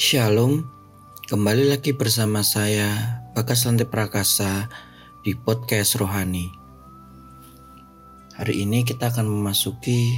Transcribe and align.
Shalom, 0.00 0.64
kembali 1.28 1.68
lagi 1.68 1.92
bersama 1.92 2.40
saya 2.40 3.20
Bagas 3.36 3.68
Lantai 3.68 3.84
Prakasa 3.84 4.64
di 5.20 5.36
podcast 5.36 6.00
Rohani. 6.00 6.48
Hari 8.40 8.64
ini 8.64 8.88
kita 8.88 9.12
akan 9.12 9.28
memasuki 9.28 10.16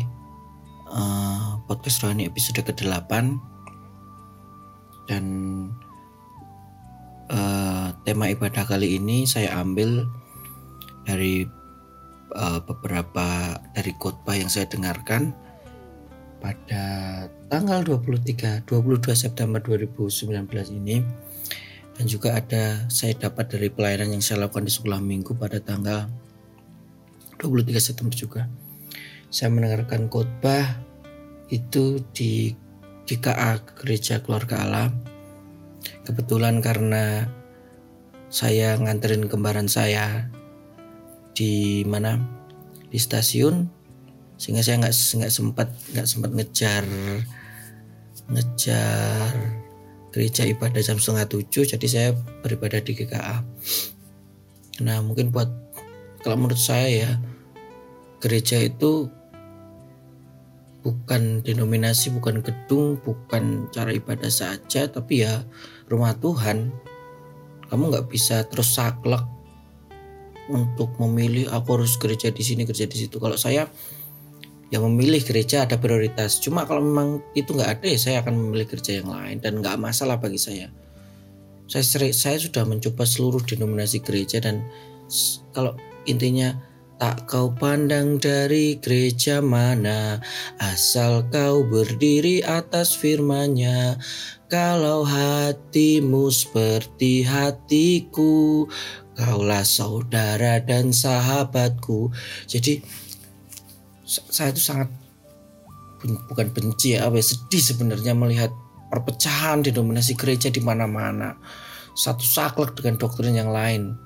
uh, 0.94 1.58
podcast 1.66 2.06
Rohani 2.06 2.30
episode 2.30 2.62
ke-8 2.62 3.10
dan 5.10 5.24
uh, 7.34 7.90
tema 8.06 8.30
ibadah 8.30 8.70
kali 8.70 8.94
ini 9.02 9.26
saya 9.26 9.58
ambil 9.58 10.06
dari 11.02 11.50
uh, 12.38 12.62
beberapa 12.62 13.58
dari 13.74 13.90
khotbah 13.98 14.38
yang 14.38 14.46
saya 14.46 14.70
dengarkan 14.70 15.34
pada 16.44 16.84
tanggal 17.48 17.80
23 17.80 18.68
22 18.68 19.16
September 19.16 19.64
2019 19.64 20.28
ini 20.76 21.00
dan 21.96 22.04
juga 22.04 22.36
ada 22.36 22.84
saya 22.92 23.16
dapat 23.16 23.56
dari 23.56 23.72
pelayanan 23.72 24.12
yang 24.12 24.20
saya 24.20 24.44
lakukan 24.44 24.68
di 24.68 24.72
sekolah 24.76 25.00
minggu 25.00 25.32
pada 25.40 25.56
tanggal 25.64 26.04
23 27.40 27.80
September 27.80 28.12
juga. 28.12 28.42
Saya 29.32 29.48
mendengarkan 29.56 30.12
khotbah 30.12 30.84
itu 31.48 32.04
di 32.12 32.52
GKA 33.08 33.64
Gereja 33.80 34.20
Keluarga 34.20 34.68
Allah. 34.68 34.88
Kebetulan 36.04 36.60
karena 36.60 37.24
saya 38.28 38.76
nganterin 38.76 39.32
kembaran 39.32 39.70
saya 39.70 40.28
di 41.32 41.86
mana 41.88 42.20
di 42.92 42.98
stasiun 43.00 43.83
sehingga 44.36 44.62
saya 44.66 44.82
nggak 44.82 44.94
nggak 44.94 45.32
sempat 45.32 45.68
nggak 45.94 46.08
sempat 46.08 46.30
ngejar 46.34 46.84
ngejar 48.30 49.32
gereja 50.10 50.42
ibadah 50.46 50.80
jam 50.82 50.98
setengah 50.98 51.26
tujuh 51.30 51.64
jadi 51.66 51.86
saya 51.86 52.08
beribadah 52.42 52.80
di 52.82 52.92
GKA 52.98 53.42
nah 54.82 54.98
mungkin 55.00 55.30
buat 55.30 55.50
kalau 56.24 56.40
menurut 56.40 56.58
saya 56.58 56.88
ya 56.88 57.10
gereja 58.18 58.58
itu 58.64 59.12
bukan 60.84 61.40
denominasi 61.40 62.12
bukan 62.12 62.44
gedung 62.44 63.00
bukan 63.00 63.72
cara 63.72 63.88
ibadah 63.88 64.28
saja 64.28 64.84
tapi 64.84 65.24
ya 65.24 65.40
rumah 65.88 66.16
Tuhan. 66.16 66.72
Kamu 67.68 67.90
nggak 67.90 68.06
bisa 68.12 68.44
terus 68.46 68.76
saklek 68.76 69.24
untuk 70.52 70.92
memilih 71.00 71.48
aku 71.48 71.80
harus 71.80 71.96
gereja 71.96 72.28
di 72.28 72.44
sini 72.44 72.68
gereja 72.68 72.84
di 72.84 73.00
situ. 73.00 73.16
Kalau 73.16 73.40
saya 73.40 73.64
yang 74.72 74.86
memilih 74.88 75.20
gereja 75.20 75.68
ada 75.68 75.76
prioritas. 75.76 76.40
Cuma 76.40 76.64
kalau 76.64 76.80
memang 76.84 77.20
itu 77.36 77.52
nggak 77.52 77.80
ada 77.80 77.86
ya 77.88 77.98
saya 78.00 78.16
akan 78.24 78.34
memilih 78.36 78.66
gereja 78.70 79.02
yang 79.02 79.10
lain 79.10 79.36
dan 79.42 79.60
nggak 79.60 79.76
masalah 79.76 80.16
bagi 80.16 80.40
saya. 80.40 80.68
Saya 81.64 82.12
saya 82.12 82.36
sudah 82.36 82.64
mencoba 82.68 83.08
seluruh 83.08 83.40
denominasi 83.44 84.04
gereja 84.04 84.40
dan 84.40 84.64
kalau 85.52 85.76
intinya 86.04 86.56
tak 86.94 87.26
kau 87.26 87.50
pandang 87.50 88.22
dari 88.22 88.78
gereja 88.78 89.42
mana 89.42 90.22
asal 90.62 91.26
kau 91.26 91.66
berdiri 91.66 92.38
atas 92.46 92.94
firmannya 92.94 93.98
kalau 94.46 95.02
hatimu 95.02 96.30
seperti 96.30 97.26
hatiku 97.26 98.70
kaulah 99.18 99.66
saudara 99.66 100.62
dan 100.62 100.94
sahabatku 100.94 102.14
jadi 102.46 102.78
saya 104.30 104.54
itu 104.54 104.62
sangat 104.62 104.88
bukan 106.28 106.52
benci 106.52 106.94
ya, 106.94 107.08
apa 107.08 107.16
ya, 107.18 107.24
sedih 107.24 107.62
sebenarnya 107.62 108.12
melihat 108.12 108.52
perpecahan 108.92 109.64
denominasi 109.64 110.14
gereja 110.14 110.52
di 110.52 110.60
mana-mana. 110.60 111.34
Satu 111.94 112.22
saklek 112.26 112.76
dengan 112.76 113.00
doktrin 113.00 113.34
yang 113.34 113.50
lain. 113.50 113.96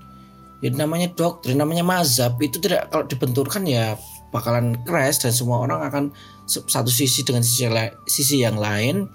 Ya 0.61 0.71
namanya 0.75 1.11
doktrin, 1.15 1.59
namanya 1.59 1.87
mazhab 1.87 2.39
itu 2.43 2.59
tidak 2.59 2.91
kalau 2.91 3.07
dibenturkan 3.07 3.63
ya 3.65 3.95
bakalan 4.35 4.77
crash 4.85 5.23
dan 5.23 5.33
semua 5.33 5.63
orang 5.65 5.81
akan 5.87 6.05
satu 6.49 6.91
sisi 6.91 7.23
dengan 7.23 7.47
sisi, 7.47 7.65
sisi 8.11 8.43
yang 8.43 8.59
lain 8.59 9.07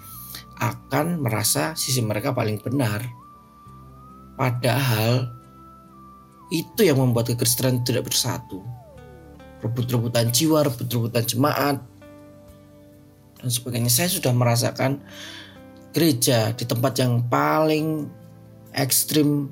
akan 0.58 1.20
merasa 1.20 1.76
sisi 1.76 2.00
mereka 2.00 2.32
paling 2.32 2.64
benar. 2.64 3.04
Padahal 4.40 5.30
itu 6.50 6.82
yang 6.88 6.98
membuat 6.98 7.34
kekristenan 7.34 7.84
tidak 7.84 8.08
bersatu 8.10 8.64
rebut-rebutan 9.64 10.30
jiwa, 10.30 10.68
rebut-rebutan 10.68 11.24
jemaat, 11.24 11.80
dan 13.40 13.50
sebagainya. 13.50 13.92
Saya 13.92 14.12
sudah 14.12 14.36
merasakan 14.36 15.00
gereja 15.96 16.52
di 16.56 16.68
tempat 16.68 17.00
yang 17.00 17.24
paling 17.28 18.12
ekstrim, 18.76 19.52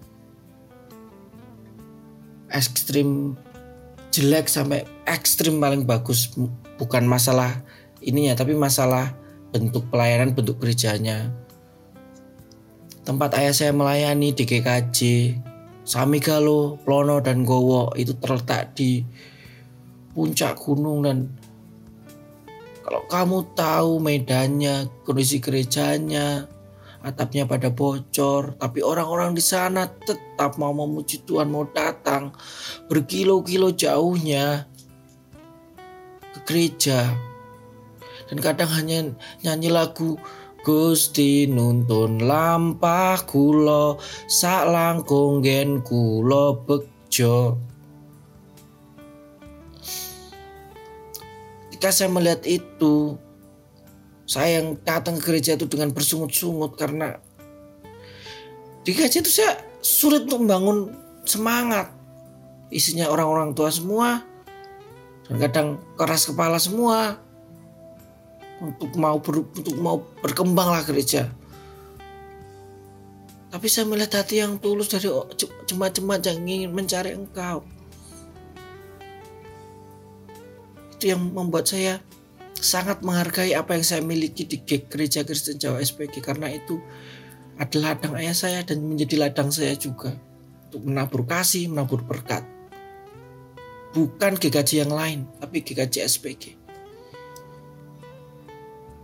ekstrim 2.51 3.39
jelek 4.11 4.51
sampai 4.51 4.83
ekstrim 5.07 5.59
paling 5.59 5.87
bagus. 5.87 6.31
Bukan 6.75 7.05
masalah 7.07 7.61
ininya, 8.03 8.35
tapi 8.35 8.57
masalah 8.57 9.13
bentuk 9.51 9.87
pelayanan, 9.91 10.33
bentuk 10.35 10.57
gerejanya. 10.57 11.29
Tempat 13.01 13.37
ayah 13.37 13.53
saya 13.53 13.71
melayani 13.73 14.33
di 14.33 14.45
GKJ, 14.45 14.99
Samigalo, 15.85 16.77
Plono, 16.85 17.19
dan 17.19 17.43
Gowo 17.43 17.93
itu 17.97 18.13
terletak 18.17 18.77
di 18.77 19.01
puncak 20.11 20.59
gunung 20.59 21.03
dan 21.07 21.31
kalau 22.81 23.07
kamu 23.07 23.37
tahu 23.55 23.91
medannya, 24.03 24.89
kondisi 25.07 25.39
gerejanya, 25.39 26.49
atapnya 26.99 27.47
pada 27.47 27.71
bocor, 27.71 28.57
tapi 28.59 28.83
orang-orang 28.83 29.31
di 29.31 29.39
sana 29.39 29.87
tetap 29.87 30.59
mau 30.59 30.75
memuji 30.75 31.23
Tuhan, 31.23 31.47
mau 31.47 31.63
datang 31.69 32.35
berkilo-kilo 32.91 33.71
jauhnya 33.71 34.67
ke 36.35 36.39
gereja. 36.43 37.15
Dan 38.27 38.43
kadang 38.43 38.71
hanya 38.75 39.11
nyanyi 39.45 39.69
lagu 39.71 40.19
Gusti 40.61 41.49
nuntun 41.49 42.21
lampah 42.21 43.17
kulo 43.25 43.97
sak 44.29 44.69
langkung 44.69 45.41
gen 45.41 45.81
kulo 45.81 46.61
bejo 46.61 47.57
ketika 51.81 51.97
saya 52.05 52.13
melihat 52.13 52.45
itu, 52.45 53.17
saya 54.29 54.61
yang 54.61 54.77
datang 54.85 55.17
ke 55.17 55.33
gereja 55.33 55.57
itu 55.57 55.65
dengan 55.65 55.89
bersungut-sungut 55.89 56.77
karena 56.77 57.17
di 58.85 58.93
gereja 58.93 59.17
itu 59.17 59.33
saya 59.33 59.57
sulit 59.81 60.29
untuk 60.29 60.45
membangun 60.45 60.93
semangat. 61.25 61.89
Isinya 62.69 63.09
orang-orang 63.09 63.57
tua 63.57 63.73
semua 63.73 64.21
dan 65.25 65.41
kadang 65.41 65.67
keras 65.97 66.29
kepala 66.29 66.61
semua 66.61 67.17
untuk 68.61 68.93
mau 68.93 69.17
ber, 69.17 69.41
untuk 69.41 69.73
mau 69.81 70.05
berkembanglah 70.21 70.85
gereja. 70.85 71.33
Tapi 73.49 73.65
saya 73.65 73.89
melihat 73.89 74.21
hati 74.21 74.37
yang 74.37 74.61
tulus 74.61 74.85
dari 74.85 75.09
jemaat-jemaat 75.65 76.29
yang 76.29 76.45
ingin 76.45 76.69
mencari 76.77 77.17
engkau. 77.17 77.65
Itu 81.01 81.17
yang 81.17 81.33
membuat 81.33 81.65
saya 81.65 81.97
sangat 82.53 83.01
menghargai 83.01 83.57
apa 83.57 83.73
yang 83.73 83.81
saya 83.81 84.05
miliki 84.05 84.45
di 84.45 84.61
gereja 84.61 85.25
Kristen 85.25 85.57
Jawa 85.57 85.81
SPG 85.81 86.21
karena 86.21 86.45
itu 86.53 86.77
adalah 87.57 87.97
ladang 87.97 88.13
ayah 88.21 88.37
saya 88.37 88.61
dan 88.61 88.85
menjadi 88.85 89.25
ladang 89.25 89.49
saya 89.49 89.73
juga 89.73 90.13
untuk 90.69 90.85
menabur 90.85 91.25
kasih, 91.25 91.73
menabur 91.73 92.05
berkat. 92.05 92.45
Bukan 93.97 94.37
GKJ 94.37 94.85
yang 94.85 94.93
lain, 94.93 95.25
tapi 95.41 95.65
GKJ 95.65 96.05
SPG. 96.05 96.43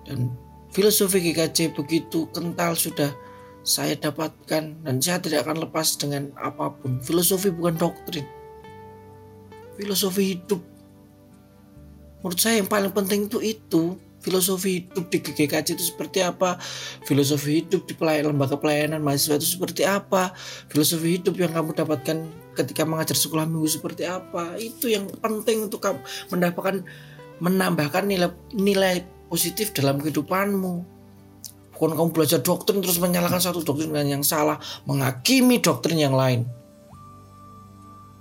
Dan 0.06 0.38
filosofi 0.69 1.18
GKJ 1.18 1.74
begitu 1.74 2.29
kental 2.29 2.78
sudah 2.78 3.09
saya 3.66 3.97
dapatkan 3.97 4.85
dan 4.85 4.96
saya 5.02 5.17
tidak 5.17 5.49
akan 5.49 5.66
lepas 5.66 5.97
dengan 5.97 6.29
apa 6.38 6.78
pun. 6.78 7.02
Filosofi 7.02 7.49
bukan 7.49 7.73
doktrin. 7.73 8.29
Filosofi 9.76 10.38
hidup 10.38 10.77
menurut 12.22 12.40
saya 12.40 12.59
yang 12.61 12.69
paling 12.69 12.91
penting 12.93 13.29
itu 13.29 13.40
itu 13.43 13.84
filosofi 14.28 14.84
hidup 14.84 15.08
di 15.08 15.17
GKJ 15.23 15.78
itu 15.78 15.85
seperti 15.93 16.19
apa 16.25 16.59
filosofi 17.08 17.64
hidup 17.64 17.87
di 17.87 17.93
pelayan, 17.96 18.34
lembaga 18.34 18.59
pelayanan 18.59 18.99
mahasiswa 18.99 19.40
itu 19.40 19.55
seperti 19.55 19.87
apa 19.87 20.34
filosofi 20.67 21.22
hidup 21.22 21.37
yang 21.40 21.53
kamu 21.53 21.72
dapatkan 21.72 22.28
ketika 22.58 22.84
mengajar 22.84 23.14
sekolah 23.14 23.46
minggu 23.46 23.69
seperti 23.69 24.09
apa. 24.09 24.58
Itu 24.58 24.90
yang 24.90 25.08
penting 25.22 25.69
untuk 25.69 25.85
kamu 25.85 26.02
mendapatkan 26.34 26.84
menambahkan 27.37 28.03
nilai 28.09 28.34
nilai 28.58 29.05
positif 29.29 29.72
dalam 29.72 30.02
kehidupanmu. 30.02 30.97
Bukan 31.78 31.93
kamu 31.93 32.09
belajar 32.09 32.41
doktrin 32.41 32.81
terus 32.81 32.97
menyalahkan 32.97 33.37
satu 33.37 33.61
doktrin 33.61 33.93
yang 33.93 34.25
salah 34.25 34.58
menghakimi 34.90 35.61
doktrin 35.61 36.02
yang 36.02 36.17
lain. 36.17 36.49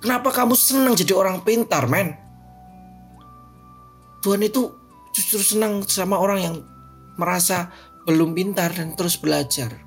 Kenapa 0.04 0.28
kamu 0.28 0.52
senang 0.52 0.92
jadi 0.92 1.16
orang 1.16 1.40
pintar 1.40 1.88
men 1.88 2.25
Tuhan 4.24 4.42
itu 4.44 4.72
justru 5.16 5.40
senang 5.40 5.84
sama 5.88 6.20
orang 6.20 6.40
yang 6.40 6.56
merasa 7.16 7.72
belum 8.04 8.36
pintar 8.36 8.70
dan 8.76 8.94
terus 8.94 9.18
belajar. 9.18 9.86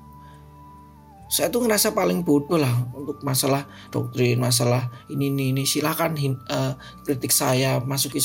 Saya 1.30 1.46
tuh 1.46 1.62
ngerasa 1.62 1.94
paling 1.94 2.26
bodoh 2.26 2.58
lah 2.58 2.74
untuk 2.90 3.22
masalah 3.22 3.62
doktrin, 3.94 4.42
masalah 4.42 4.90
ini 5.06 5.30
ini 5.30 5.54
ini. 5.54 5.62
Silakan 5.62 6.18
uh, 6.50 6.74
kritik 7.06 7.30
saya, 7.30 7.78
masuki 7.78 8.18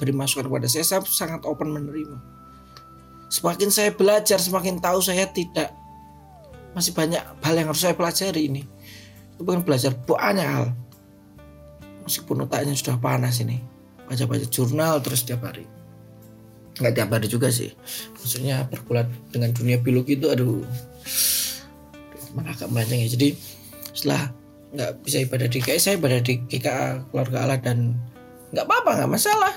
beri 0.00 0.16
masukan 0.16 0.48
kepada 0.48 0.64
saya. 0.64 0.80
Saya 0.80 1.04
sangat 1.04 1.44
open 1.44 1.76
menerima. 1.76 2.16
Semakin 3.28 3.68
saya 3.68 3.92
belajar, 3.92 4.40
semakin 4.40 4.80
tahu 4.80 5.04
saya 5.04 5.28
tidak 5.28 5.76
masih 6.72 6.96
banyak 6.96 7.20
hal 7.20 7.52
yang 7.52 7.68
harus 7.68 7.84
saya 7.84 7.92
pelajari 7.92 8.48
ini. 8.48 8.64
Itu 9.36 9.44
bukan 9.44 9.60
belajar 9.60 9.92
banyak 9.92 10.48
hal. 10.48 10.72
Meskipun 12.08 12.48
otaknya 12.48 12.72
sudah 12.72 12.96
panas 12.96 13.44
ini, 13.44 13.60
baca-baca 14.08 14.46
jurnal 14.48 14.98
terus 15.04 15.22
tiap 15.22 15.44
hari. 15.44 15.68
Nggak 16.80 16.94
tiap 16.96 17.10
hari 17.12 17.26
juga 17.28 17.48
sih. 17.52 17.70
Maksudnya 18.16 18.64
berkulat 18.66 19.06
dengan 19.30 19.52
dunia 19.52 19.76
biologi 19.78 20.16
itu 20.16 20.26
aduh 20.32 20.64
malah 22.32 22.56
agak 22.56 22.68
melenceng 22.72 23.04
ya. 23.04 23.08
Jadi 23.12 23.28
setelah 23.92 24.32
nggak 24.68 24.90
bisa 25.00 25.16
ibadah 25.24 25.46
di 25.48 25.58
GKI 25.60 25.80
saya 25.80 25.94
ibadah 25.96 26.20
di 26.20 26.34
GKA 26.44 27.08
keluarga 27.08 27.36
Allah 27.44 27.58
dan 27.60 27.96
nggak 28.52 28.64
apa-apa 28.64 28.90
nggak 29.04 29.12
masalah. 29.12 29.54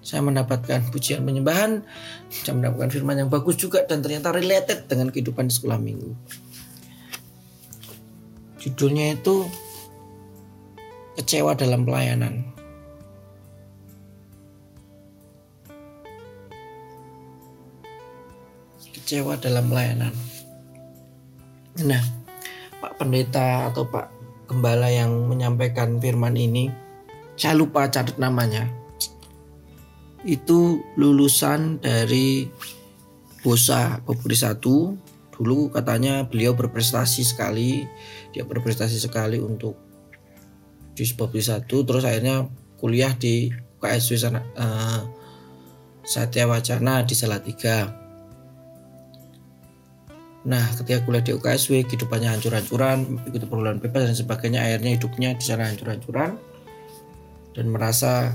Saya 0.00 0.24
mendapatkan 0.24 0.88
pujian 0.90 1.22
penyembahan 1.22 1.84
saya 2.32 2.56
mendapatkan 2.56 2.88
firman 2.88 3.20
yang 3.20 3.30
bagus 3.30 3.60
juga 3.60 3.84
dan 3.84 4.00
ternyata 4.00 4.32
related 4.32 4.88
dengan 4.88 5.12
kehidupan 5.12 5.50
di 5.50 5.54
sekolah 5.54 5.78
minggu. 5.78 6.10
Judulnya 8.60 9.16
itu 9.16 9.48
kecewa 11.16 11.56
dalam 11.56 11.84
pelayanan 11.84 12.59
kecewa 19.10 19.34
dalam 19.42 19.66
pelayanan. 19.66 20.14
Nah, 21.82 21.98
Pak 22.78 22.94
Pendeta 22.94 23.66
atau 23.66 23.90
Pak 23.90 24.06
Gembala 24.46 24.86
yang 24.86 25.26
menyampaikan 25.26 25.98
firman 25.98 26.38
ini, 26.38 26.70
saya 27.34 27.58
lupa 27.58 27.90
catat 27.90 28.22
namanya. 28.22 28.70
Itu 30.22 30.78
lulusan 30.94 31.82
dari 31.82 32.54
Bosa 33.42 33.98
Popuri 34.06 34.38
1. 34.38 34.62
Dulu 35.34 35.74
katanya 35.74 36.22
beliau 36.30 36.54
berprestasi 36.54 37.26
sekali, 37.26 37.82
dia 38.30 38.46
berprestasi 38.46 38.94
sekali 38.94 39.42
untuk 39.42 39.74
di 40.94 41.02
Popuri 41.18 41.42
1. 41.42 41.66
Terus 41.66 42.06
akhirnya 42.06 42.46
kuliah 42.78 43.10
di 43.18 43.50
KSW 43.82 44.14
sana, 44.14 44.38
uh, 44.54 45.02
Satya 46.06 46.46
Wacana 46.46 47.02
di 47.02 47.18
Salatiga 47.18 48.00
Nah, 50.40 50.64
ketika 50.72 51.04
kuliah 51.04 51.20
di 51.20 51.36
UKSW, 51.36 51.84
kehidupannya 51.84 52.32
hancur-hancuran, 52.32 53.20
ikut 53.28 53.44
pergaulan 53.44 53.76
bebas 53.76 54.08
dan 54.08 54.16
sebagainya, 54.16 54.64
akhirnya 54.64 54.96
hidupnya 54.96 55.36
di 55.36 55.44
sana 55.44 55.68
hancur-hancuran 55.68 56.40
dan 57.52 57.66
merasa 57.68 58.32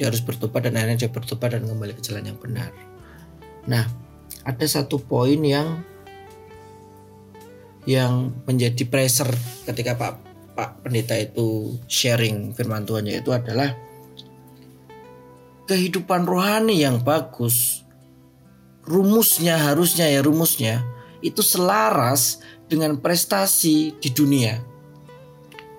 dia 0.00 0.08
harus 0.08 0.24
bertobat 0.24 0.64
dan 0.64 0.76
akhirnya 0.80 1.04
dia 1.04 1.10
bertobat 1.12 1.52
dan 1.52 1.68
kembali 1.68 1.92
ke 1.96 2.02
jalan 2.04 2.32
yang 2.32 2.38
benar. 2.40 2.72
Nah, 3.68 3.84
ada 4.44 4.66
satu 4.68 4.96
poin 5.00 5.40
yang 5.40 5.84
yang 7.86 8.34
menjadi 8.48 8.82
pressure 8.88 9.30
ketika 9.68 9.94
Pak 9.94 10.12
Pak 10.56 10.70
Pendeta 10.82 11.14
itu 11.14 11.76
sharing 11.86 12.56
firman 12.56 12.82
Tuhan 12.82 13.06
itu 13.06 13.30
adalah 13.30 13.76
kehidupan 15.70 16.26
rohani 16.26 16.82
yang 16.82 17.02
bagus 17.02 17.85
rumusnya 18.86 19.58
harusnya 19.58 20.06
ya 20.06 20.22
rumusnya 20.22 20.86
itu 21.20 21.42
selaras 21.42 22.40
dengan 22.70 22.98
prestasi 22.98 23.98
di 23.98 24.10
dunia. 24.14 24.62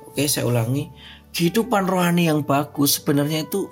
Oke, 0.07 0.27
saya 0.27 0.43
ulangi. 0.47 0.91
Kehidupan 1.31 1.87
rohani 1.87 2.27
yang 2.27 2.43
bagus 2.43 2.99
sebenarnya 2.99 3.47
itu 3.47 3.69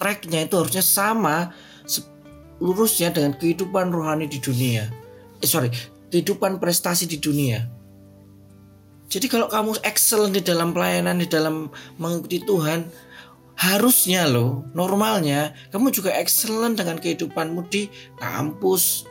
tracknya 0.00 0.46
itu 0.46 0.54
harusnya 0.56 0.84
sama 0.84 1.52
lurusnya 2.62 3.12
dengan 3.12 3.36
kehidupan 3.36 3.92
rohani 3.92 4.30
di 4.30 4.40
dunia. 4.40 4.88
Eh 5.42 5.48
sorry, 5.48 5.68
kehidupan 6.08 6.56
prestasi 6.62 7.04
di 7.04 7.20
dunia. 7.20 7.68
Jadi 9.06 9.26
kalau 9.30 9.46
kamu 9.46 9.78
excel 9.86 10.30
di 10.34 10.42
dalam 10.42 10.74
pelayanan, 10.74 11.22
di 11.22 11.28
dalam 11.30 11.70
mengikuti 12.00 12.42
Tuhan, 12.42 12.90
harusnya 13.56 14.28
loh 14.28 14.68
normalnya 14.76 15.56
kamu 15.72 15.88
juga 15.88 16.12
excellent 16.12 16.76
dengan 16.76 17.00
kehidupanmu 17.00 17.66
di 17.72 17.88
kampus 18.20 19.08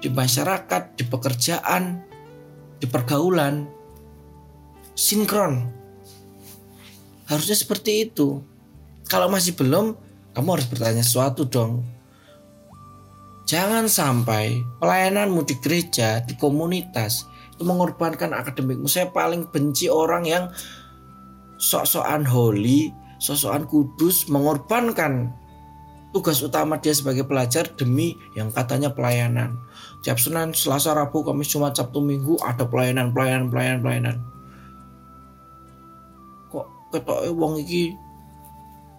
di 0.00 0.12
masyarakat 0.12 1.00
di 1.00 1.04
pekerjaan 1.08 2.04
di 2.80 2.86
pergaulan. 2.86 3.64
Sinkron. 4.96 5.60
Harusnya 7.28 7.56
seperti 7.56 8.08
itu. 8.08 8.40
Kalau 9.06 9.28
masih 9.28 9.52
belum 9.52 9.96
kamu 10.32 10.48
harus 10.56 10.68
bertanya 10.68 11.04
sesuatu 11.04 11.44
dong. 11.48 11.84
Jangan 13.46 13.86
sampai 13.86 14.58
pelayananmu 14.82 15.46
di 15.46 15.54
gereja 15.62 16.18
di 16.24 16.34
komunitas 16.34 17.28
itu 17.54 17.62
mengorbankan 17.62 18.34
akademikmu. 18.34 18.90
Saya 18.90 19.12
paling 19.12 19.46
benci 19.52 19.86
orang 19.86 20.26
yang 20.26 20.44
sok-sokan 21.56 22.26
holy 22.26 22.90
sosokan 23.16 23.64
kudus 23.64 24.28
mengorbankan 24.28 25.32
tugas 26.16 26.40
utama 26.40 26.80
dia 26.80 26.96
sebagai 26.96 27.28
pelajar 27.28 27.68
demi 27.76 28.16
yang 28.32 28.48
katanya 28.48 28.88
pelayanan. 28.88 29.60
Tiap 30.00 30.16
Senin, 30.16 30.56
Selasa, 30.56 30.96
Rabu, 30.96 31.20
Kamis, 31.20 31.52
Jumat, 31.52 31.76
Sabtu, 31.76 32.00
Minggu 32.00 32.40
ada 32.40 32.64
pelayanan, 32.64 33.12
pelayanan, 33.12 33.52
pelayanan, 33.52 33.80
pelayanan. 33.84 34.16
Kok 36.48 36.66
ketok 36.96 37.20
wong 37.36 37.60
iki 37.60 37.92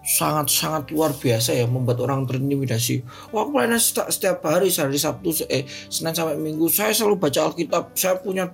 sangat-sangat 0.08 0.94
luar 0.94 1.10
biasa 1.10 1.58
ya 1.58 1.66
membuat 1.66 1.98
orang 2.06 2.22
terintimidasi. 2.22 3.02
Wah 3.34 3.50
pelayanan 3.50 3.82
setiap, 3.82 4.08
setiap 4.14 4.38
hari 4.46 4.70
hari 4.70 4.98
Sabtu 5.00 5.42
eh 5.50 5.66
Senin 5.90 6.14
sampai 6.14 6.38
Minggu 6.38 6.70
saya 6.70 6.94
selalu 6.94 7.18
baca 7.18 7.50
Alkitab. 7.50 7.98
Saya 7.98 8.14
punya 8.22 8.46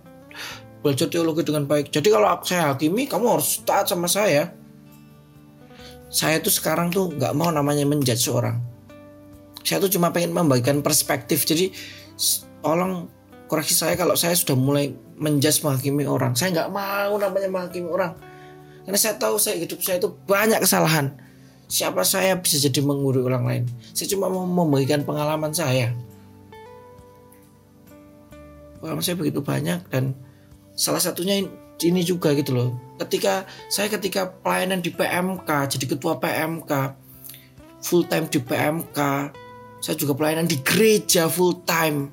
belajar 0.80 1.12
teologi 1.12 1.44
dengan 1.44 1.68
baik. 1.68 1.92
Jadi 1.92 2.08
kalau 2.08 2.32
saya 2.48 2.72
hakimi 2.72 3.04
kamu 3.04 3.38
harus 3.38 3.60
taat 3.60 3.92
sama 3.92 4.08
saya 4.08 4.63
saya 6.14 6.38
tuh 6.38 6.54
sekarang 6.54 6.94
tuh 6.94 7.10
nggak 7.10 7.34
mau 7.34 7.50
namanya 7.50 7.82
menjudge 7.82 8.30
seorang. 8.30 8.62
Saya 9.66 9.82
tuh 9.82 9.90
cuma 9.90 10.14
pengen 10.14 10.30
membagikan 10.30 10.78
perspektif. 10.78 11.42
Jadi 11.42 11.74
tolong 12.62 13.10
koreksi 13.50 13.74
saya 13.74 13.98
kalau 13.98 14.14
saya 14.14 14.38
sudah 14.38 14.54
mulai 14.54 14.94
menjudge 15.18 15.66
menghakimi 15.66 16.06
orang. 16.06 16.38
Saya 16.38 16.54
nggak 16.54 16.70
mau 16.70 17.18
namanya 17.18 17.50
menghakimi 17.50 17.90
orang. 17.90 18.14
Karena 18.86 18.98
saya 19.00 19.18
tahu 19.18 19.42
saya 19.42 19.58
hidup 19.58 19.82
saya 19.82 19.98
itu 19.98 20.14
banyak 20.30 20.62
kesalahan. 20.62 21.18
Siapa 21.66 22.06
saya 22.06 22.38
bisa 22.38 22.62
jadi 22.62 22.78
mengurui 22.78 23.26
orang 23.26 23.42
lain. 23.42 23.64
Saya 23.90 24.06
cuma 24.14 24.30
mau 24.30 24.46
membagikan 24.46 25.02
pengalaman 25.02 25.50
saya. 25.50 25.98
Pengalaman 28.78 29.02
saya 29.02 29.18
begitu 29.18 29.42
banyak 29.42 29.82
dan 29.90 30.14
salah 30.78 31.02
satunya 31.02 31.42
ini 31.82 32.06
juga 32.06 32.30
gitu 32.38 32.54
loh. 32.54 32.70
Ketika 32.94 33.42
saya 33.66 33.90
ketika 33.90 34.30
pelayanan 34.30 34.78
di 34.78 34.94
PMK, 34.94 35.50
jadi 35.66 35.84
ketua 35.90 36.22
PMK, 36.22 36.72
full 37.82 38.06
time 38.06 38.30
di 38.30 38.38
PMK, 38.38 38.98
saya 39.82 39.96
juga 39.98 40.14
pelayanan 40.14 40.46
di 40.46 40.62
gereja 40.62 41.26
full 41.26 41.66
time. 41.66 42.08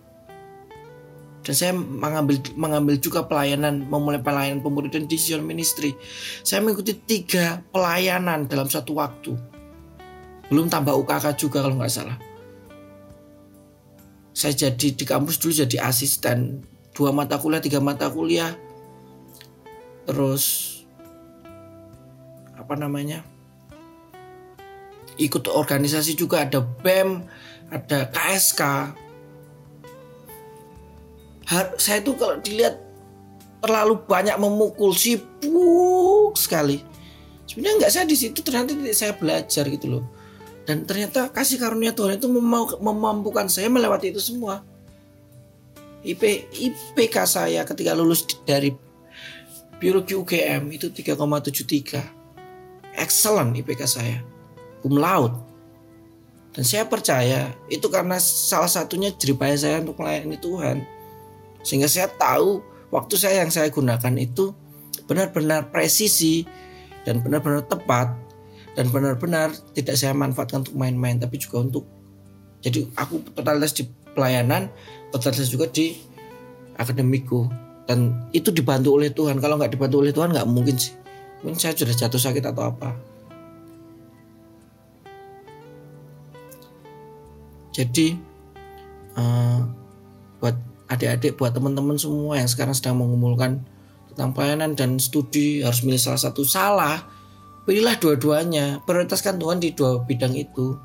Dan 1.42 1.54
saya 1.58 1.74
mengambil 1.74 2.38
mengambil 2.54 3.02
juga 3.02 3.26
pelayanan, 3.26 3.90
memulai 3.90 4.22
pelayanan 4.22 4.62
pemuridan 4.62 5.10
di 5.10 5.18
Sion 5.18 5.42
Ministry. 5.42 5.98
Saya 6.46 6.62
mengikuti 6.62 6.94
tiga 6.94 7.66
pelayanan 7.74 8.46
dalam 8.46 8.70
satu 8.70 8.98
waktu. 8.98 9.34
Belum 10.52 10.70
tambah 10.70 10.94
UKK 10.98 11.34
juga 11.40 11.66
kalau 11.66 11.82
nggak 11.82 11.94
salah. 11.94 12.18
Saya 14.32 14.54
jadi 14.54 14.94
di 14.94 15.06
kampus 15.08 15.42
dulu 15.42 15.54
jadi 15.66 15.82
asisten 15.82 16.62
dua 16.92 17.16
mata 17.16 17.40
kuliah, 17.40 17.64
tiga 17.64 17.80
mata 17.80 18.12
kuliah, 18.12 18.54
terus 20.06 20.71
apa 22.62 22.77
namanya 22.77 23.25
ikut 25.18 25.50
organisasi 25.50 26.13
juga 26.13 26.46
ada 26.46 26.62
BEM 26.62 27.25
ada 27.74 28.08
KSK 28.13 28.62
saya 31.75 32.00
tuh 32.00 32.15
kalau 32.15 32.39
dilihat 32.39 32.80
terlalu 33.62 34.00
banyak 34.08 34.36
memukul 34.41 34.96
sibuk 34.96 36.34
sekali. 36.39 36.82
Sebenarnya 37.46 37.86
nggak 37.86 37.94
saya 37.94 38.06
di 38.08 38.15
situ 38.15 38.39
ternyata 38.41 38.72
saya 38.96 39.13
belajar 39.20 39.68
gitu 39.68 40.00
loh. 40.00 40.03
Dan 40.63 40.88
ternyata 40.88 41.27
kasih 41.30 41.60
karunia 41.60 41.91
Tuhan 41.91 42.15
itu 42.15 42.32
memampukan 42.80 43.51
saya 43.51 43.68
melewati 43.68 44.15
itu 44.15 44.24
semua. 44.24 44.63
IP 46.01 46.50
IPK 46.50 47.15
saya 47.30 47.62
ketika 47.62 47.94
lulus 47.94 48.25
dari 48.48 48.74
biologi 49.77 50.18
UGM 50.18 50.72
itu 50.74 50.89
3,73. 50.89 52.21
Excellent 53.01 53.58
IPK 53.58 53.81
saya. 53.89 54.22
Cum 54.86 55.01
laude. 55.01 55.34
Dan 56.53 56.62
saya 56.67 56.86
percaya 56.86 57.50
itu 57.72 57.88
karena 57.89 58.22
salah 58.22 58.70
satunya 58.70 59.10
jeripaya 59.15 59.58
saya 59.58 59.81
untuk 59.81 59.98
melayani 59.98 60.38
Tuhan. 60.38 60.86
Sehingga 61.65 61.89
saya 61.89 62.12
tahu 62.13 62.62
waktu 62.93 63.15
saya 63.17 63.41
yang 63.41 63.50
saya 63.50 63.74
gunakan 63.74 64.13
itu 64.22 64.53
benar-benar 65.10 65.74
presisi 65.74 66.46
dan 67.08 67.24
benar-benar 67.25 67.65
tepat 67.65 68.13
dan 68.77 68.88
benar-benar 68.91 69.51
tidak 69.75 69.96
saya 69.98 70.15
manfaatkan 70.15 70.63
untuk 70.63 70.77
main-main 70.77 71.20
tapi 71.20 71.36
juga 71.41 71.65
untuk 71.65 71.84
jadi 72.62 72.88
aku 72.96 73.20
totalitas 73.36 73.74
di 73.75 73.84
pelayanan 74.13 74.72
totalitas 75.12 75.50
juga 75.51 75.67
di 75.67 75.98
akademiku 76.77 77.50
dan 77.89 78.29
itu 78.31 78.53
dibantu 78.53 78.96
oleh 78.96 79.12
Tuhan 79.12 79.43
kalau 79.43 79.60
nggak 79.60 79.75
dibantu 79.75 80.00
oleh 80.00 80.13
Tuhan 80.15 80.31
nggak 80.31 80.48
mungkin 80.48 80.75
sih 80.79 80.96
mungkin 81.41 81.57
saya 81.57 81.74
sudah 81.74 81.93
jatuh 81.93 82.21
sakit 82.21 82.43
atau 82.45 82.63
apa? 82.69 82.93
Jadi 87.71 88.19
uh, 89.15 89.63
buat 90.38 90.55
adik-adik 90.91 91.39
buat 91.39 91.55
teman-teman 91.55 91.95
semua 91.95 92.38
yang 92.38 92.50
sekarang 92.51 92.75
sedang 92.75 93.00
mengumpulkan 93.00 93.63
tentang 94.12 94.36
pelayanan 94.36 94.75
dan 94.75 95.00
studi 95.00 95.63
harus 95.63 95.81
milih 95.88 95.98
salah 95.98 96.19
satu 96.19 96.43
salah 96.43 97.00
pilihlah 97.63 97.98
dua-duanya. 97.98 98.83
Prioritaskan 98.83 99.39
Tuhan 99.39 99.63
di 99.63 99.71
dua 99.74 100.03
bidang 100.03 100.36
itu. 100.36 100.77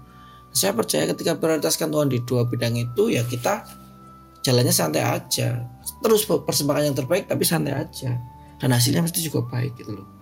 Saya 0.54 0.72
percaya 0.72 1.04
ketika 1.12 1.36
prioritaskan 1.36 1.92
Tuhan 1.92 2.08
di 2.08 2.24
dua 2.24 2.48
bidang 2.48 2.80
itu 2.80 3.12
ya 3.12 3.26
kita 3.26 3.66
jalannya 4.40 4.72
santai 4.72 5.04
aja. 5.04 5.68
Terus 6.00 6.24
persembahkan 6.24 6.94
yang 6.94 6.96
terbaik 6.96 7.28
tapi 7.28 7.44
santai 7.44 7.76
aja. 7.76 8.16
Dan 8.56 8.72
hasilnya 8.72 9.04
mesti 9.04 9.20
juga 9.20 9.44
baik 9.44 9.84
gitu 9.84 10.00
loh 10.00 10.15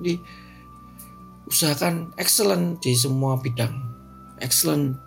jadi 0.00 0.14
usahakan 1.50 2.14
excellent 2.16 2.80
di 2.80 2.96
semua 2.96 3.36
bidang 3.38 3.74
excellent 4.40 4.98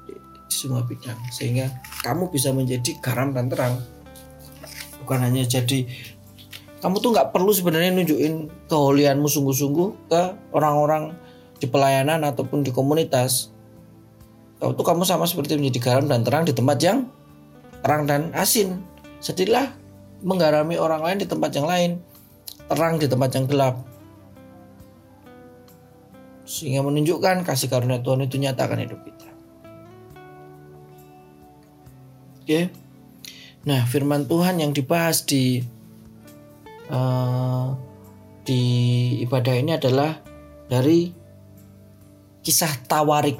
di 0.47 0.53
semua 0.53 0.85
bidang 0.85 1.17
sehingga 1.33 1.67
kamu 2.05 2.31
bisa 2.31 2.53
menjadi 2.55 2.95
garam 3.03 3.35
dan 3.35 3.51
terang 3.51 3.81
bukan 5.03 5.19
hanya 5.23 5.43
jadi 5.43 5.87
kamu 6.77 7.01
tuh 7.01 7.09
nggak 7.09 7.33
perlu 7.33 7.49
sebenarnya 7.49 7.89
nunjukin 7.89 8.53
keholianmu 8.69 9.25
sungguh-sungguh 9.25 10.13
ke 10.13 10.21
orang-orang 10.53 11.17
di 11.57 11.65
pelayanan 11.65 12.21
ataupun 12.21 12.61
di 12.61 12.69
komunitas. 12.69 13.49
Kamu 14.61 14.77
tuh 14.77 14.85
kamu 14.85 15.01
sama 15.05 15.25
seperti 15.25 15.57
menjadi 15.57 15.79
garam 15.81 16.05
dan 16.05 16.21
terang 16.21 16.45
di 16.45 16.53
tempat 16.53 16.77
yang 16.81 17.09
terang 17.81 18.05
dan 18.05 18.29
asin. 18.37 18.81
Sedihlah 19.17 19.73
menggarami 20.21 20.77
orang 20.77 21.01
lain 21.01 21.17
di 21.25 21.27
tempat 21.29 21.49
yang 21.57 21.65
lain, 21.65 21.91
terang 22.69 23.01
di 23.01 23.09
tempat 23.09 23.29
yang 23.33 23.45
gelap. 23.49 23.81
Sehingga 26.47 26.79
menunjukkan 26.79 27.43
kasih 27.43 27.67
karunia 27.67 27.99
Tuhan 27.99 28.23
itu 28.23 28.39
nyatakan 28.39 28.79
hidup 28.79 29.03
kita. 29.03 29.29
Oke. 32.47 32.71
Nah, 33.67 33.83
firman 33.83 34.23
Tuhan 34.31 34.63
yang 34.63 34.71
dibahas 34.71 35.27
di 35.27 35.59
uh, 36.87 37.75
di 38.47 38.63
ibadah 39.27 39.59
ini 39.59 39.75
adalah 39.75 40.23
dari 40.71 41.11
kisah 42.39 42.71
Tawarik. 42.87 43.35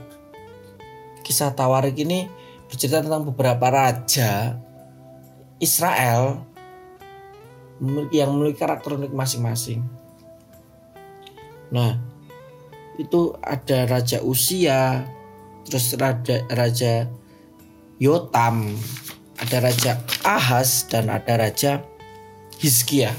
Kisah 1.23 1.55
Tawarik 1.55 1.95
ini 1.95 2.27
bercerita 2.67 2.99
tentang 2.99 3.23
beberapa 3.23 3.71
raja 3.71 4.59
Israel 5.63 6.43
yang 7.79 8.35
memiliki 8.35 8.59
karakter 8.59 8.99
unik 8.99 9.15
masing-masing. 9.15 9.79
Nah, 11.71 11.95
itu 12.97 13.33
ada 13.41 13.85
Raja 13.85 14.19
Usia, 14.25 15.05
terus 15.65 15.93
Raja, 15.97 16.43
Raja 16.49 17.05
Yotam, 18.01 18.73
ada 19.37 19.57
Raja 19.61 20.01
Ahas, 20.25 20.89
dan 20.89 21.13
ada 21.13 21.37
Raja 21.37 21.85
Hizkia. 22.57 23.13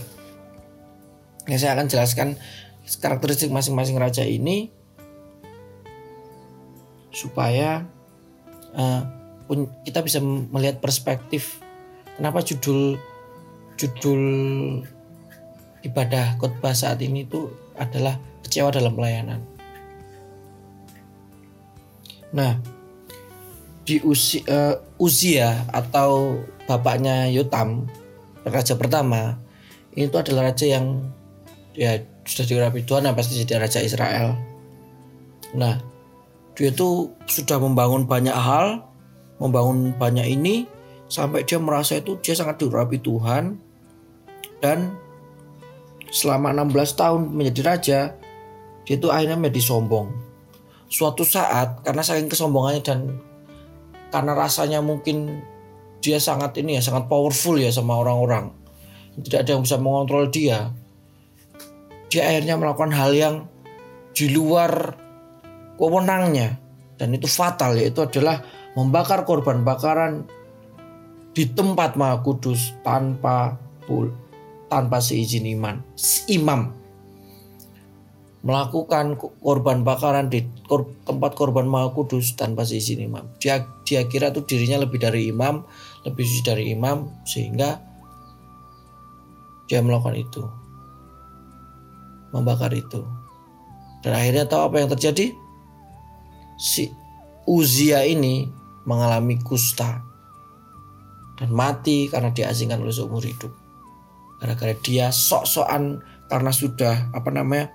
Yang 1.47 1.59
saya 1.65 1.73
akan 1.79 1.89
jelaskan 1.89 2.29
karakteristik 2.97 3.53
masing-masing 3.53 4.01
raja 4.01 4.25
ini 4.25 4.73
supaya 7.13 7.85
uh, 8.73 9.03
kita 9.85 10.05
bisa 10.05 10.21
melihat 10.25 10.81
perspektif 10.81 11.61
kenapa 12.17 12.45
judul 12.45 13.01
judul 13.77 14.23
ibadah 15.85 16.37
khotbah 16.37 16.73
saat 16.73 17.01
ini 17.01 17.25
itu 17.25 17.49
adalah 17.79 18.17
kecewa 18.45 18.73
dalam 18.73 18.93
pelayanan. 18.97 19.58
Nah, 22.35 22.61
di 23.89 24.01
usia, 24.05 24.45
uh, 24.49 24.77
Uzia 25.01 25.65
atau 25.73 26.43
bapaknya 26.69 27.33
Yotam, 27.33 27.89
raja 28.45 28.77
pertama, 28.77 29.41
itu 29.97 30.13
adalah 30.13 30.53
raja 30.53 30.69
yang 30.69 31.09
ya 31.73 31.97
sudah 32.29 32.45
diurapi 32.45 32.85
Tuhan 32.85 33.09
pasti 33.17 33.41
jadi 33.41 33.63
raja 33.63 33.81
Israel. 33.81 34.37
Nah, 35.57 35.81
dia 36.53 36.69
itu 36.69 37.15
sudah 37.25 37.57
membangun 37.57 38.05
banyak 38.05 38.35
hal, 38.35 38.85
membangun 39.41 39.97
banyak 39.97 40.27
ini 40.29 40.69
sampai 41.09 41.49
dia 41.49 41.57
merasa 41.57 41.97
itu 41.97 42.21
dia 42.21 42.37
sangat 42.37 42.61
diurapi 42.61 43.01
Tuhan 43.01 43.57
dan 44.61 44.93
selama 46.13 46.53
16 46.53 47.01
tahun 47.01 47.21
menjadi 47.33 47.63
raja 47.65 48.01
dia 48.85 48.95
itu 48.97 49.09
akhirnya 49.09 49.41
menjadi 49.41 49.63
sombong. 49.65 50.28
Suatu 50.89 51.23
saat 51.23 51.85
karena 51.85 52.01
saking 52.01 52.33
kesombongannya 52.33 52.83
dan 52.83 53.01
karena 54.09 54.33
rasanya 54.33 54.81
mungkin 54.81 55.45
dia 56.01 56.17
sangat 56.17 56.57
ini 56.57 56.81
ya 56.81 56.83
sangat 56.83 57.07
powerful 57.07 57.61
ya 57.61 57.69
sama 57.69 58.01
orang-orang. 58.01 58.51
Tidak 59.19 59.45
ada 59.45 59.51
yang 59.53 59.63
bisa 59.67 59.77
mengontrol 59.77 60.33
dia. 60.33 60.73
Dia 62.09 62.23
akhirnya 62.25 62.57
melakukan 62.57 62.95
hal 62.95 63.13
yang 63.13 63.35
di 64.17 64.33
luar 64.33 64.97
wewenangnya 65.77 66.57
dan 66.99 67.15
itu 67.15 67.31
fatal 67.31 67.79
yaitu 67.79 68.03
adalah 68.03 68.43
membakar 68.75 69.23
korban 69.23 69.63
bakaran 69.63 70.27
di 71.37 71.47
tempat 71.47 71.95
Maha 71.95 72.19
Kudus 72.25 72.75
tanpa 72.83 73.55
tanpa 74.69 74.99
seizin 74.99 75.47
iman 75.55 75.81
imam 76.29 76.75
melakukan 78.47 79.19
korban 79.43 79.83
bakaran 79.83 80.31
di 80.31 80.47
tempat 81.03 81.35
korban 81.35 81.67
Maha 81.67 81.91
Kudus 81.91 82.39
tanpa 82.39 82.63
seizin 82.63 83.03
imam 83.03 83.27
dia 83.43 83.67
dia 83.83 84.07
kira 84.07 84.31
tuh 84.31 84.47
dirinya 84.47 84.87
lebih 84.87 85.03
dari 85.03 85.35
imam 85.35 85.67
lebih 86.07 86.23
suci 86.23 86.43
dari 86.47 86.71
imam 86.71 87.11
sehingga 87.27 87.83
dia 89.67 89.83
melakukan 89.83 90.17
itu 90.17 90.43
membakar 92.33 92.73
itu. 92.77 93.05
Dan 94.05 94.13
akhirnya 94.15 94.45
tahu 94.47 94.73
apa 94.73 94.77
yang 94.81 94.91
terjadi? 94.93 95.35
Si 96.59 96.91
Uzia 97.49 98.05
ini 98.05 98.47
mengalami 98.85 99.41
kusta 99.41 100.03
dan 101.39 101.51
mati 101.55 102.11
karena 102.11 102.35
diasingkan 102.35 102.83
oleh 102.83 102.95
seumur 102.95 103.23
hidup. 103.23 103.53
Gara-gara 104.39 104.75
dia 104.85 105.11
sok-sokan 105.11 106.03
karena 106.29 106.53
sudah 106.53 107.11
apa 107.15 107.31
namanya 107.33 107.73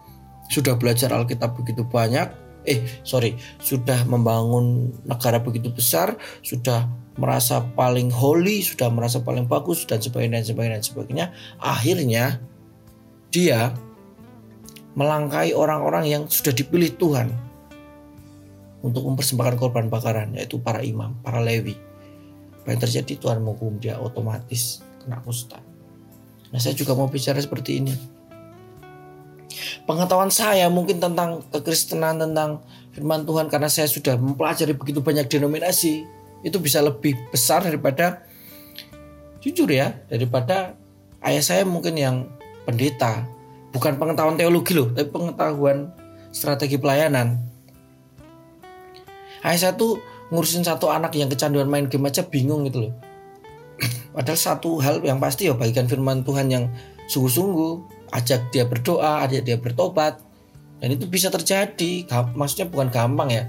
sudah 0.53 0.77
belajar 0.77 1.09
Alkitab 1.09 1.57
begitu 1.57 1.81
banyak, 1.81 2.29
eh 2.69 2.85
sorry 3.01 3.33
sudah 3.57 4.05
membangun 4.05 4.93
negara 5.09 5.41
begitu 5.41 5.73
besar, 5.73 6.13
sudah 6.45 6.85
merasa 7.17 7.65
paling 7.73 8.13
holy, 8.13 8.61
sudah 8.61 8.93
merasa 8.93 9.21
paling 9.21 9.49
bagus 9.49 9.85
dan 9.89 9.97
sebagainya 9.97 10.41
dan 10.41 10.45
sebagainya 10.45 10.75
dan 10.77 10.85
sebagainya. 10.85 11.25
Akhirnya 11.57 12.25
dia 13.33 13.73
melangkai 14.93 15.57
orang-orang 15.57 16.05
yang 16.05 16.23
sudah 16.29 16.53
dipilih 16.53 16.93
Tuhan 17.01 17.33
untuk 18.85 19.09
mempersembahkan 19.09 19.57
korban 19.57 19.89
bakaran 19.89 20.37
yaitu 20.37 20.61
para 20.61 20.85
imam, 20.85 21.17
para 21.25 21.41
lewi. 21.41 21.73
Apa 22.63 22.77
yang 22.77 22.81
terjadi 22.81 23.13
Tuhan 23.19 23.41
menghukum 23.41 23.81
dia 23.81 23.97
otomatis 23.97 24.85
kena 25.01 25.19
kusta. 25.19 25.59
Nah 26.53 26.59
saya 26.61 26.77
juga 26.77 26.93
mau 26.93 27.09
bicara 27.09 27.41
seperti 27.41 27.81
ini. 27.81 28.12
Pengetahuan 29.85 30.33
saya 30.33 30.67
mungkin 30.67 30.97
tentang 30.97 31.43
kekristenan, 31.53 32.17
tentang 32.19 32.63
firman 32.93 33.25
Tuhan 33.25 33.49
karena 33.49 33.69
saya 33.69 33.89
sudah 33.89 34.17
mempelajari 34.17 34.73
begitu 34.77 35.01
banyak 35.01 35.29
denominasi 35.29 36.05
itu 36.43 36.57
bisa 36.59 36.83
lebih 36.83 37.15
besar 37.31 37.63
daripada 37.63 38.27
jujur 39.39 39.67
ya 39.71 39.95
daripada 40.07 40.75
ayah 41.23 41.43
saya 41.43 41.63
mungkin 41.63 41.95
yang 41.95 42.27
pendeta 42.67 43.27
bukan 43.73 43.97
pengetahuan 43.97 44.37
teologi 44.37 44.77
loh, 44.77 44.93
tapi 44.93 45.09
pengetahuan 45.09 45.89
strategi 46.29 46.77
pelayanan. 46.77 47.41
Ayah 49.43 49.59
saya 49.59 49.73
tuh 49.75 49.99
ngurusin 50.29 50.63
satu 50.63 50.87
anak 50.93 51.17
yang 51.17 51.27
kecanduan 51.27 51.67
main 51.67 51.89
game 51.89 52.07
aja 52.07 52.23
bingung 52.23 52.63
gitu 52.69 52.87
loh. 52.87 52.93
Padahal 54.15 54.39
satu 54.39 54.79
hal 54.79 55.01
yang 55.03 55.17
pasti 55.17 55.49
ya 55.49 55.57
bagikan 55.57 55.89
firman 55.89 56.21
Tuhan 56.23 56.47
yang 56.47 56.69
sungguh-sungguh, 57.09 58.02
ajak 58.13 58.53
dia 58.53 58.63
berdoa, 58.69 59.25
ajak 59.25 59.41
dia 59.43 59.57
bertobat. 59.57 60.21
dan 60.83 60.99
itu 60.99 61.07
bisa 61.07 61.31
terjadi. 61.31 62.03
Maksudnya 62.35 62.67
bukan 62.67 62.91
gampang 62.91 63.31
ya. 63.31 63.47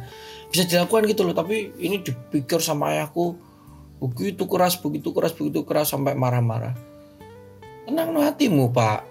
Bisa 0.55 0.71
dilakukan 0.71 1.11
gitu 1.11 1.27
loh 1.27 1.35
tapi 1.35 1.75
ini 1.83 1.99
dipikir 1.99 2.63
sama 2.63 2.95
ayahku 2.95 3.35
begitu 3.99 4.47
keras 4.47 4.79
begitu 4.79 5.11
keras 5.11 5.35
begitu 5.35 5.67
keras 5.67 5.91
sampai 5.91 6.15
marah-marah. 6.15 6.79
Tenang 7.91 8.15
no 8.15 8.23
hatimu 8.23 8.71
pak. 8.71 9.03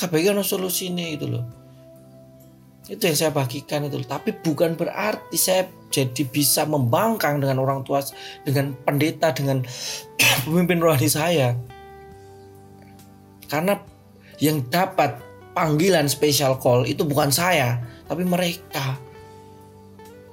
KBG 0.00 0.32
no 0.32 0.40
solusi 0.40 0.88
ini 0.88 1.20
gitu 1.20 1.28
loh. 1.28 1.44
Itu 2.88 3.04
yang 3.04 3.20
saya 3.20 3.36
bagikan 3.36 3.84
itu 3.84 4.00
tapi 4.08 4.32
bukan 4.32 4.80
berarti 4.80 5.36
saya 5.36 5.68
jadi 5.92 6.24
bisa 6.24 6.64
membangkang 6.64 7.36
dengan 7.36 7.60
orang 7.60 7.84
tua 7.84 8.00
dengan 8.48 8.72
pendeta 8.80 9.36
dengan 9.36 9.60
pemimpin 10.48 10.80
rohani 10.80 11.08
saya. 11.12 11.52
Karena 13.44 13.76
yang 14.38 14.62
dapat 14.70 15.18
panggilan 15.54 16.06
special 16.06 16.58
call 16.62 16.86
itu 16.86 17.02
bukan 17.02 17.30
saya 17.30 17.82
tapi 18.06 18.22
mereka 18.22 18.98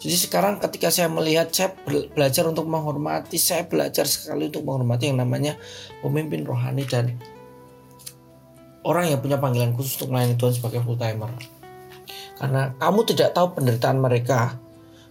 jadi 0.05 0.21
sekarang 0.21 0.61
ketika 0.61 0.93
saya 0.93 1.09
melihat 1.09 1.49
saya 1.49 1.73
belajar 2.13 2.45
untuk 2.45 2.69
menghormati, 2.69 3.41
saya 3.41 3.65
belajar 3.65 4.05
sekali 4.05 4.53
untuk 4.53 4.61
menghormati 4.61 5.09
yang 5.09 5.17
namanya 5.17 5.57
pemimpin 6.05 6.45
rohani 6.45 6.85
dan 6.85 7.17
orang 8.85 9.09
yang 9.09 9.17
punya 9.17 9.41
panggilan 9.41 9.73
khusus 9.73 9.97
untuk 9.97 10.13
melayani 10.13 10.37
Tuhan 10.37 10.53
sebagai 10.53 10.85
full 10.85 11.01
timer. 11.01 11.33
Karena 12.37 12.69
kamu 12.77 12.99
tidak 13.09 13.33
tahu 13.33 13.57
penderitaan 13.57 13.97
mereka, 13.97 14.61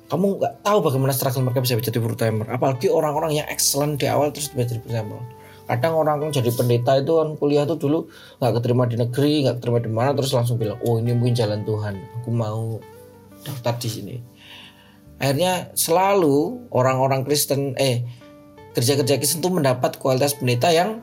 kamu 0.06 0.38
nggak 0.38 0.54
tahu 0.62 0.78
bagaimana 0.86 1.10
struggle 1.10 1.42
mereka 1.42 1.66
bisa 1.66 1.74
menjadi 1.74 1.98
full 1.98 2.14
timer. 2.14 2.46
Apalagi 2.54 2.86
orang-orang 2.86 3.42
yang 3.42 3.46
excellent 3.50 3.98
di 3.98 4.06
awal 4.06 4.30
terus 4.30 4.54
menjadi 4.54 4.78
full 4.78 4.94
timer. 4.94 5.20
Kadang 5.64 5.96
orang 5.96 6.20
yang 6.20 6.32
jadi 6.32 6.52
pendeta 6.52 7.00
itu 7.00 7.16
kan 7.16 7.40
kuliah 7.40 7.64
tuh 7.64 7.80
dulu 7.80 8.04
nggak 8.36 8.52
keterima 8.60 8.84
di 8.84 9.00
negeri, 9.00 9.48
nggak 9.48 9.56
keterima 9.60 9.78
di 9.80 9.90
mana, 9.90 10.10
terus 10.12 10.36
langsung 10.36 10.60
bilang, 10.60 10.76
oh 10.84 11.00
ini 11.00 11.16
mungkin 11.16 11.32
jalan 11.32 11.64
Tuhan, 11.64 11.94
aku 12.20 12.28
mau 12.28 12.76
daftar 13.44 13.74
di 13.80 13.88
sini. 13.88 14.16
Akhirnya 15.16 15.72
selalu 15.72 16.68
orang-orang 16.68 17.24
Kristen 17.24 17.72
eh 17.80 18.04
kerja-kerja 18.74 19.16
Kristen 19.16 19.40
itu 19.40 19.48
mendapat 19.48 19.96
kualitas 19.96 20.36
pendeta 20.36 20.68
yang 20.68 21.00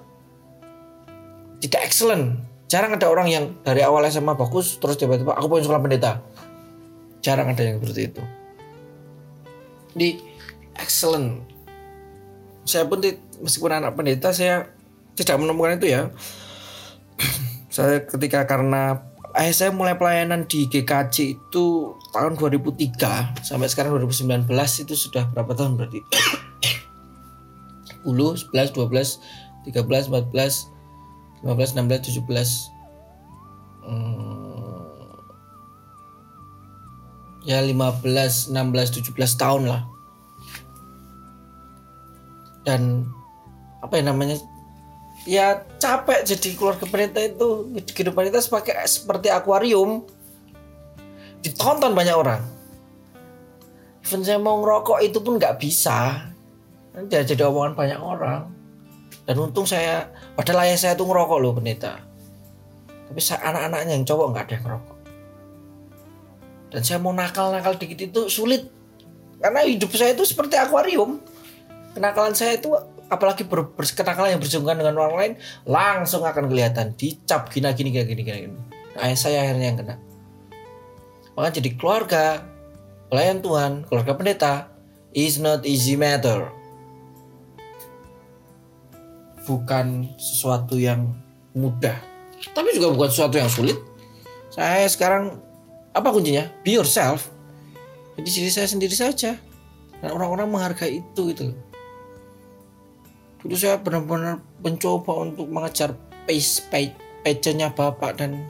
tidak 1.64 1.82
excellent. 1.88 2.44
Jarang 2.68 2.96
ada 2.96 3.08
orang 3.10 3.28
yang 3.28 3.46
dari 3.66 3.82
awal 3.82 4.06
SMA 4.08 4.36
bagus 4.36 4.78
terus 4.78 5.00
tiba-tiba 5.00 5.34
aku 5.34 5.58
pengen 5.58 5.66
sekolah 5.66 5.82
pendeta. 5.82 6.12
Jarang 7.26 7.50
ada 7.50 7.62
yang 7.66 7.82
seperti 7.82 8.02
itu. 8.14 8.22
Di 9.96 10.10
excellent 10.78 11.46
saya 12.72 12.88
pun 12.88 13.04
meskipun 13.44 13.76
anak 13.76 14.00
pendeta 14.00 14.32
saya 14.32 14.72
tidak 15.20 15.44
menemukan 15.44 15.76
itu 15.76 15.92
ya. 15.92 16.08
Saya 17.72 18.04
ketika 18.04 18.44
karena 18.52 19.00
ayah 19.32 19.56
saya 19.56 19.72
mulai 19.72 19.96
pelayanan 19.96 20.44
di 20.44 20.68
GKJ 20.68 21.40
itu 21.40 21.96
tahun 22.12 22.36
2003 22.36 23.48
sampai 23.48 23.72
sekarang 23.72 23.96
2019 23.96 24.44
itu 24.84 24.92
sudah 24.92 25.32
berapa 25.32 25.56
tahun 25.56 25.80
berarti? 25.80 26.04
10, 28.04 28.52
11, 28.52 28.76
12, 28.76 29.72
13, 29.72 29.72
14, 29.72 30.68
15, 31.48 31.48
16, 31.48 31.48
17 31.48 32.28
hmm, 33.88 35.16
ya 37.48 37.64
15, 37.64 38.52
16, 38.52 38.52
17 38.52 39.16
tahun 39.40 39.64
lah 39.70 39.88
dan 42.68 43.10
apa 43.82 43.98
yang 43.98 44.14
namanya 44.14 44.38
ya 45.26 45.66
capek 45.78 46.26
jadi 46.26 46.50
keluarga 46.58 46.86
pendeta 46.86 47.22
itu 47.22 47.74
kehidupan 47.94 48.30
kita 48.30 48.42
sebagai 48.42 48.74
seperti 48.86 49.30
akuarium 49.30 50.06
ditonton 51.42 51.94
banyak 51.94 52.16
orang. 52.16 52.42
Even 54.02 54.26
saya 54.26 54.42
mau 54.42 54.58
ngerokok 54.62 54.98
itu 55.06 55.22
pun 55.22 55.38
nggak 55.38 55.62
bisa. 55.62 56.30
Nanti 56.94 57.14
jadi 57.22 57.50
omongan 57.50 57.74
banyak 57.78 58.02
orang. 58.02 58.50
Dan 59.26 59.38
untung 59.38 59.70
saya 59.70 60.10
padahal 60.34 60.66
ayah 60.66 60.78
saya 60.78 60.94
tuh 60.98 61.06
ngerokok 61.06 61.38
loh 61.38 61.54
pendeta. 61.54 62.02
Tapi 63.10 63.20
anak-anaknya 63.22 63.94
yang 63.94 64.06
cowok 64.08 64.26
nggak 64.34 64.44
ada 64.50 64.54
yang 64.58 64.66
ngerokok. 64.66 64.98
Dan 66.72 66.82
saya 66.88 66.98
mau 67.04 67.14
nakal-nakal 67.14 67.76
dikit 67.78 68.00
itu 68.00 68.22
sulit. 68.32 68.66
Karena 69.42 69.66
hidup 69.66 69.92
saya 69.94 70.14
itu 70.14 70.24
seperti 70.26 70.58
akuarium 70.58 71.22
kenakalan 71.96 72.36
saya 72.36 72.58
itu 72.58 72.72
apalagi 73.12 73.44
ber, 73.44 73.76
berkenakalan 73.76 74.36
yang 74.36 74.42
bersinggungan 74.42 74.80
dengan 74.80 74.96
orang 75.00 75.16
lain 75.20 75.34
langsung 75.68 76.24
akan 76.24 76.48
kelihatan. 76.48 76.96
Dicap 76.96 77.52
gini 77.52 77.68
gini 77.76 77.90
gini 77.92 78.06
gini 78.08 78.24
gini 78.24 78.56
nah, 78.96 79.08
ayah 79.08 79.18
saya 79.20 79.38
akhirnya 79.44 79.68
yang 79.72 79.80
kena. 79.80 79.96
Maka 81.36 81.50
jadi 81.60 81.70
keluarga 81.76 82.44
pelayan 83.12 83.40
Tuhan 83.44 83.72
keluarga 83.88 84.14
pendeta 84.16 84.54
is 85.12 85.40
not 85.40 85.68
easy 85.68 86.00
matter. 86.00 86.48
Bukan 89.44 90.16
sesuatu 90.16 90.80
yang 90.80 91.12
mudah. 91.52 91.98
Tapi 92.56 92.72
juga 92.78 92.94
bukan 92.96 93.10
sesuatu 93.12 93.36
yang 93.36 93.52
sulit. 93.52 93.76
Saya 94.52 94.88
sekarang 94.88 95.40
apa 95.92 96.08
kuncinya? 96.12 96.48
Be 96.64 96.80
yourself. 96.80 97.28
Jadi 98.16 98.28
diri 98.28 98.52
saya 98.52 98.68
sendiri 98.70 98.96
saja. 98.96 99.36
Dan 100.02 100.10
orang-orang 100.18 100.48
menghargai 100.50 101.04
itu 101.04 101.22
gitu 101.36 101.54
dulu 103.42 103.56
saya 103.58 103.82
benar-benar 103.82 104.42
mencoba 104.62 105.26
untuk 105.26 105.50
mengejar 105.50 105.98
pace 106.30 106.62
pace-nya 107.22 107.74
bapak 107.74 108.18
dan 108.22 108.50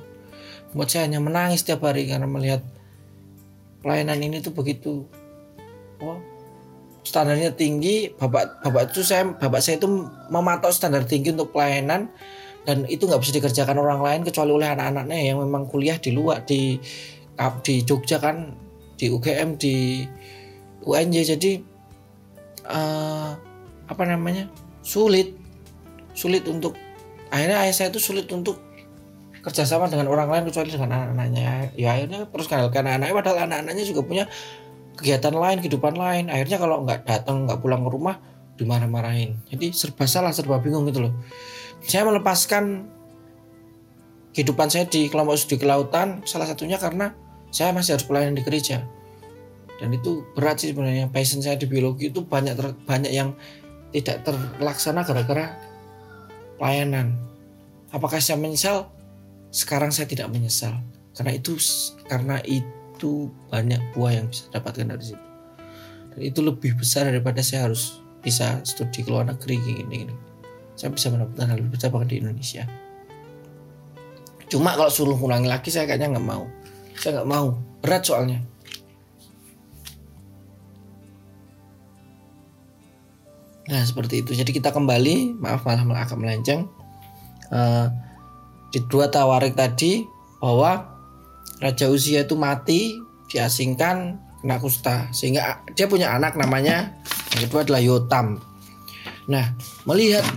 buat 0.72 0.88
saya 0.88 1.08
hanya 1.08 1.20
menangis 1.20 1.64
setiap 1.64 1.88
hari 1.88 2.08
karena 2.08 2.28
melihat 2.28 2.64
pelayanan 3.84 4.20
ini 4.24 4.40
tuh 4.40 4.56
begitu 4.56 5.04
oh, 6.00 6.20
standarnya 7.04 7.52
tinggi. 7.52 8.14
Bapak 8.14 8.64
bapak 8.64 8.94
itu 8.94 9.04
saya 9.04 9.28
bapak 9.36 9.60
saya 9.60 9.82
itu 9.82 9.90
mematok 10.32 10.72
standar 10.72 11.04
tinggi 11.04 11.34
untuk 11.34 11.52
pelayanan 11.52 12.08
dan 12.64 12.86
itu 12.86 13.10
nggak 13.10 13.22
bisa 13.26 13.34
dikerjakan 13.36 13.78
orang 13.82 14.00
lain 14.06 14.22
kecuali 14.22 14.52
oleh 14.54 14.70
anak-anaknya 14.70 15.34
yang 15.34 15.38
memang 15.42 15.66
kuliah 15.66 15.98
di 15.98 16.14
luar 16.14 16.46
di 16.46 16.78
di 17.66 17.76
Jogja 17.82 18.22
kan 18.22 18.54
di 19.02 19.10
UGM 19.10 19.58
di 19.58 20.06
UNJ 20.86 21.16
jadi 21.36 21.52
uh, 22.70 23.34
apa 23.90 24.04
namanya 24.06 24.46
sulit 24.82 25.38
sulit 26.12 26.44
untuk 26.50 26.76
akhirnya 27.32 27.64
ayah 27.64 27.74
saya 27.74 27.88
itu 27.90 28.02
sulit 28.02 28.28
untuk 28.34 28.60
kerjasama 29.42 29.90
dengan 29.90 30.08
orang 30.14 30.30
lain 30.30 30.44
kecuali 30.48 30.70
dengan 30.70 30.90
anak-anaknya. 30.94 31.74
Ya 31.74 31.98
akhirnya 31.98 32.30
terus 32.30 32.46
karena 32.46 32.70
anak-anaknya 32.70 33.16
padahal 33.18 33.38
anak-anaknya 33.50 33.86
juga 33.90 34.02
punya 34.06 34.24
kegiatan 34.96 35.34
lain 35.34 35.58
kehidupan 35.66 35.98
lain. 35.98 36.30
Akhirnya 36.30 36.58
kalau 36.62 36.86
nggak 36.86 37.10
datang 37.10 37.50
nggak 37.50 37.60
pulang 37.60 37.82
ke 37.82 37.90
rumah 37.90 38.16
dimarah-marahin. 38.62 39.42
Jadi 39.50 39.74
serba 39.74 40.06
salah 40.06 40.30
serba 40.30 40.62
bingung 40.62 40.86
gitu 40.86 41.10
loh. 41.10 41.14
Saya 41.82 42.06
melepaskan 42.06 42.86
kehidupan 44.38 44.70
saya 44.70 44.86
di 44.86 45.10
kelompok 45.10 45.36
studi 45.36 45.58
kelautan 45.60 46.22
salah 46.24 46.46
satunya 46.46 46.78
karena 46.78 47.18
saya 47.52 47.74
masih 47.74 47.98
harus 47.98 48.06
pelayanan 48.06 48.38
di 48.38 48.46
gereja. 48.46 48.86
Dan 49.82 49.98
itu 49.98 50.22
berat 50.38 50.62
sih 50.62 50.70
sebenarnya. 50.70 51.10
Passion 51.10 51.42
saya 51.42 51.58
di 51.58 51.66
biologi 51.66 52.14
itu 52.14 52.22
banyak 52.22 52.54
banyak 52.86 53.10
yang 53.10 53.34
tidak 53.92 54.24
terlaksana 54.24 55.04
gara-gara 55.04 55.56
pelayanan. 56.56 57.16
Apakah 57.92 58.24
saya 58.24 58.40
menyesal? 58.40 58.88
Sekarang 59.52 59.92
saya 59.92 60.08
tidak 60.08 60.32
menyesal. 60.32 60.80
Karena 61.12 61.36
itu 61.36 61.60
karena 62.08 62.40
itu 62.48 63.28
banyak 63.52 63.92
buah 63.92 64.24
yang 64.24 64.32
bisa 64.32 64.48
dapatkan 64.56 64.96
dari 64.96 65.12
situ. 65.12 65.28
Dan 66.16 66.22
itu 66.24 66.40
lebih 66.40 66.80
besar 66.80 67.08
daripada 67.08 67.44
saya 67.44 67.68
harus 67.68 68.00
bisa 68.24 68.64
studi 68.64 69.04
ke 69.04 69.10
luar 69.12 69.28
negeri 69.28 69.60
gini 69.60 69.84
gini. 70.08 70.16
Saya 70.80 70.96
bisa 70.96 71.12
mendapatkan 71.12 71.52
hal 71.52 71.58
lebih 71.60 71.72
besar 71.76 71.92
bahkan 71.92 72.08
di 72.08 72.24
Indonesia. 72.24 72.64
Cuma 74.48 74.76
kalau 74.76 74.92
suruh 74.92 75.16
ulangi 75.16 75.48
lagi 75.48 75.72
saya 75.72 75.88
kayaknya 75.88 76.16
nggak 76.16 76.28
mau. 76.28 76.44
Saya 76.96 77.20
nggak 77.20 77.30
mau. 77.32 77.48
Berat 77.80 78.04
soalnya. 78.08 78.40
Nah 83.72 83.82
seperti 83.88 84.22
itu. 84.22 84.36
Jadi 84.36 84.52
kita 84.52 84.76
kembali, 84.76 85.40
maaf 85.40 85.64
malah 85.64 86.04
agak 86.04 86.20
melenceng. 86.20 86.68
Uh, 87.48 87.88
di 88.72 88.84
dua 88.92 89.08
tawarik 89.08 89.56
tadi 89.56 90.04
bahwa 90.44 90.92
Raja 91.64 91.88
Usia 91.88 92.28
itu 92.28 92.36
mati, 92.36 93.00
diasingkan, 93.32 94.20
kena 94.44 94.60
kusta. 94.60 95.08
Sehingga 95.16 95.64
dia 95.72 95.88
punya 95.88 96.12
anak 96.12 96.36
namanya, 96.36 97.00
yang 97.40 97.48
kedua 97.48 97.64
adalah 97.64 97.80
Yotam. 97.80 98.44
Nah 99.32 99.56
melihat 99.88 100.28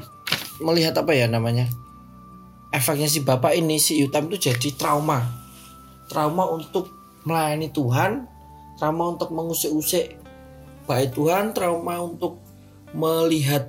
melihat 0.62 0.94
apa 0.94 1.10
ya 1.10 1.26
namanya 1.26 1.66
efeknya 2.70 3.10
si 3.10 3.22
bapak 3.22 3.54
ini 3.54 3.78
si 3.82 3.98
Yotam 3.98 4.30
itu 4.30 4.50
jadi 4.50 4.68
trauma, 4.74 5.22
trauma 6.10 6.46
untuk 6.50 6.90
melayani 7.26 7.70
Tuhan, 7.70 8.26
trauma 8.78 9.14
untuk 9.14 9.30
mengusik-usik 9.30 10.18
baik 10.84 11.16
Tuhan, 11.16 11.56
trauma 11.56 12.02
untuk 12.02 12.43
melihat 12.94 13.68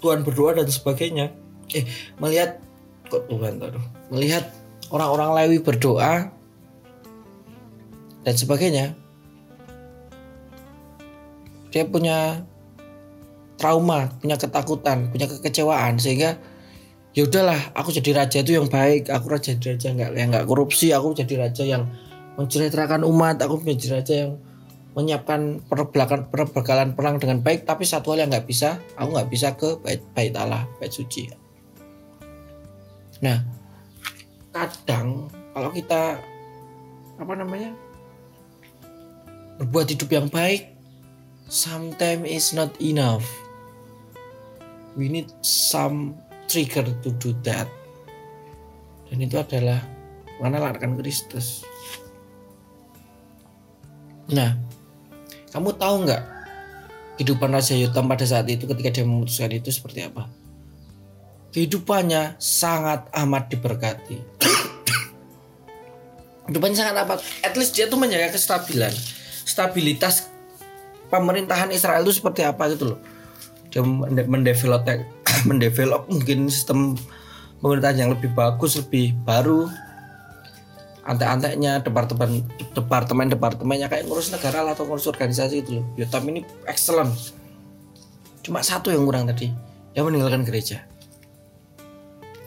Tuhan 0.00 0.24
berdoa 0.24 0.56
dan 0.56 0.70
sebagainya. 0.70 1.34
Eh 1.74 1.84
melihat 2.22 2.62
kok 3.10 3.26
Tuhan 3.26 3.60
aduh. 3.60 3.84
Melihat 4.14 4.48
orang-orang 4.88 5.36
Lewi 5.36 5.58
berdoa 5.60 6.30
dan 8.24 8.34
sebagainya. 8.34 8.96
Dia 11.70 11.86
punya 11.86 12.42
trauma 13.60 14.08
punya 14.24 14.40
ketakutan 14.40 15.12
punya 15.12 15.28
kekecewaan 15.28 16.00
sehingga 16.00 16.40
ya 17.12 17.28
udahlah 17.28 17.76
aku 17.76 17.92
jadi 17.92 18.24
raja 18.24 18.40
itu 18.40 18.56
yang 18.56 18.72
baik 18.72 19.12
aku 19.12 19.28
raja 19.28 19.52
raja 19.52 19.88
nggak 19.92 20.10
yang 20.16 20.32
nggak 20.32 20.48
korupsi 20.48 20.96
aku 20.96 21.12
jadi 21.12 21.34
raja 21.36 21.64
yang 21.68 21.84
menceritakan 22.40 23.04
umat 23.04 23.36
aku 23.44 23.60
menjadi 23.60 24.00
raja 24.00 24.14
yang 24.24 24.32
menyiapkan 24.90 25.62
perbekalan 25.70 26.26
perbekalan 26.26 26.98
perang 26.98 27.22
dengan 27.22 27.38
baik 27.38 27.62
tapi 27.62 27.86
satu 27.86 28.10
hal 28.14 28.26
yang 28.26 28.30
nggak 28.34 28.46
bisa 28.46 28.82
aku 28.98 29.14
nggak 29.14 29.30
bisa 29.30 29.48
ke 29.54 29.78
bait 29.78 30.02
bait 30.14 30.34
Allah 30.34 30.66
bait 30.82 30.90
suci. 30.90 31.30
Nah 33.22 33.38
kadang 34.50 35.30
kalau 35.54 35.70
kita 35.70 36.18
apa 37.22 37.32
namanya 37.38 37.70
berbuat 39.62 39.94
hidup 39.94 40.10
yang 40.10 40.26
baik 40.26 40.74
sometimes 41.46 42.26
is 42.26 42.50
not 42.50 42.74
enough. 42.82 43.26
We 44.98 45.06
need 45.06 45.30
some 45.46 46.18
trigger 46.50 46.82
to 47.06 47.10
do 47.22 47.30
that. 47.46 47.70
Dan 49.06 49.22
itu 49.22 49.38
adalah 49.38 49.86
mengenalkan 50.42 50.98
Kristus. 50.98 51.62
Nah 54.30 54.54
kamu 55.50 55.74
tahu 55.74 56.06
nggak 56.06 56.22
kehidupan 57.18 57.50
Raja 57.52 57.76
Yotam 57.76 58.08
pada 58.08 58.24
saat 58.24 58.48
itu 58.48 58.64
ketika 58.64 58.88
dia 58.88 59.04
memutuskan 59.04 59.52
itu 59.52 59.68
seperti 59.68 60.08
apa? 60.08 60.30
Kehidupannya 61.50 62.38
sangat 62.38 63.10
amat 63.12 63.50
diberkati. 63.50 64.18
Kehidupannya 66.46 66.76
sangat 66.78 66.96
amat, 67.04 67.18
at 67.42 67.54
least 67.58 67.74
dia 67.74 67.90
tuh 67.90 67.98
menjaga 67.98 68.32
kestabilan, 68.32 68.94
stabilitas 69.44 70.30
pemerintahan 71.10 71.74
Israel 71.74 72.06
itu 72.06 72.22
seperti 72.22 72.46
apa 72.46 72.70
gitu 72.70 72.94
loh. 72.94 72.98
Dia 73.68 73.82
mendevelop, 74.26 74.86
mendevelop 75.50 76.06
mungkin 76.06 76.46
sistem 76.48 76.94
pemerintahan 77.60 78.06
yang 78.06 78.10
lebih 78.14 78.32
bagus, 78.32 78.78
lebih 78.78 79.12
baru, 79.26 79.68
antek-anteknya 81.04 81.80
departemen 81.80 82.44
departemen 82.76 83.32
departemennya 83.32 83.88
kayak 83.88 84.04
ngurus 84.04 84.32
negara 84.32 84.64
atau 84.68 84.84
ngurus 84.84 85.08
organisasi 85.08 85.64
itu 85.64 85.80
loh. 85.80 85.84
Yotam 85.96 86.28
ini 86.28 86.44
excellent. 86.68 87.12
Cuma 88.44 88.60
satu 88.60 88.92
yang 88.92 89.04
kurang 89.08 89.28
tadi 89.28 89.52
dia 89.96 90.02
meninggalkan 90.04 90.44
gereja. 90.44 90.84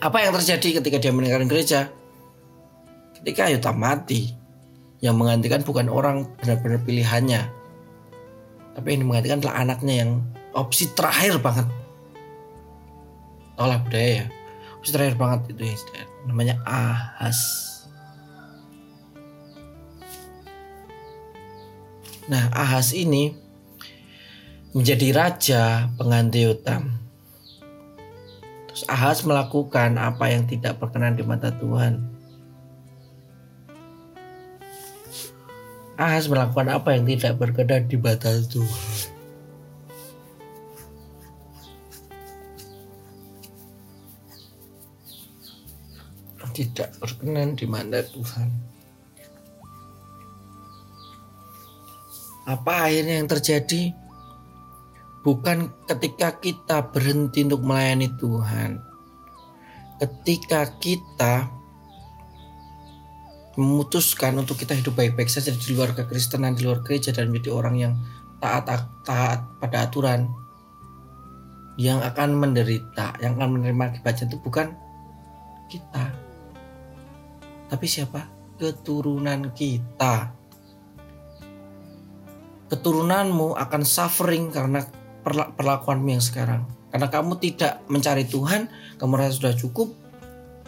Apa 0.04 0.22
yang 0.22 0.36
terjadi 0.36 0.84
ketika 0.84 0.98
dia 1.00 1.12
meninggalkan 1.16 1.50
gereja? 1.50 1.90
Ketika 3.18 3.50
Yotam 3.50 3.80
mati 3.80 4.36
yang 5.00 5.18
menggantikan 5.18 5.64
bukan 5.64 5.88
orang 5.90 6.30
benar-benar 6.40 6.80
pilihannya. 6.84 7.42
Tapi 8.74 8.88
yang 8.90 9.06
menggantikan 9.08 9.40
adalah 9.44 9.56
anaknya 9.64 9.94
yang 10.06 10.12
opsi 10.54 10.92
terakhir 10.92 11.40
banget. 11.40 11.68
Tolak 13.54 13.86
budaya 13.86 14.10
ya. 14.24 14.26
Opsi 14.82 14.90
terakhir 14.92 15.16
banget 15.16 15.40
itu 15.56 15.62
yang 15.72 15.80
namanya 16.28 16.56
Ahas 16.68 17.73
Nah, 22.32 22.48
Ahas 22.56 22.96
ini 22.96 23.36
menjadi 24.72 25.12
raja 25.12 25.92
pengganti 26.00 26.48
Yotam. 26.48 26.88
Terus 28.72 28.84
Ahas 28.88 29.28
melakukan 29.28 30.00
apa 30.00 30.32
yang 30.32 30.48
tidak 30.48 30.80
berkenan 30.80 31.20
di 31.20 31.24
mata 31.28 31.52
Tuhan. 31.52 32.00
Ahas 36.00 36.26
melakukan 36.26 36.74
apa 36.74 36.96
yang 36.98 37.06
tidak 37.06 37.38
berkenan 37.38 37.86
di 37.92 37.98
mata 38.00 38.32
Tuhan. 38.40 39.12
Tidak 46.54 46.90
berkenan 47.02 47.58
di 47.58 47.66
mata 47.66 48.00
Tuhan. 48.02 48.73
Apa 52.44 52.92
akhirnya 52.92 53.24
yang 53.24 53.30
terjadi? 53.32 53.96
Bukan 55.24 55.72
ketika 55.88 56.36
kita 56.36 56.92
berhenti 56.92 57.48
untuk 57.48 57.64
melayani 57.64 58.12
Tuhan. 58.20 58.84
Ketika 60.04 60.68
kita 60.84 61.48
memutuskan 63.56 64.36
untuk 64.36 64.60
kita 64.60 64.76
hidup 64.76 64.98
baik-baik 64.98 65.32
saja 65.32 65.56
di 65.56 65.72
luar 65.72 65.96
kekristenan, 65.96 66.60
di 66.60 66.68
luar 66.68 66.84
gereja 66.84 67.16
dan 67.16 67.32
menjadi 67.32 67.56
orang 67.56 67.76
yang 67.80 67.94
taat 68.44 68.68
taat 69.08 69.40
pada 69.64 69.88
aturan 69.88 70.28
yang 71.80 72.04
akan 72.04 72.38
menderita, 72.38 73.18
yang 73.24 73.40
akan 73.40 73.62
menerima 73.62 73.84
akibatnya 73.96 74.28
itu 74.28 74.38
bukan 74.44 74.76
kita. 75.72 76.06
Tapi 77.72 77.86
siapa? 77.88 78.28
Keturunan 78.60 79.56
kita 79.56 80.43
keturunanmu 82.72 83.56
akan 83.58 83.82
suffering 83.84 84.52
karena 84.54 84.86
perlakuanmu 85.58 86.08
yang 86.14 86.24
sekarang. 86.24 86.68
Karena 86.94 87.10
kamu 87.10 87.42
tidak 87.42 87.82
mencari 87.90 88.28
Tuhan, 88.30 88.70
kamu 89.02 89.10
merasa 89.10 89.34
sudah 89.34 89.54
cukup, 89.58 89.98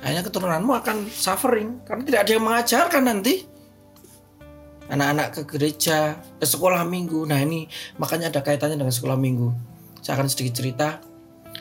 akhirnya 0.01 0.25
keturunanmu 0.25 0.71
akan 0.73 1.05
suffering 1.11 1.85
karena 1.85 2.01
tidak 2.01 2.19
ada 2.25 2.31
yang 2.33 2.43
mengajarkan 2.43 3.03
nanti. 3.05 3.35
Anak-anak 4.85 5.27
ke 5.33 5.41
gereja, 5.49 6.13
ke 6.37 6.45
sekolah 6.45 6.85
minggu. 6.85 7.25
Nah 7.25 7.41
ini 7.41 7.65
makanya 7.97 8.29
ada 8.29 8.45
kaitannya 8.45 8.77
dengan 8.77 8.93
sekolah 8.93 9.17
minggu. 9.17 9.49
Saya 10.05 10.21
akan 10.21 10.29
sedikit 10.29 10.61
cerita. 10.61 11.01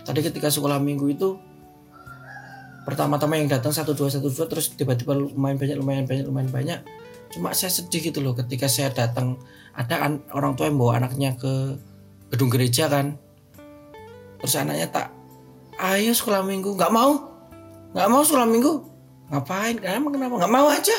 Tadi 0.04 0.20
ketika 0.20 0.52
sekolah 0.52 0.76
minggu 0.76 1.08
itu 1.08 1.40
pertama-tama 2.84 3.40
yang 3.40 3.48
datang 3.48 3.72
satu 3.72 3.96
dua 3.96 4.12
satu 4.12 4.28
dua 4.28 4.44
terus 4.44 4.76
tiba-tiba 4.76 5.16
lumayan 5.16 5.56
banyak 5.56 5.76
lumayan 5.80 6.04
banyak 6.04 6.24
lumayan 6.28 6.50
banyak 6.52 6.80
cuma 7.34 7.50
saya 7.50 7.74
sedih 7.74 8.14
gitu 8.14 8.22
loh 8.22 8.38
ketika 8.38 8.70
saya 8.70 8.94
datang. 8.94 9.34
Ada 9.74 10.06
an, 10.06 10.22
orang 10.30 10.54
tua 10.54 10.70
yang 10.70 10.78
bawa 10.78 11.02
anaknya 11.02 11.34
ke 11.34 11.74
gedung 12.30 12.46
gereja 12.46 12.86
kan. 12.86 13.18
Terus 14.38 14.54
anaknya 14.54 14.86
tak 14.86 15.10
ayo 15.82 16.14
sekolah 16.14 16.46
minggu. 16.46 16.78
Nggak 16.78 16.94
mau. 16.94 17.18
Nggak 17.90 18.08
mau 18.08 18.22
sekolah 18.22 18.46
minggu. 18.46 18.72
Ngapain? 19.34 19.74
Kenapa 19.82 20.08
kenapa? 20.14 20.34
Nggak 20.38 20.52
mau 20.54 20.66
aja. 20.70 20.96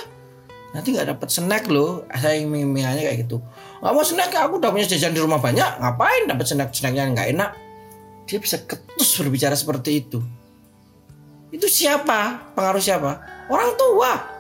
Nanti 0.76 0.92
nggak 0.92 1.16
dapat 1.16 1.28
snack 1.32 1.72
loh. 1.72 2.04
Saya 2.12 2.44
ingin 2.44 2.76
kayak 2.76 3.24
gitu. 3.24 3.40
Nggak 3.80 3.94
mau 3.96 4.04
snack 4.04 4.32
aku 4.36 4.60
udah 4.60 4.76
punya 4.76 4.84
jajan 4.92 5.16
di 5.16 5.24
rumah 5.24 5.40
banyak. 5.40 5.80
Ngapain 5.80 6.28
dapat 6.28 6.46
snack 6.52 6.76
snacknya 6.76 7.16
nggak 7.16 7.30
enak? 7.32 7.52
Dia 8.28 8.44
bisa 8.44 8.60
ketus 8.60 9.16
berbicara 9.24 9.56
seperti 9.56 10.04
itu. 10.04 10.20
Itu 11.56 11.72
siapa? 11.72 12.52
Pengaruh 12.52 12.84
siapa? 12.84 13.24
Orang 13.48 13.80
tua 13.80 14.35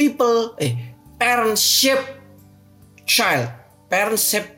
people 0.00 0.56
eh 0.56 0.72
parents 1.20 1.60
shape 1.60 2.00
child 3.04 3.52
parents 3.92 4.24
shape 4.32 4.48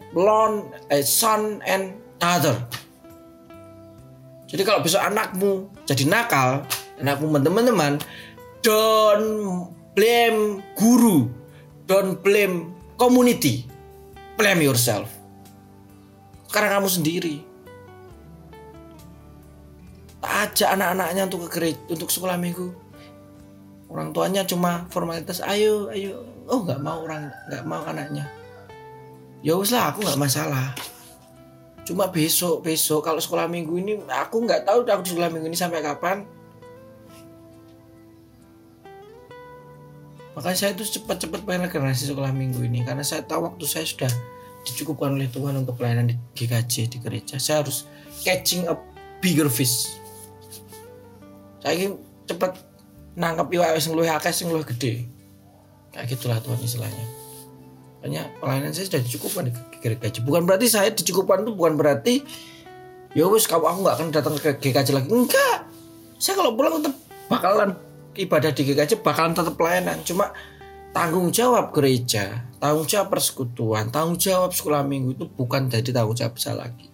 eh, 0.86 1.02
son 1.02 1.58
and 1.66 1.98
daughter. 2.22 2.54
Jadi 4.46 4.62
kalau 4.62 4.84
besok 4.84 5.02
anakmu 5.02 5.66
jadi 5.82 6.06
nakal 6.06 6.62
anakmu 7.02 7.34
teman-teman 7.42 7.98
don't 8.62 9.74
blame 9.98 10.62
guru 10.78 11.26
don't 11.90 12.22
blame 12.22 12.70
community 12.94 13.66
blame 14.38 14.62
yourself. 14.62 15.10
Karena 16.52 16.78
kamu 16.78 16.86
sendiri. 16.86 17.36
Tak 20.22 20.54
ajak 20.54 20.68
anak-anaknya 20.78 21.26
untuk 21.26 21.48
ke 21.48 21.58
gereja 21.58 21.80
untuk 21.90 22.06
sekolah 22.12 22.38
minggu 22.38 22.81
orang 23.92 24.16
tuanya 24.16 24.42
cuma 24.48 24.88
formalitas 24.88 25.44
ayo 25.44 25.92
ayo. 25.92 26.24
Oh 26.48 26.64
nggak 26.64 26.80
mau 26.80 27.04
orang 27.04 27.28
nggak 27.52 27.64
mau 27.68 27.84
anaknya. 27.84 28.24
Ya 29.44 29.54
lah 29.54 29.92
aku 29.92 30.00
nggak 30.00 30.20
masalah. 30.20 30.72
Cuma 31.84 32.08
besok 32.08 32.64
besok 32.64 33.04
kalau 33.04 33.20
sekolah 33.20 33.46
minggu 33.46 33.74
ini 33.76 33.92
aku 34.08 34.42
nggak 34.48 34.64
tahu 34.64 34.88
aku 34.88 35.04
sekolah 35.12 35.28
minggu 35.28 35.52
ini 35.52 35.58
sampai 35.58 35.84
kapan. 35.84 36.24
Makanya 40.32 40.56
saya 40.56 40.72
itu 40.72 40.88
cepat-cepat 40.88 41.44
pengen 41.44 41.68
regenerasi 41.68 42.08
sekolah 42.08 42.32
minggu 42.32 42.64
ini 42.64 42.80
karena 42.88 43.04
saya 43.04 43.20
tahu 43.20 43.52
waktu 43.52 43.68
saya 43.68 43.84
sudah 43.84 44.08
dicukupkan 44.64 45.12
oleh 45.12 45.28
Tuhan 45.28 45.60
untuk 45.60 45.76
pelayanan 45.76 46.08
di 46.08 46.16
GKJ 46.32 46.88
di 46.88 46.98
gereja. 47.02 47.36
Saya 47.36 47.60
harus 47.60 47.84
catching 48.24 48.64
a 48.70 48.74
bigger 49.20 49.52
fish. 49.52 49.92
Saya 51.60 51.74
ingin 51.76 51.92
cepat 52.24 52.71
nangkep 53.16 53.48
iwak 53.52 53.76
sing 53.80 53.92
luwih 53.92 54.12
akeh 54.12 54.32
sing 54.32 54.48
luwih 54.48 54.64
gede. 54.64 55.06
Kayak 55.92 56.16
gitulah 56.16 56.38
Tuhan 56.40 56.60
istilahnya. 56.60 57.06
Hanya 58.02 58.26
pelayanan 58.42 58.74
saya 58.74 58.88
sudah 58.88 59.02
dicukupkan 59.04 59.46
di 59.46 59.52
GKJ. 59.78 60.26
Bukan 60.26 60.42
berarti 60.48 60.66
saya 60.66 60.90
dicukupkan 60.90 61.46
itu 61.46 61.52
bukan 61.54 61.78
berarti 61.78 62.24
ya 63.12 63.28
wes 63.28 63.44
kalau 63.46 63.68
aku 63.68 63.78
nggak 63.84 63.96
akan 64.00 64.08
datang 64.10 64.34
ke 64.40 64.50
GKJ 64.58 64.88
lagi. 64.96 65.08
Enggak. 65.12 65.68
Saya 66.16 66.38
kalau 66.38 66.56
pulang 66.56 66.80
tetap 66.80 66.94
bakalan 67.28 67.70
ibadah 68.16 68.50
di 68.50 68.62
GKJ 68.66 69.04
bakalan 69.04 69.36
tetap 69.36 69.54
pelayanan. 69.54 70.00
Cuma 70.02 70.32
tanggung 70.96 71.28
jawab 71.30 71.70
gereja, 71.72 72.48
tanggung 72.58 72.88
jawab 72.88 73.12
persekutuan, 73.12 73.92
tanggung 73.92 74.16
jawab 74.16 74.50
sekolah 74.56 74.82
minggu 74.84 75.16
itu 75.16 75.24
bukan 75.28 75.68
jadi 75.68 75.92
tanggung 75.92 76.16
jawab 76.16 76.36
saya 76.40 76.68
lagi. 76.68 76.88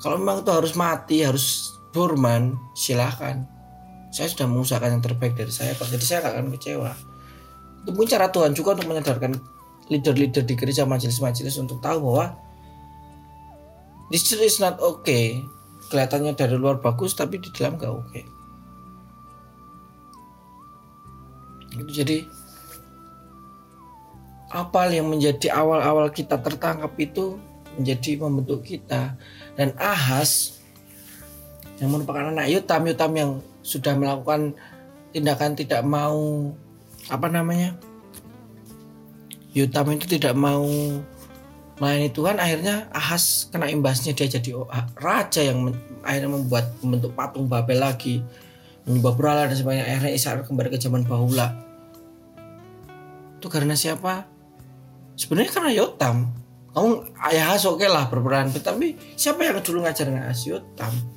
Kalau 0.00 0.20
memang 0.20 0.44
itu 0.44 0.52
harus 0.52 0.72
mati, 0.76 1.24
harus 1.24 1.72
burman, 1.90 2.54
silahkan. 2.76 3.55
Saya 4.16 4.32
sudah 4.32 4.48
mengusahakan 4.48 4.96
yang 4.96 5.04
terbaik 5.04 5.36
dari 5.36 5.52
saya, 5.52 5.76
jadi 5.76 6.00
saya 6.00 6.24
akan 6.24 6.48
kecewa. 6.56 6.96
Itu 7.84 7.92
pun 7.92 8.08
cara 8.08 8.32
Tuhan 8.32 8.56
juga 8.56 8.72
untuk 8.72 8.88
menyadarkan 8.88 9.36
leader-leader 9.92 10.40
di 10.40 10.56
gereja 10.56 10.88
majelis-majelis 10.88 11.60
untuk 11.60 11.84
tahu 11.84 12.00
bahwa 12.00 12.32
this 14.08 14.24
is 14.32 14.56
not 14.56 14.80
okay. 14.80 15.44
Kelihatannya 15.92 16.32
dari 16.32 16.56
luar 16.56 16.80
bagus 16.80 17.12
tapi 17.12 17.44
di 17.44 17.52
dalam 17.52 17.76
gak 17.76 17.92
oke. 17.92 18.08
Okay. 18.08 18.24
Jadi 21.92 22.24
apa 24.48 24.88
yang 24.88 25.12
menjadi 25.12 25.52
awal-awal 25.52 26.08
kita 26.08 26.40
tertangkap 26.40 26.96
itu 26.96 27.36
menjadi 27.76 28.24
membentuk 28.24 28.64
kita 28.64 29.12
dan 29.60 29.76
Ahas 29.76 30.56
yang 31.76 31.92
merupakan 31.92 32.32
anak 32.32 32.48
Yotam 32.48 32.88
Yotam 32.88 33.12
yang 33.12 33.30
sudah 33.66 33.98
melakukan 33.98 34.54
tindakan 35.10 35.58
tidak 35.58 35.82
mau 35.82 36.54
apa 37.10 37.26
namanya 37.26 37.74
Yotam 39.50 39.90
itu 39.90 40.06
tidak 40.06 40.38
mau 40.38 40.68
melayani 41.80 42.12
Tuhan 42.12 42.36
akhirnya 42.38 42.86
Ahas 42.94 43.50
kena 43.50 43.66
imbasnya 43.72 44.14
dia 44.14 44.28
jadi 44.30 44.52
raja 45.00 45.40
yang 45.42 45.74
akhirnya 46.04 46.30
membuat 46.30 46.76
membentuk 46.84 47.16
patung 47.16 47.50
Babel 47.50 47.82
lagi 47.82 48.20
menyembah 48.86 49.14
berhala 49.18 49.50
dan 49.50 49.56
sebagainya. 49.58 49.84
Akhirnya 49.88 50.12
Israel 50.14 50.46
kembali 50.46 50.68
ke 50.70 50.78
zaman 50.78 51.02
bahula. 51.08 51.56
Itu 53.40 53.50
karena 53.50 53.74
siapa? 53.74 54.28
Sebenarnya 55.18 55.50
karena 55.50 55.70
Yotam. 55.74 56.16
Kamu 56.76 57.16
ayah 57.32 57.56
oke 57.56 57.80
okay 57.80 57.88
lah 57.88 58.04
berperan 58.12 58.52
tapi 58.52 59.00
siapa 59.16 59.40
yang 59.40 59.64
dulu 59.64 59.88
ngajarin 59.88 60.20
Ahas? 60.20 60.44
Yotam 60.44 61.15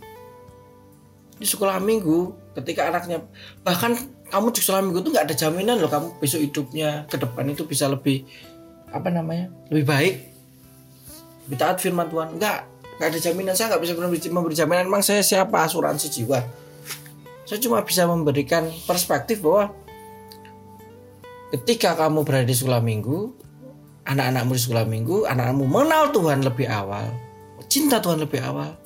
di 1.39 1.47
sekolah 1.47 1.79
minggu 1.79 2.35
ketika 2.59 2.91
anaknya 2.91 3.23
bahkan 3.63 3.95
kamu 4.29 4.51
di 4.51 4.59
sekolah 4.61 4.83
minggu 4.83 4.99
itu 5.01 5.09
nggak 5.15 5.25
ada 5.31 5.35
jaminan 5.35 5.75
loh 5.79 5.89
kamu 5.89 6.07
besok 6.19 6.43
hidupnya 6.43 7.07
ke 7.07 7.15
depan 7.15 7.47
itu 7.49 7.63
bisa 7.63 7.87
lebih 7.87 8.27
apa 8.91 9.09
namanya 9.09 9.49
lebih 9.73 9.85
baik. 9.85 10.15
Lebih 11.47 11.57
taat 11.57 11.77
firman 11.81 12.09
Tuhan. 12.09 12.37
Nggak 12.37 12.57
nggak 12.99 13.07
ada 13.09 13.19
jaminan. 13.19 13.53
Saya 13.57 13.73
nggak 13.73 13.81
bisa 13.81 13.93
memberi, 13.97 14.19
memberi 14.29 14.55
jaminan. 14.57 14.85
Emang 14.85 15.01
saya 15.01 15.21
siapa? 15.25 15.65
Asuransi 15.65 16.09
jiwa. 16.13 16.41
Saya 17.49 17.57
cuma 17.57 17.81
bisa 17.81 18.05
memberikan 18.05 18.69
perspektif 18.85 19.41
bahwa 19.41 19.73
ketika 21.49 21.97
kamu 21.97 22.21
berada 22.21 22.45
di 22.45 22.53
sekolah 22.53 22.77
minggu 22.77 23.33
anak-anakmu 24.05 24.53
di 24.53 24.61
sekolah 24.61 24.85
minggu 24.85 25.25
anak-anakmu 25.25 25.65
mengenal 25.65 26.13
Tuhan 26.13 26.45
lebih 26.45 26.69
awal 26.69 27.09
cinta 27.65 27.97
Tuhan 27.97 28.21
lebih 28.21 28.37
awal 28.45 28.77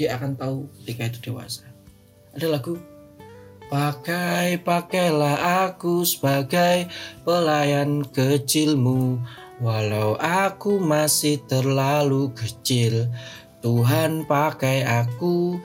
dia 0.00 0.16
akan 0.16 0.32
tahu 0.32 0.64
ketika 0.80 1.12
itu 1.12 1.18
dewasa. 1.28 1.68
Ada 2.32 2.48
lagu 2.48 2.80
Pakai 3.70 4.58
pakailah 4.58 5.70
aku 5.70 6.02
sebagai 6.02 6.90
pelayan 7.22 8.02
kecilmu. 8.02 9.22
Walau 9.62 10.18
aku 10.18 10.82
masih 10.82 11.38
terlalu 11.46 12.34
kecil 12.34 13.06
Tuhan 13.62 14.26
pakai 14.26 14.82
aku. 14.82 15.62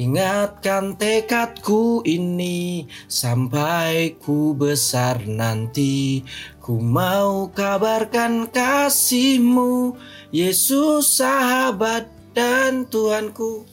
Ingatkan 0.00 0.96
tekadku 0.96 2.00
ini 2.08 2.88
sampai 3.04 4.16
ku 4.16 4.56
besar 4.56 5.20
nanti. 5.28 6.24
Ku 6.56 6.80
mau 6.80 7.52
kabarkan 7.52 8.48
kasihmu 8.48 9.92
Yesus 10.32 11.20
sahabat 11.20 12.08
dan 12.32 12.88
Tuhanku 12.88 13.71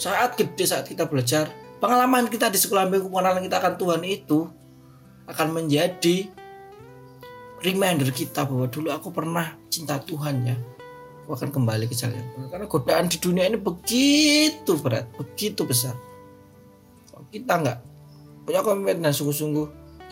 saat 0.00 0.32
gede 0.40 0.64
saat 0.64 0.88
kita 0.88 1.04
belajar 1.04 1.52
pengalaman 1.76 2.32
kita 2.32 2.48
di 2.48 2.56
sekolah 2.56 2.88
minggu 2.88 3.12
pengenalan 3.12 3.44
kita 3.44 3.60
akan 3.60 3.74
Tuhan 3.76 4.02
itu 4.08 4.48
akan 5.28 5.48
menjadi 5.52 6.16
reminder 7.60 8.08
kita 8.08 8.48
bahwa 8.48 8.64
dulu 8.72 8.88
aku 8.88 9.12
pernah 9.12 9.52
cinta 9.68 10.00
Tuhan 10.00 10.48
ya. 10.48 10.56
Aku 11.28 11.36
akan 11.36 11.52
kembali 11.52 11.84
ke 11.84 11.92
jalan. 11.92 12.24
Karena 12.48 12.64
godaan 12.64 13.12
di 13.12 13.20
dunia 13.20 13.44
ini 13.44 13.60
begitu 13.60 14.72
berat 14.80 15.04
begitu 15.20 15.68
besar. 15.68 15.92
Kalau 17.12 17.28
kita 17.28 17.60
nggak 17.60 17.78
punya 18.48 18.64
komitmen 18.64 19.04
dan 19.04 19.12
sungguh-sungguh 19.12 19.66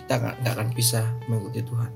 kita 0.05 0.15
nggak 0.21 0.53
akan 0.53 0.69
bisa 0.77 1.01
mengikuti 1.27 1.65
Tuhan. 1.65 1.93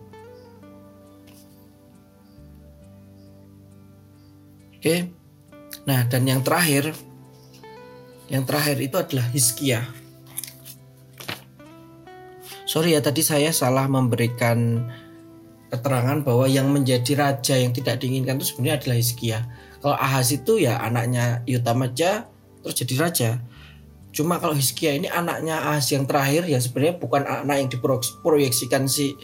Oke. 4.80 4.96
Nah 5.84 6.00
dan 6.08 6.24
yang 6.24 6.40
terakhir 6.40 7.11
yang 8.30 8.46
terakhir 8.46 8.78
itu 8.78 8.96
adalah 9.00 9.26
Hizkia. 9.32 9.82
Sorry 12.68 12.96
ya 12.96 13.04
tadi 13.04 13.20
saya 13.20 13.52
salah 13.52 13.84
memberikan 13.84 14.88
keterangan 15.72 16.20
bahwa 16.20 16.44
yang 16.48 16.68
menjadi 16.68 17.12
raja 17.16 17.56
yang 17.56 17.72
tidak 17.72 18.00
diinginkan 18.00 18.36
itu 18.36 18.52
sebenarnya 18.52 18.76
adalah 18.80 18.96
Hizkia. 19.00 19.38
Kalau 19.80 19.96
Ahaz 19.96 20.30
itu 20.30 20.60
ya 20.60 20.78
anaknya 20.80 21.40
Yotamaja 21.48 22.28
terus 22.62 22.76
jadi 22.76 22.94
raja. 23.00 23.30
Cuma 24.12 24.36
kalau 24.36 24.52
Hizkia 24.52 24.92
ini 24.92 25.08
anaknya 25.08 25.58
Ahaz 25.64 25.88
yang 25.92 26.04
terakhir 26.04 26.44
yang 26.44 26.60
sebenarnya 26.60 27.00
bukan 27.00 27.22
anak 27.24 27.56
yang 27.56 27.68
diproyeksikan 27.72 28.84
si 28.84 29.16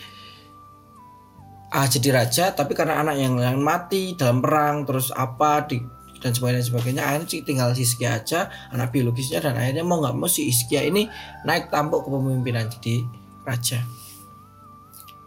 Ahaz 1.68 2.00
jadi 2.00 2.16
raja 2.16 2.44
tapi 2.56 2.72
karena 2.72 3.04
anak 3.04 3.20
yang, 3.20 3.36
yang 3.36 3.60
mati 3.60 4.16
dalam 4.16 4.40
perang 4.40 4.88
terus 4.88 5.12
apa 5.12 5.68
di 5.68 5.76
dan 6.18 6.34
sebagainya 6.34 6.66
sebagainya. 6.66 7.02
Akhirnya 7.06 7.42
tinggal 7.42 7.68
si 7.74 7.82
Iskia 7.86 8.18
aja 8.18 8.50
anak 8.74 8.94
biologisnya 8.94 9.42
dan 9.42 9.54
akhirnya 9.58 9.84
mau 9.86 10.02
nggak 10.02 10.14
mau 10.18 10.30
si 10.30 10.50
Iskia 10.50 10.84
ini 10.86 11.06
naik 11.46 11.70
tampuk 11.70 12.06
ke 12.06 12.08
pemimpinan 12.10 12.66
jadi 12.68 13.02
raja. 13.46 13.80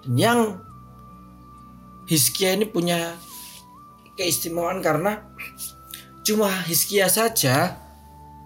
Dan 0.05 0.13
yang 0.17 0.39
Hiskia 2.09 2.57
ini 2.57 2.67
punya 2.67 3.15
keistimewaan 4.19 4.83
karena 4.83 5.23
cuma 6.27 6.51
Hiskia 6.67 7.07
saja 7.07 7.79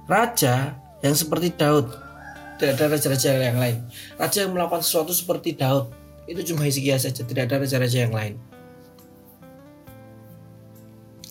raja 0.06 0.78
yang 1.02 1.16
seperti 1.18 1.54
Daud. 1.54 1.90
Tidak 2.56 2.72
ada 2.72 2.88
raja-raja 2.88 3.36
yang 3.36 3.60
lain. 3.60 3.84
Raja 4.16 4.48
yang 4.48 4.56
melakukan 4.56 4.80
sesuatu 4.80 5.12
seperti 5.12 5.60
Daud 5.60 5.92
itu 6.30 6.54
cuma 6.54 6.64
Hiskia 6.64 6.96
saja. 6.96 7.26
Tidak 7.26 7.44
ada 7.50 7.60
raja-raja 7.60 8.08
yang 8.08 8.16
lain. 8.16 8.40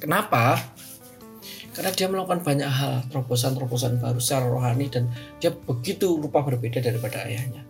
Kenapa 0.05 0.61
karena 1.75 1.91
dia 1.91 2.07
melakukan 2.07 2.41
banyak 2.47 2.71
hal 2.71 3.03
terobosan-terobosan 3.11 3.99
baru 3.99 4.23
secara 4.23 4.47
rohani 4.47 4.87
dan 4.87 5.11
dia 5.43 5.51
begitu 5.51 6.17
rupa 6.17 6.41
berbeda 6.47 6.79
daripada 6.79 7.27
ayahnya 7.27 7.67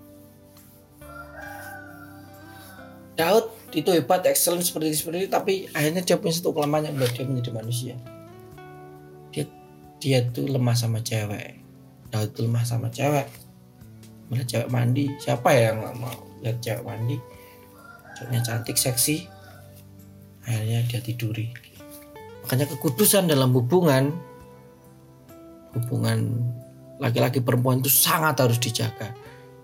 Daud 3.15 3.47
itu 3.75 3.91
hebat, 3.91 4.27
excellent 4.27 4.67
seperti 4.67 4.91
ini, 4.91 4.97
seperti 4.99 5.17
ini, 5.23 5.29
tapi 5.31 5.55
akhirnya 5.71 6.03
dia 6.03 6.19
punya 6.19 6.35
satu 6.35 6.51
kelemahan 6.51 6.91
yang 6.91 6.95
membuat 6.99 7.15
dia 7.15 7.27
menjadi 7.27 7.51
manusia. 7.55 7.95
Dia 9.31 9.45
dia 10.03 10.19
tuh 10.31 10.47
lemah 10.51 10.75
sama 10.75 10.99
cewek. 11.03 11.59
Daud 12.11 12.35
tuh 12.35 12.47
lemah 12.47 12.67
sama 12.67 12.91
cewek. 12.91 13.27
Melihat 14.31 14.47
cewek 14.51 14.69
mandi, 14.71 15.11
siapa 15.23 15.47
ya 15.55 15.75
yang 15.75 15.95
mau 15.99 16.15
lihat 16.43 16.59
cewek 16.59 16.83
mandi? 16.83 17.17
Ceweknya 18.19 18.41
cantik, 18.43 18.79
seksi. 18.79 19.27
Akhirnya 20.47 20.83
dia 20.87 21.01
tiduri. 21.03 21.64
Makanya 22.45 22.69
kekudusan 22.77 23.25
dalam 23.25 23.57
hubungan 23.57 24.13
hubungan 25.75 26.45
laki-laki 27.01 27.41
perempuan 27.43 27.81
itu 27.81 27.91
sangat 27.91 28.39
harus 28.39 28.61
dijaga. 28.61 29.17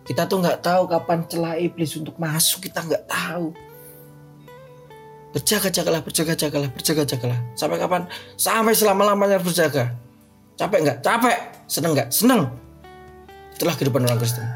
Kita 0.03 0.27
tuh 0.27 0.43
nggak 0.43 0.65
tahu 0.65 0.91
kapan 0.91 1.23
celah 1.29 1.55
iblis 1.61 1.95
untuk 1.95 2.19
masuk, 2.19 2.67
kita 2.67 2.83
nggak 2.83 3.05
tahu. 3.07 3.55
Berjaga-jagalah, 5.31 6.03
berjaga-jagalah, 6.03 6.69
berjaga-jagalah. 6.75 7.39
Sampai 7.55 7.79
kapan? 7.79 8.11
Sampai 8.35 8.75
selama-lamanya 8.75 9.39
berjaga. 9.39 9.95
Capek 10.59 10.79
nggak? 10.83 10.99
Capek. 11.07 11.37
Seneng 11.71 11.95
nggak? 11.95 12.11
Seneng. 12.11 12.51
Itulah 13.55 13.79
kehidupan 13.79 14.03
orang 14.03 14.19
Kristen. 14.19 14.49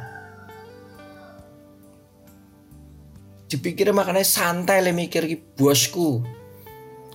Dipikir 3.47 3.87
makanya 3.95 4.27
santai 4.27 4.83
le 4.83 4.91
mikir 4.91 5.23
bosku 5.55 6.27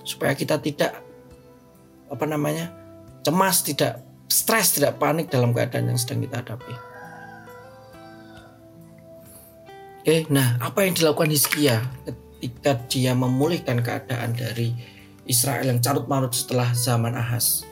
supaya 0.04 0.32
kita 0.34 0.58
tidak 0.58 1.00
apa 2.10 2.24
namanya 2.26 2.74
cemas, 3.22 3.62
tidak 3.62 4.02
stres, 4.30 4.78
tidak 4.78 4.98
panik 4.98 5.28
dalam 5.28 5.54
keadaan 5.54 5.90
yang 5.92 5.98
sedang 6.00 6.22
kita 6.24 6.42
hadapi. 6.42 6.74
Oke, 10.00 10.16
nah 10.32 10.56
apa 10.64 10.88
yang 10.88 10.96
dilakukan 10.96 11.28
Hizkia 11.28 11.84
ketika 12.40 12.72
dia 12.88 13.12
memulihkan 13.12 13.84
keadaan 13.84 14.32
dari 14.32 14.72
Israel 15.28 15.68
yang 15.68 15.84
carut 15.84 16.08
marut 16.08 16.32
setelah 16.32 16.72
zaman 16.72 17.12
Ahas? 17.12 17.68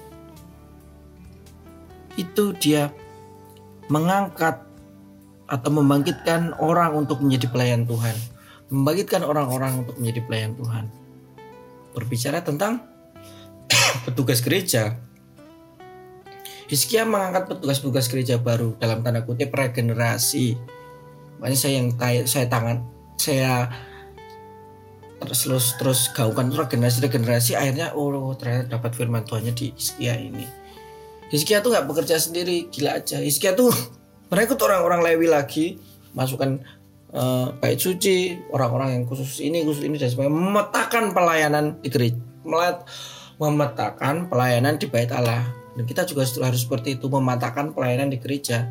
Itu 2.20 2.52
dia 2.52 2.92
mengangkat 3.88 4.60
atau 5.48 5.70
membangkitkan 5.72 6.60
orang 6.60 6.92
untuk 7.00 7.24
menjadi 7.24 7.48
pelayan 7.48 7.88
Tuhan. 7.88 8.12
Membangkitkan 8.68 9.24
orang-orang 9.24 9.80
untuk 9.80 9.96
menjadi 9.96 10.20
pelayan 10.28 10.52
Tuhan. 10.60 10.97
Berbicara 11.98 12.46
tentang 12.46 12.87
petugas 14.06 14.38
gereja. 14.38 14.94
Hizkia 16.70 17.02
mengangkat 17.08 17.50
petugas-petugas 17.50 18.06
gereja 18.06 18.38
baru 18.38 18.78
dalam 18.78 19.02
tanda 19.02 19.26
kutip 19.26 19.50
regenerasi. 19.50 20.54
Makanya 21.42 21.58
saya 21.58 21.74
yang 21.80 21.88
saya 22.28 22.46
tangan 22.46 22.87
saya 23.18 23.66
terus 25.18 25.42
terus 25.42 25.66
terus 25.80 26.00
gaungkan 26.14 26.54
regenerasi 26.54 27.02
regenerasi 27.02 27.58
akhirnya 27.58 27.90
oh 27.98 28.30
ternyata 28.38 28.78
dapat 28.78 28.94
firman 28.94 29.26
Tuhannya 29.26 29.50
di 29.56 29.74
Hizkia 29.74 30.14
ini. 30.14 30.46
Hizkia 31.34 31.61
tuh 31.61 31.74
nggak 31.74 31.88
bekerja 31.88 32.16
sendiri 32.20 32.70
gila 32.70 33.02
aja. 33.02 33.18
Hizkia 33.18 33.56
tuh 33.58 33.72
merekrut 34.30 34.61
orang-orang 34.62 35.00
Lewi 35.02 35.26
lagi 35.26 35.80
masukkan 36.12 36.62
uh, 37.14 37.54
bait 37.60 37.78
suci 37.78 38.36
orang-orang 38.50 38.98
yang 38.98 39.04
khusus 39.04 39.40
ini 39.44 39.62
khusus 39.62 39.84
ini 39.84 39.96
dan 39.96 40.08
sebagainya 40.08 40.34
memetakan 40.34 41.04
pelayanan 41.12 41.64
di 41.80 41.88
gereja 41.92 42.20
memetakan 43.38 44.26
pelayanan 44.26 44.80
di 44.80 44.90
bait 44.90 45.12
Allah 45.14 45.58
dan 45.78 45.86
kita 45.86 46.02
juga 46.10 46.26
harus 46.26 46.66
seperti 46.66 46.98
itu 46.98 47.06
mematakan 47.06 47.70
pelayanan 47.70 48.10
di 48.10 48.18
gereja. 48.18 48.66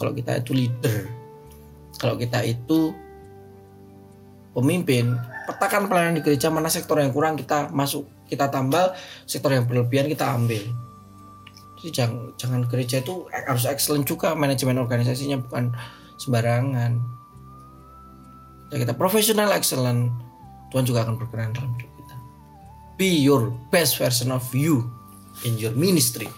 Kalau 0.00 0.16
kita 0.16 0.40
itu 0.40 0.56
leader, 0.56 1.04
kalau 2.00 2.16
kita 2.16 2.40
itu 2.48 2.96
pemimpin, 4.56 5.20
petakan 5.44 5.84
pelayanan 5.84 6.16
di 6.16 6.24
gereja 6.24 6.48
mana 6.48 6.72
sektor 6.72 6.96
yang 6.96 7.12
kurang 7.12 7.36
kita 7.36 7.68
masuk, 7.76 8.08
kita 8.24 8.48
tambal, 8.48 8.96
sektor 9.28 9.52
yang 9.52 9.68
berlebihan 9.68 10.08
kita 10.08 10.32
ambil. 10.32 10.64
Jadi 11.76 11.92
jangan, 11.92 12.32
jangan 12.40 12.60
gereja 12.72 13.04
itu 13.04 13.28
harus 13.28 13.68
excellent 13.68 14.08
juga 14.08 14.32
manajemen 14.32 14.80
organisasinya 14.80 15.36
bukan 15.44 15.76
sembarangan. 16.16 17.04
Kita 18.76 18.94
profesional 18.94 19.52
excellent, 19.56 20.12
Tuhan 20.70 20.84
juga 20.84 21.04
akan 21.06 21.16
berkenan 21.16 21.56
dalam 21.56 21.72
hidup 21.76 21.92
kita. 21.96 22.16
Be 23.00 23.10
your 23.22 23.52
best 23.72 23.96
version 23.96 24.32
of 24.32 24.44
you 24.52 24.86
in 25.44 25.56
your 25.60 25.72
ministry. 25.76 26.28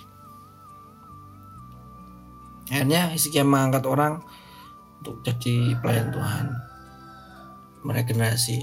Akhirnya 2.68 3.09
Hizkia 3.11 3.46
mengangkat 3.46 3.88
orang 3.88 4.20
untuk 5.01 5.24
jadi 5.24 5.79
pelayan 5.81 6.12
Tuhan. 6.12 6.46
Meregenerasi 7.87 8.59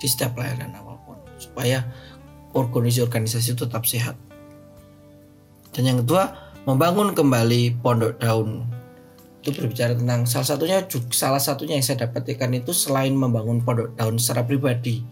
di 0.00 0.06
setiap 0.10 0.34
pelayanan 0.34 0.74
apa 0.74 0.98
pun 1.04 1.20
supaya 1.38 1.84
organisasi 2.56 3.04
organisasi 3.06 3.54
tetap 3.54 3.86
sehat. 3.86 4.18
Dan 5.70 5.90
yang 5.90 5.98
kedua 6.02 6.34
membangun 6.64 7.12
kembali 7.14 7.78
pondok 7.84 8.18
daun 8.18 8.66
itu 9.44 9.52
berbicara 9.52 9.92
tentang 9.92 10.24
salah 10.24 10.48
satunya 10.56 10.80
salah 11.12 11.42
satunya 11.42 11.76
yang 11.76 11.84
saya 11.84 12.08
dapatkan 12.08 12.48
itu 12.56 12.72
selain 12.72 13.12
membangun 13.12 13.60
pondok 13.60 13.92
daun 13.92 14.16
secara 14.16 14.40
pribadi 14.40 15.04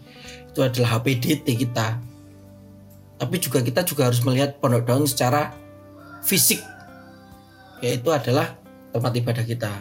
itu 0.49 0.59
adalah 0.65 0.97
HPDT 0.97 1.53
kita 1.53 2.01
tapi 3.21 3.37
juga 3.37 3.61
kita 3.61 3.85
juga 3.85 4.09
harus 4.09 4.25
melihat 4.25 4.57
pondok 4.57 4.89
daun 4.89 5.05
secara 5.05 5.53
fisik 6.25 6.59
yaitu 7.83 8.11
adalah 8.11 8.55
tempat 8.95 9.11
ibadah 9.15 9.43
kita. 9.47 9.73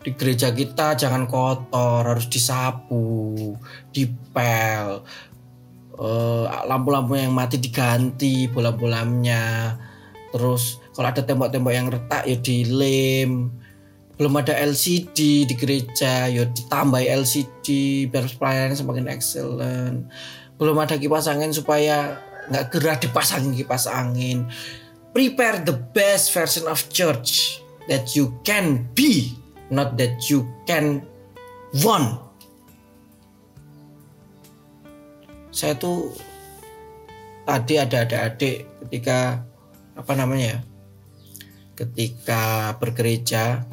Di 0.00 0.16
gereja 0.16 0.48
kita 0.52 0.96
jangan 0.96 1.28
kotor, 1.28 2.04
harus 2.04 2.28
disapu, 2.28 3.56
dipel, 3.92 5.04
uh, 5.96 6.44
lampu-lampu 6.64 7.20
yang 7.20 7.32
mati 7.32 7.60
diganti 7.60 8.48
bola-bolanya. 8.48 9.76
Terus 10.32 10.79
kalau 10.96 11.08
ada 11.08 11.22
tembok-tembok 11.22 11.72
yang 11.72 11.88
retak 11.88 12.26
ya 12.26 12.36
dilem. 12.38 13.50
Belum 14.20 14.36
ada 14.36 14.52
LCD 14.52 15.48
di 15.48 15.54
gereja, 15.56 16.28
ya 16.28 16.44
ditambah 16.44 17.00
LCD 17.00 17.66
biar 18.12 18.28
pelayanannya 18.36 18.76
semakin 18.76 19.06
excellent. 19.08 20.12
Belum 20.60 20.76
ada 20.76 21.00
kipas 21.00 21.24
angin 21.24 21.56
supaya 21.56 22.20
nggak 22.52 22.68
gerah 22.68 22.96
dipasangin 23.00 23.56
kipas 23.56 23.88
angin 23.88 24.44
prepare 25.10 25.62
the 25.66 25.74
best 25.74 26.30
version 26.30 26.66
of 26.70 26.78
church 26.90 27.58
that 27.90 28.14
you 28.14 28.30
can 28.46 28.86
be, 28.94 29.34
not 29.70 29.98
that 29.98 30.30
you 30.30 30.46
can 30.66 31.02
want. 31.82 32.22
Saya 35.50 35.74
tuh 35.74 36.14
tadi 37.42 37.74
ada 37.74 38.06
adik-adik 38.06 38.70
ketika 38.86 39.42
apa 39.98 40.12
namanya 40.14 40.46
ya, 40.46 40.58
ketika 41.80 42.76
bergereja 42.76 43.64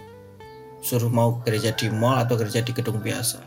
suruh 0.80 1.12
mau 1.12 1.44
gereja 1.44 1.76
di 1.76 1.92
mall 1.92 2.24
atau 2.24 2.40
gereja 2.40 2.64
di 2.64 2.72
gedung 2.72 3.04
biasa. 3.04 3.44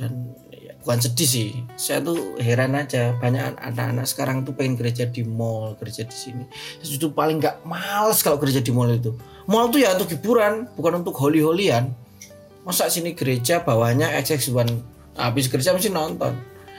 Dan 0.00 0.32
bukan 0.80 0.98
sedih 1.04 1.28
sih. 1.28 1.50
Saya 1.76 2.00
tuh 2.00 2.40
heran 2.40 2.72
aja 2.72 3.12
banyak 3.20 3.60
anak-anak 3.60 4.08
sekarang 4.08 4.48
tuh 4.48 4.56
pengen 4.56 4.80
gereja 4.80 5.04
di 5.04 5.20
mall 5.20 5.76
gereja 5.76 6.08
di 6.08 6.16
sini. 6.16 6.44
Saya 6.80 6.96
itu 6.96 7.12
paling 7.12 7.36
nggak 7.36 7.68
males 7.68 8.24
kalau 8.24 8.40
gereja 8.40 8.64
di 8.64 8.72
mall 8.72 8.88
itu. 8.88 9.12
Mall 9.44 9.68
tuh 9.68 9.84
ya 9.84 9.92
untuk 9.92 10.08
hiburan 10.08 10.72
bukan 10.72 11.04
untuk 11.04 11.12
holy-holian 11.20 11.92
masa 12.64 12.92
sini 12.92 13.16
gereja 13.16 13.64
bawahnya 13.64 14.12
XX1 14.20 14.68
habis 15.16 15.52
gereja 15.52 15.76
mesti 15.76 15.92
nonton. 15.92 16.32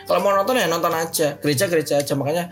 Kalau 0.09 0.19
mau 0.25 0.33
nonton 0.33 0.57
ya 0.57 0.65
nonton 0.65 0.93
aja. 0.97 1.37
Gereja 1.37 1.69
gereja 1.69 2.01
aja. 2.01 2.13
Makanya 2.17 2.49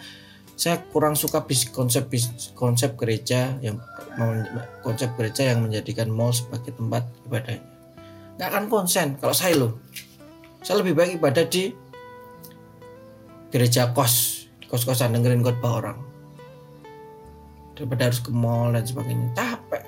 saya 0.60 0.84
kurang 0.92 1.16
suka 1.16 1.48
bis, 1.48 1.72
konsep 1.72 2.12
bis, 2.12 2.52
konsep 2.52 3.00
gereja 3.00 3.56
yang 3.64 3.80
konsep 4.84 5.16
gereja 5.16 5.56
yang 5.56 5.64
menjadikan 5.64 6.12
mall 6.12 6.36
sebagai 6.36 6.76
tempat 6.76 7.08
ibadahnya. 7.24 7.64
Nggak 8.36 8.50
akan 8.52 8.66
konsen 8.68 9.16
kalau 9.24 9.32
saya 9.32 9.56
loh. 9.56 9.80
Saya 10.60 10.84
lebih 10.84 11.00
baik 11.00 11.24
ibadah 11.24 11.48
di 11.48 11.72
gereja 13.56 13.96
kos 13.96 14.46
kos-kosan 14.68 15.16
dengerin 15.16 15.40
khotbah 15.40 15.80
orang. 15.80 15.98
Daripada 17.80 18.12
harus 18.12 18.20
ke 18.20 18.36
mall 18.36 18.76
dan 18.76 18.84
sebagainya. 18.84 19.32
Capek 19.40 19.88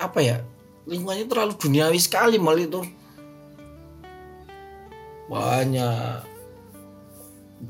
apa 0.00 0.18
ya 0.24 0.40
lingkungannya 0.88 1.28
terlalu 1.28 1.52
duniawi 1.60 2.00
sekali 2.00 2.40
mal 2.40 2.56
itu. 2.56 2.80
Banyak 5.28 6.31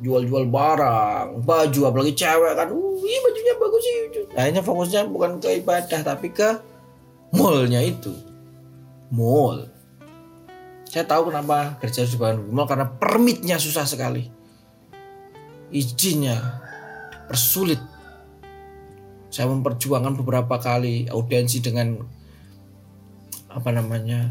jual-jual 0.01 0.49
barang 0.49 1.45
baju 1.45 1.81
apalagi 1.85 2.17
cewek 2.17 2.53
kan 2.57 2.73
wih 2.73 3.19
bajunya 3.21 3.55
bagus 3.61 3.83
sih 3.85 3.97
akhirnya 4.33 4.63
fokusnya 4.65 5.01
bukan 5.13 5.37
ke 5.37 5.61
ibadah 5.61 6.01
tapi 6.01 6.33
ke 6.33 6.49
mallnya 7.37 7.85
itu 7.85 8.13
mall 9.13 9.73
saya 10.93 11.09
tahu 11.09 11.33
kenapa 11.33 11.81
gereja 11.81 12.05
harus 12.05 12.13
dibangun 12.13 12.53
mall 12.53 12.69
karena 12.69 12.85
permitnya 12.85 13.57
susah 13.57 13.89
sekali. 13.89 14.29
Izinnya 15.73 16.37
persulit. 17.25 17.81
Saya 19.33 19.49
memperjuangkan 19.49 20.21
beberapa 20.21 20.61
kali 20.61 21.09
audiensi 21.09 21.65
dengan 21.65 21.97
apa 23.49 23.73
namanya 23.73 24.29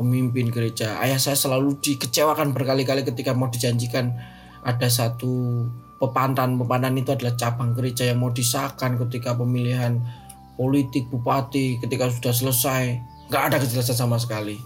pemimpin 0.00 0.48
gereja. 0.48 0.96
Ayah 0.96 1.20
saya 1.20 1.36
selalu 1.36 1.76
dikecewakan 1.84 2.56
berkali-kali 2.56 3.04
ketika 3.04 3.36
mau 3.36 3.52
dijanjikan 3.52 4.16
ada 4.64 4.88
satu 4.88 5.68
pepantan. 6.00 6.56
Pepantan 6.56 6.96
itu 6.96 7.12
adalah 7.12 7.36
cabang 7.36 7.76
gereja 7.76 8.08
yang 8.08 8.24
mau 8.24 8.32
disahkan 8.32 8.96
ketika 8.96 9.36
pemilihan 9.36 10.00
politik 10.56 11.04
bupati 11.12 11.76
ketika 11.84 12.08
sudah 12.08 12.32
selesai. 12.32 12.96
Nggak 13.28 13.42
ada 13.52 13.56
kejelasan 13.60 13.96
sama 14.00 14.16
sekali. 14.16 14.56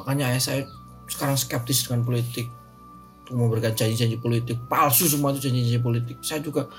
Makanya 0.00 0.32
ayah 0.32 0.40
saya 0.40 0.60
sekarang 1.04 1.36
skeptis 1.36 1.84
dengan 1.84 2.08
politik. 2.08 2.48
Untuk 3.28 3.36
memberikan 3.36 3.76
janji-janji 3.76 4.16
politik. 4.16 4.56
Palsu 4.64 5.04
semua 5.04 5.36
itu 5.36 5.44
janji-janji 5.48 5.80
politik. 5.80 6.16
Saya 6.24 6.40
juga 6.40 6.72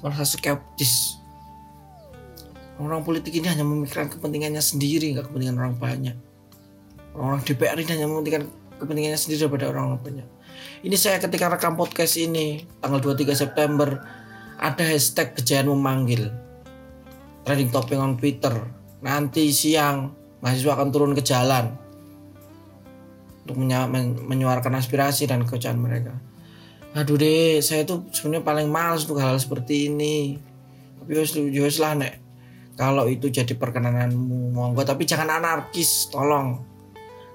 merasa 0.00 0.24
skeptis 0.24 1.19
orang 2.80 3.04
politik 3.04 3.36
ini 3.36 3.46
hanya 3.46 3.62
memikirkan 3.62 4.08
kepentingannya 4.08 4.64
sendiri 4.64 5.12
nggak 5.12 5.28
kepentingan 5.28 5.56
orang 5.60 5.76
banyak 5.76 6.16
orang 7.12 7.44
DPR 7.44 7.76
ini 7.76 7.90
hanya 7.92 8.06
mementingkan 8.08 8.48
kepentingannya 8.80 9.20
sendiri 9.20 9.44
daripada 9.44 9.68
orang 9.68 10.00
banyak 10.00 10.28
ini 10.80 10.96
saya 10.96 11.20
ketika 11.20 11.52
rekam 11.52 11.76
podcast 11.76 12.16
ini 12.16 12.64
tanggal 12.80 13.04
23 13.04 13.36
September 13.36 14.00
ada 14.56 14.84
hashtag 14.84 15.36
kejayaan 15.36 15.68
memanggil 15.68 16.32
trending 17.44 17.68
topic 17.68 18.00
on 18.00 18.16
Twitter 18.16 18.56
nanti 19.04 19.52
siang 19.52 20.16
mahasiswa 20.40 20.72
akan 20.72 20.88
turun 20.88 21.12
ke 21.12 21.20
jalan 21.20 21.76
untuk 23.50 23.56
menyuarakan 24.30 24.78
aspirasi 24.78 25.26
dan 25.26 25.42
kekejahan 25.42 25.80
mereka. 25.80 26.14
Aduh 26.94 27.18
deh, 27.18 27.62
saya 27.62 27.86
tuh 27.86 28.06
sebenarnya 28.14 28.46
paling 28.46 28.68
males 28.70 29.06
untuk 29.06 29.22
hal, 29.22 29.34
-hal 29.34 29.42
seperti 29.42 29.90
ini. 29.90 30.38
Tapi 31.02 31.10
harus 31.18 31.78
lah 31.82 31.94
nek. 31.98 32.29
Kalau 32.80 33.04
itu 33.12 33.28
jadi 33.28 33.52
perkenananmu, 33.52 34.56
monggo. 34.56 34.80
Tapi 34.88 35.04
jangan 35.04 35.28
anarkis, 35.36 36.08
tolong. 36.08 36.64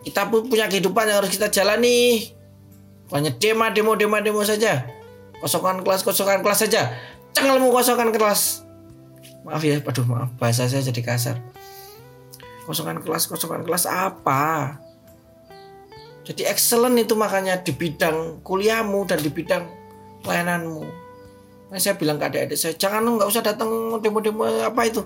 Kita 0.02 0.26
pun 0.26 0.50
punya 0.50 0.66
kehidupan 0.66 1.06
yang 1.06 1.22
harus 1.22 1.30
kita 1.30 1.54
jalani. 1.54 2.34
Banyak 3.14 3.38
demo, 3.38 3.70
demo, 3.70 3.94
demo, 3.94 4.18
demo 4.18 4.42
saja. 4.42 4.90
Kosongkan 5.38 5.86
kelas, 5.86 6.02
kosongkan 6.02 6.42
kelas 6.42 6.66
saja. 6.66 6.90
Mau 7.46 7.70
kosongkan 7.70 8.10
kelas. 8.10 8.66
maaf 9.46 9.62
ya 9.62 9.78
aduh 9.78 10.06
maaf 10.10 10.34
bahasa 10.42 10.66
saya 10.66 10.82
jadi 10.82 11.06
kasar 11.06 11.38
kosongan 12.66 13.06
kelas 13.06 13.30
kosongan 13.30 13.62
kelas 13.62 13.86
apa 13.86 14.82
jadi 16.26 16.50
excellent 16.50 16.98
itu 16.98 17.14
makanya 17.14 17.62
di 17.62 17.70
bidang 17.70 18.42
kuliahmu 18.42 19.06
dan 19.06 19.22
di 19.22 19.30
bidang 19.30 19.70
pelayananmu 20.26 20.82
nah, 21.70 21.78
saya 21.78 21.94
bilang 21.94 22.18
ke 22.18 22.26
adik-adik 22.26 22.58
saya 22.58 22.74
jangan 22.74 23.06
nggak 23.06 23.30
usah 23.30 23.46
datang 23.46 23.70
demo-demo 24.02 24.50
apa 24.66 24.82
itu 24.90 25.06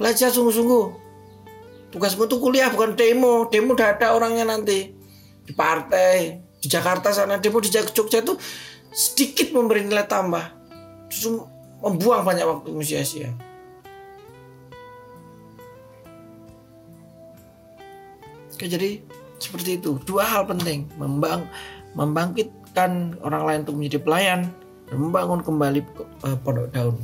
belajar 0.00 0.32
sungguh-sungguh. 0.32 0.84
Tugasmu 1.92 2.24
tuh 2.24 2.40
kuliah 2.40 2.72
bukan 2.72 2.96
demo. 2.96 3.44
Demo 3.52 3.76
udah 3.76 4.00
ada 4.00 4.16
orangnya 4.16 4.48
nanti. 4.48 4.96
Di 5.44 5.52
partai 5.52 6.40
di 6.56 6.66
Jakarta 6.72 7.12
sana. 7.12 7.36
Demo 7.36 7.60
di 7.60 7.68
Jogja 7.68 8.24
itu 8.24 8.32
sedikit 8.88 9.52
memberi 9.52 9.84
nilai 9.84 10.08
tambah. 10.08 10.56
Justru 11.12 11.44
membuang 11.84 12.24
banyak 12.24 12.46
waktu 12.48 12.72
sia-sia. 12.80 13.28
Oke, 18.56 18.64
jadi 18.64 19.04
seperti 19.36 19.76
itu. 19.76 20.00
Dua 20.08 20.24
hal 20.24 20.48
penting. 20.48 20.88
Membang 20.96 21.44
membangkitkan 21.92 23.20
orang 23.20 23.42
lain 23.44 23.60
untuk 23.68 23.76
menjadi 23.76 23.98
pelayan. 24.00 24.40
Membangun 24.88 25.44
kembali 25.44 25.84
uh, 26.24 26.38
pondok 26.40 26.72
daun. 26.72 26.96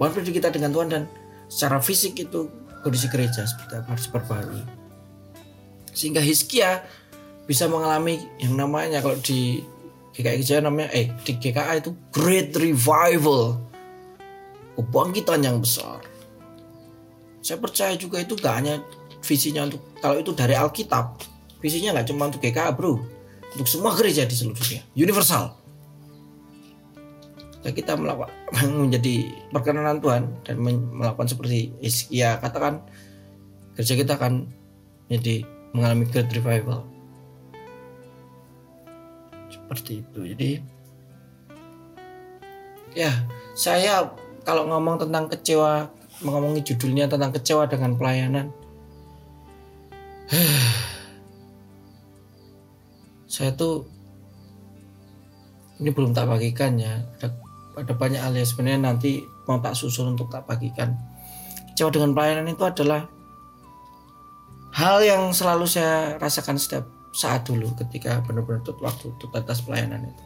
Pribadi 0.00 0.32
kita 0.32 0.48
dengan 0.48 0.72
Tuhan 0.72 0.88
dan 0.88 1.02
secara 1.50 1.82
fisik 1.82 2.14
itu 2.22 2.46
kondisi 2.80 3.10
gereja 3.10 3.42
seperti 3.42 3.82
apa 3.82 3.98
harus 3.98 4.06
perbarui 4.06 4.62
sehingga 5.90 6.22
Hizkia 6.22 6.86
bisa 7.44 7.66
mengalami 7.66 8.22
yang 8.38 8.54
namanya 8.54 9.02
kalau 9.02 9.18
di 9.18 9.66
GKI 10.14 10.42
Jaya 10.42 10.62
namanya 10.62 10.90
eh 10.94 11.10
di 11.26 11.32
GKA 11.38 11.82
itu 11.82 11.90
Great 12.14 12.54
Revival. 12.54 13.58
Kebangkitan 14.80 15.44
yang 15.44 15.60
besar. 15.60 16.00
Saya 17.44 17.60
percaya 17.60 17.92
juga 18.00 18.16
itu 18.24 18.32
gak 18.32 18.54
hanya 18.64 18.80
visinya 19.20 19.68
untuk 19.68 19.84
kalau 20.00 20.16
itu 20.16 20.32
dari 20.32 20.56
Alkitab 20.56 21.20
visinya 21.60 21.92
nggak 21.92 22.08
cuma 22.08 22.32
untuk 22.32 22.40
GKA 22.40 22.72
bro. 22.72 22.96
Untuk 23.52 23.68
semua 23.68 23.92
gereja 23.92 24.24
di 24.24 24.32
seluruh 24.32 24.56
dunia. 24.56 24.80
Universal 24.96 25.59
dan 27.60 27.72
kita 27.76 27.92
melakukan 27.96 28.32
menjadi 28.88 29.28
perkenanan 29.52 30.00
Tuhan 30.00 30.22
dan 30.44 30.56
melakukan 30.64 31.28
seperti 31.28 31.72
Iskia 31.80 32.40
katakan 32.40 32.80
gereja 33.76 33.94
kita 33.96 34.16
akan 34.16 34.48
jadi 35.10 35.44
mengalami 35.74 36.06
great 36.08 36.30
revival. 36.32 36.86
Seperti 39.50 40.02
itu. 40.02 40.20
Jadi 40.34 40.50
ya 42.94 43.10
saya 43.54 44.10
kalau 44.42 44.66
ngomong 44.66 44.98
tentang 45.06 45.30
kecewa 45.30 45.86
mengomongi 46.26 46.66
judulnya 46.66 47.06
tentang 47.06 47.30
kecewa 47.30 47.70
dengan 47.70 47.94
pelayanan 47.94 48.50
saya 53.30 53.54
tuh 53.54 53.86
ini 55.80 55.90
belum 55.90 56.12
tak 56.12 56.28
bagikan 56.28 56.76
ya. 56.76 57.00
ada, 57.16 57.32
ada 57.78 57.92
banyak 57.94 58.18
hal 58.18 58.34
yang 58.34 58.48
sebenarnya 58.48 58.80
nanti 58.82 59.26
mau 59.46 59.62
tak 59.62 59.78
susun 59.78 60.14
untuk 60.14 60.30
tak 60.30 60.46
bagikan. 60.46 60.96
Kecewa 61.72 61.90
dengan 61.94 62.10
pelayanan 62.14 62.50
itu 62.50 62.64
adalah 62.66 63.06
hal 64.74 65.02
yang 65.02 65.30
selalu 65.30 65.66
saya 65.66 66.18
rasakan 66.18 66.58
setiap 66.58 66.86
saat 67.10 67.46
dulu 67.46 67.74
ketika 67.78 68.22
benar-benar 68.22 68.62
tutup 68.62 68.86
waktu 68.86 69.10
untuk 69.10 69.30
atas 69.34 69.62
pelayanan 69.62 70.06
itu. 70.06 70.24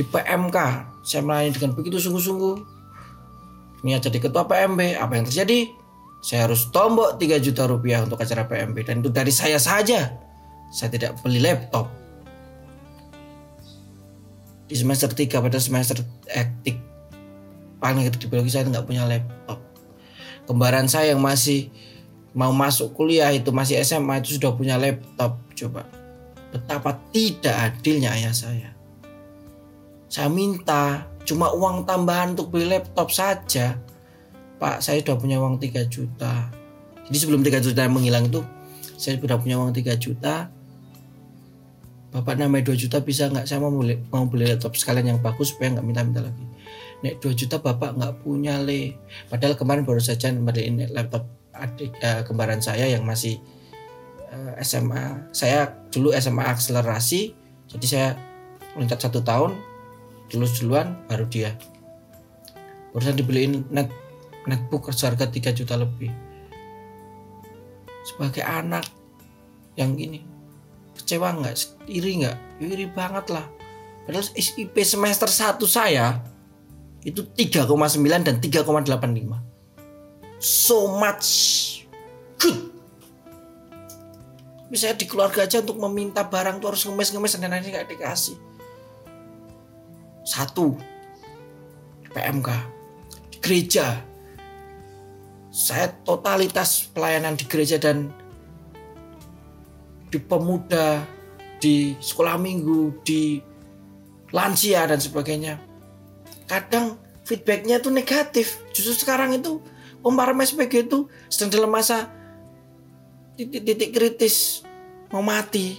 Di 0.00 0.02
PMK 0.06 0.56
saya 1.04 1.20
melayani 1.20 1.52
dengan 1.52 1.72
begitu 1.76 2.00
sungguh-sungguh. 2.00 2.56
Ini 3.84 3.96
jadi 4.00 4.20
ketua 4.20 4.44
PMB 4.44 4.96
apa 4.96 5.12
yang 5.16 5.24
terjadi? 5.28 5.72
Saya 6.20 6.44
harus 6.44 6.68
tombok 6.68 7.16
3 7.16 7.40
juta 7.40 7.64
rupiah 7.64 8.04
untuk 8.04 8.20
acara 8.20 8.44
PMB 8.44 8.76
dan 8.84 9.00
itu 9.00 9.08
dari 9.08 9.32
saya 9.32 9.56
saja. 9.56 10.12
Saya 10.68 10.88
tidak 10.92 11.16
beli 11.24 11.40
laptop. 11.40 11.99
Di 14.70 14.78
semester 14.78 15.10
3 15.10 15.42
pada 15.42 15.58
semester 15.58 15.98
etik 16.30 16.78
paling 17.82 18.06
itu 18.06 18.22
di 18.22 18.26
biologi 18.30 18.54
saya 18.54 18.70
nggak 18.70 18.86
punya 18.86 19.02
laptop. 19.08 19.58
Kembaran 20.46 20.86
saya 20.86 21.16
yang 21.16 21.22
masih 21.24 21.72
mau 22.36 22.54
masuk 22.54 22.94
kuliah 22.94 23.34
itu 23.34 23.50
masih 23.50 23.82
SMA 23.82 24.22
itu 24.22 24.38
sudah 24.38 24.54
punya 24.54 24.78
laptop. 24.78 25.42
Coba 25.58 25.82
betapa 26.54 27.02
tidak 27.10 27.56
adilnya 27.58 28.14
ayah 28.14 28.30
saya. 28.30 28.70
Saya 30.06 30.30
minta 30.30 31.10
cuma 31.24 31.52
uang 31.52 31.84
tambahan 31.84 32.34
untuk 32.34 32.54
beli 32.54 32.70
laptop 32.70 33.12
saja 33.12 33.76
Pak 34.60 34.82
saya 34.84 35.00
sudah 35.04 35.16
punya 35.20 35.36
uang 35.40 35.60
3 35.60 35.86
juta 35.86 36.48
jadi 37.08 37.16
sebelum 37.16 37.44
3 37.44 37.64
juta 37.64 37.86
menghilang 37.86 38.28
itu 38.28 38.40
saya 38.96 39.16
sudah 39.20 39.36
punya 39.40 39.60
uang 39.60 39.72
3 39.72 39.96
juta 40.00 40.48
Bapak 42.10 42.42
namanya 42.42 42.74
2 42.74 42.82
juta 42.86 42.98
bisa 42.98 43.30
nggak? 43.30 43.46
Saya 43.46 43.62
mau 43.62 43.70
beli, 43.70 43.94
mau 44.10 44.26
beli 44.26 44.50
laptop 44.50 44.74
sekalian 44.74 45.14
yang 45.14 45.20
bagus 45.22 45.54
supaya 45.54 45.78
nggak 45.78 45.86
minta-minta 45.86 46.26
lagi. 46.26 46.42
Nek 47.06 47.22
2 47.22 47.38
juta 47.38 47.62
bapak 47.62 47.94
nggak 47.94 48.14
punya 48.26 48.58
le. 48.58 48.98
Padahal 49.30 49.54
kemarin 49.54 49.86
baru 49.86 50.02
saja 50.02 50.26
membeliin 50.34 50.90
laptop 50.90 51.30
adik 51.54 51.94
uh, 52.02 52.26
kembaran 52.26 52.58
saya 52.58 52.90
yang 52.90 53.06
masih 53.06 53.38
uh, 54.32 54.58
eh, 54.58 54.64
SMA 54.64 55.28
saya 55.34 55.70
dulu 55.92 56.14
SMA 56.16 56.40
akselerasi 56.40 57.36
jadi 57.68 57.86
saya 57.86 58.08
loncat 58.74 58.96
satu 58.96 59.20
tahun 59.20 59.60
lulus 60.34 60.58
duluan 60.58 60.98
baru 61.06 61.30
dia. 61.30 61.54
Barusan 62.90 63.14
dibeliin 63.14 63.70
net 63.70 63.86
netbook 64.50 64.90
seharga 64.90 65.30
3 65.30 65.54
juta 65.54 65.78
lebih. 65.78 66.10
Sebagai 68.02 68.42
anak 68.42 68.88
yang 69.78 69.94
gini 69.94 70.29
kecewa 71.00 71.32
nggak? 71.40 71.54
Iri 71.88 72.24
nggak? 72.24 72.36
Iri 72.60 72.86
banget 72.92 73.32
lah. 73.32 73.46
Padahal 74.04 74.26
IP 74.36 74.76
semester 74.84 75.28
1 75.28 75.60
saya 75.64 76.20
itu 77.00 77.24
3,9 77.24 77.68
dan 78.20 78.36
3,85 78.36 79.50
so 80.40 80.88
much 80.96 81.28
good. 82.40 82.72
Misalnya 84.72 85.04
di 85.04 85.06
keluarga 85.06 85.44
aja 85.44 85.60
untuk 85.60 85.76
meminta 85.76 86.24
barang 86.24 86.58
tuh 86.58 86.72
harus 86.72 86.82
ngemes-ngemes 86.88 87.36
dan 87.36 87.52
nanti 87.52 87.68
nggak 87.68 87.92
dikasih. 87.92 88.36
Satu 90.24 90.74
PMK 92.10 92.48
gereja. 93.44 94.00
Saya 95.50 95.90
totalitas 96.06 96.86
pelayanan 96.94 97.34
di 97.34 97.44
gereja 97.44 97.76
dan 97.76 98.14
di 100.10 100.18
pemuda, 100.18 101.06
di 101.62 101.94
sekolah 102.02 102.34
minggu, 102.36 103.00
di 103.06 103.38
lansia 104.34 104.84
dan 104.90 104.98
sebagainya. 104.98 105.56
Kadang 106.50 106.98
feedbacknya 107.22 107.78
itu 107.78 107.94
negatif. 107.94 108.58
Justru 108.74 109.06
sekarang 109.06 109.38
itu 109.38 109.62
Om 110.00 110.16
SPG 110.16 110.88
itu 110.88 111.12
sedang 111.28 111.52
dalam 111.60 111.70
masa 111.70 112.08
titik-titik 113.36 113.92
kritis 113.92 114.66
mau 115.14 115.22
mati. 115.22 115.78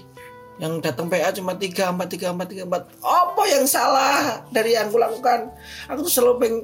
Yang 0.62 0.78
datang 0.86 1.10
PA 1.10 1.34
cuma 1.34 1.58
3, 1.58 1.90
4, 1.90 2.06
3, 2.06 2.38
4, 2.38 2.70
3, 2.70 2.70
4. 2.70 3.02
Apa 3.02 3.44
yang 3.50 3.66
salah 3.66 4.46
dari 4.54 4.78
yang 4.78 4.94
aku 4.94 5.02
lakukan? 5.02 5.50
Aku 5.90 6.06
tuh 6.06 6.14
selalu 6.14 6.34
pengen 6.38 6.60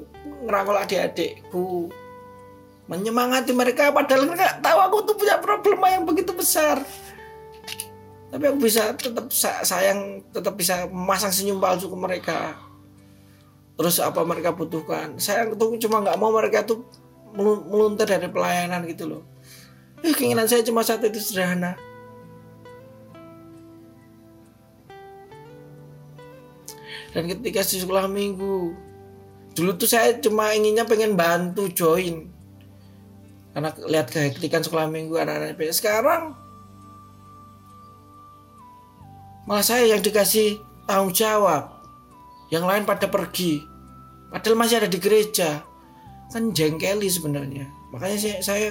ngerangkul 0.46 0.78
adik-adikku 0.78 1.90
menyemangati 2.88 3.52
mereka 3.52 3.92
padahal 3.92 4.32
mereka 4.32 4.64
tahu 4.64 4.80
aku 4.80 4.98
tuh 5.12 5.16
punya 5.20 5.36
problema 5.44 5.92
yang 5.92 6.08
begitu 6.08 6.32
besar 6.32 6.80
tapi 8.28 8.44
aku 8.44 8.60
bisa 8.60 8.92
tetap 8.92 9.32
sayang 9.64 10.20
tetap 10.36 10.60
bisa 10.60 10.84
memasang 10.92 11.32
senyum 11.32 11.64
palsu 11.64 11.88
ke 11.88 11.98
mereka. 11.98 12.60
Terus 13.80 14.04
apa 14.04 14.26
mereka 14.28 14.52
butuhkan? 14.52 15.16
Saya 15.16 15.48
tuh 15.56 15.80
cuma 15.80 16.04
nggak 16.04 16.20
mau 16.20 16.34
mereka 16.36 16.68
tuh 16.68 16.84
meluntar 17.38 18.10
dari 18.10 18.28
pelayanan 18.28 18.84
gitu 18.90 19.08
loh. 19.08 19.24
Eh, 20.04 20.12
keinginan 20.12 20.50
saya 20.50 20.66
cuma 20.66 20.84
satu 20.84 21.08
itu 21.08 21.24
sederhana. 21.24 21.80
Dan 27.16 27.32
ketika 27.32 27.64
di 27.64 27.80
sekolah 27.80 28.12
minggu 28.12 28.76
dulu 29.56 29.72
tuh 29.80 29.90
saya 29.90 30.20
cuma 30.20 30.52
inginnya 30.52 30.84
pengen 30.84 31.16
bantu 31.16 31.72
join. 31.72 32.28
Karena 33.56 33.72
lihat 33.88 34.12
kehektikan 34.12 34.62
sekolah 34.62 34.92
minggu 34.92 35.16
anak-anak 35.16 35.58
sekarang 35.72 36.47
malah 39.48 39.64
saya 39.64 39.96
yang 39.96 40.04
dikasih 40.04 40.62
tanggung 40.84 41.16
jawab. 41.16 41.74
Yang 42.52 42.64
lain 42.68 42.84
pada 42.84 43.08
pergi. 43.08 43.64
Padahal 44.32 44.60
masih 44.60 44.84
ada 44.84 44.90
di 44.92 45.00
gereja. 45.00 45.64
Kan 46.32 46.52
jengkeli 46.52 47.08
sebenarnya. 47.08 47.68
Makanya 47.96 48.18
saya, 48.20 48.38
saya 48.44 48.70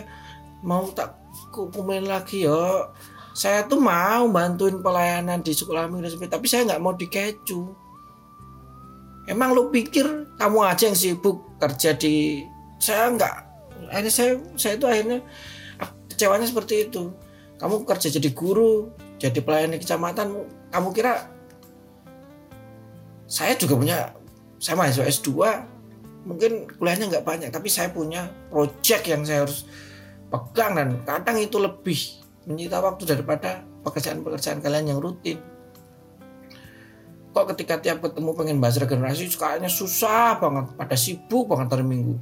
mau 0.60 0.84
tak 0.92 1.16
kumpulin 1.52 2.04
lagi 2.04 2.44
yo. 2.44 2.92
Saya 3.36 3.68
tuh 3.68 3.80
mau 3.80 4.28
bantuin 4.32 4.80
pelayanan 4.80 5.44
di 5.44 5.52
sekolah 5.52 5.88
minggu 5.92 6.24
tapi 6.28 6.48
saya 6.48 6.64
nggak 6.68 6.80
mau 6.80 6.96
dikecu. 6.96 7.72
Emang 9.28 9.52
lu 9.52 9.68
pikir 9.68 10.06
kamu 10.38 10.58
aja 10.64 10.88
yang 10.88 10.96
sibuk 10.96 11.44
kerja 11.60 11.92
di 11.98 12.46
saya 12.78 13.10
enggak 13.10 13.46
akhirnya 13.90 14.12
saya 14.12 14.32
saya 14.54 14.72
itu 14.78 14.86
akhirnya 14.86 15.18
kecewanya 16.08 16.46
seperti 16.48 16.88
itu. 16.88 17.12
Kamu 17.56 17.88
kerja 17.88 18.08
jadi 18.12 18.30
guru 18.36 18.92
jadi 19.16 19.38
pelayan 19.40 19.72
di 19.72 19.80
kecamatan 19.80 20.44
kamu 20.72 20.88
kira 20.92 21.28
saya 23.26 23.56
juga 23.56 23.74
punya 23.74 23.98
saya 24.60 24.76
mahasiswa 24.78 25.08
S2 25.08 25.30
mungkin 26.26 26.66
kuliahnya 26.76 27.06
nggak 27.10 27.26
banyak 27.26 27.48
tapi 27.50 27.70
saya 27.70 27.90
punya 27.90 28.28
project 28.50 29.04
yang 29.06 29.22
saya 29.22 29.46
harus 29.46 29.64
pegang 30.26 30.74
dan 30.74 30.88
kadang 31.06 31.38
itu 31.38 31.56
lebih 31.56 31.98
menyita 32.46 32.82
waktu 32.82 33.06
daripada 33.06 33.62
pekerjaan-pekerjaan 33.86 34.58
kalian 34.58 34.94
yang 34.94 34.98
rutin. 34.98 35.38
Kok 37.30 37.46
ketika 37.54 37.78
tiap 37.78 38.02
ketemu 38.02 38.32
pengen 38.34 38.58
bahas 38.58 38.80
regenerasi 38.80 39.28
kayaknya 39.38 39.70
susah 39.70 40.40
banget 40.40 40.72
pada 40.74 40.96
sibuk 40.98 41.46
banget 41.46 41.78
hari 41.78 41.84
minggu. 41.86 42.16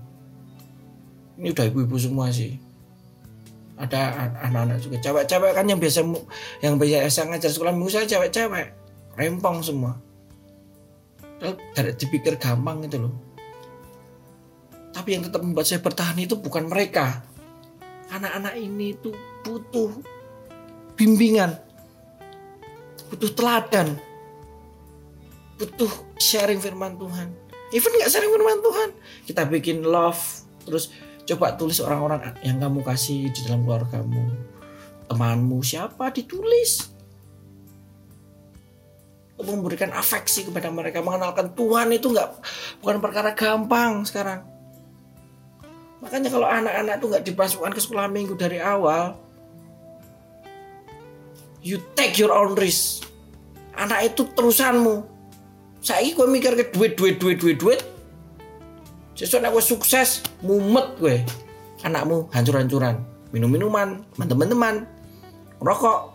Ini 1.40 1.54
udah 1.54 1.64
ibu-ibu 1.70 1.96
semua 1.96 2.28
sih 2.28 2.73
ada 3.74 4.30
anak-anak 4.46 4.78
juga. 4.78 4.96
Cewek-cewek 5.02 5.52
kan 5.54 5.66
yang 5.66 5.80
biasa 5.82 6.06
yang 6.62 6.74
biasa 6.78 7.26
ngajar 7.26 7.50
sekolah 7.50 7.74
minggu 7.74 7.90
saya 7.90 8.06
cewek-cewek. 8.06 8.66
Rempong 9.18 9.62
semua. 9.62 9.98
Dari 11.74 11.92
dipikir 11.98 12.38
gampang 12.38 12.86
gitu 12.86 13.08
loh. 13.08 13.14
Tapi 14.94 15.18
yang 15.18 15.26
tetap 15.26 15.42
membuat 15.42 15.66
saya 15.66 15.82
bertahan 15.82 16.14
itu 16.22 16.38
bukan 16.38 16.70
mereka. 16.70 17.26
Anak-anak 18.14 18.54
ini 18.54 18.94
itu 18.94 19.10
butuh 19.42 19.90
bimbingan. 20.94 21.58
Butuh 23.10 23.30
teladan. 23.34 23.98
Butuh 25.58 25.90
sharing 26.18 26.62
firman 26.62 26.94
Tuhan. 26.94 27.28
Even 27.74 27.90
nggak 27.90 28.10
sharing 28.10 28.30
firman 28.30 28.62
Tuhan 28.62 28.90
kita 29.26 29.42
bikin 29.50 29.82
love 29.82 30.20
terus 30.62 30.94
Coba 31.24 31.56
tulis 31.56 31.80
orang-orang 31.80 32.36
yang 32.44 32.60
kamu 32.60 32.84
kasih 32.84 33.32
di 33.32 33.40
dalam 33.48 33.64
keluargamu. 33.64 34.28
Temanmu 35.08 35.64
siapa 35.64 36.12
ditulis. 36.12 36.92
Memberikan 39.40 39.92
afeksi 39.92 40.44
kepada 40.44 40.68
mereka. 40.68 41.00
Mengenalkan 41.00 41.52
Tuhan 41.56 41.92
itu 41.96 42.12
nggak 42.12 42.28
bukan 42.84 42.96
perkara 43.00 43.32
gampang 43.32 44.04
sekarang. 44.04 44.44
Makanya 46.04 46.28
kalau 46.28 46.44
anak-anak 46.44 47.00
itu 47.00 47.06
nggak 47.08 47.24
dimasukkan 47.32 47.72
ke 47.72 47.80
sekolah 47.80 48.06
minggu 48.12 48.36
dari 48.36 48.60
awal, 48.60 49.16
you 51.64 51.80
take 51.96 52.20
your 52.20 52.28
own 52.28 52.52
risk. 52.60 53.08
Anak 53.72 54.12
itu 54.12 54.28
terusanmu. 54.36 55.08
Saya 55.80 56.04
gue 56.04 56.26
mikir 56.28 56.52
ke 56.60 56.64
duit, 56.76 57.00
duit, 57.00 57.16
duit, 57.16 57.40
duit, 57.40 57.56
duit. 57.56 57.80
Sesuatu 59.14 59.46
aku 59.46 59.62
sukses, 59.62 60.26
mumet 60.42 60.98
gue. 60.98 61.22
Anakmu 61.86 62.26
hancur-hancuran. 62.34 62.98
Minum-minuman, 63.30 64.02
teman-teman, 64.18 64.90
rokok, 65.62 66.10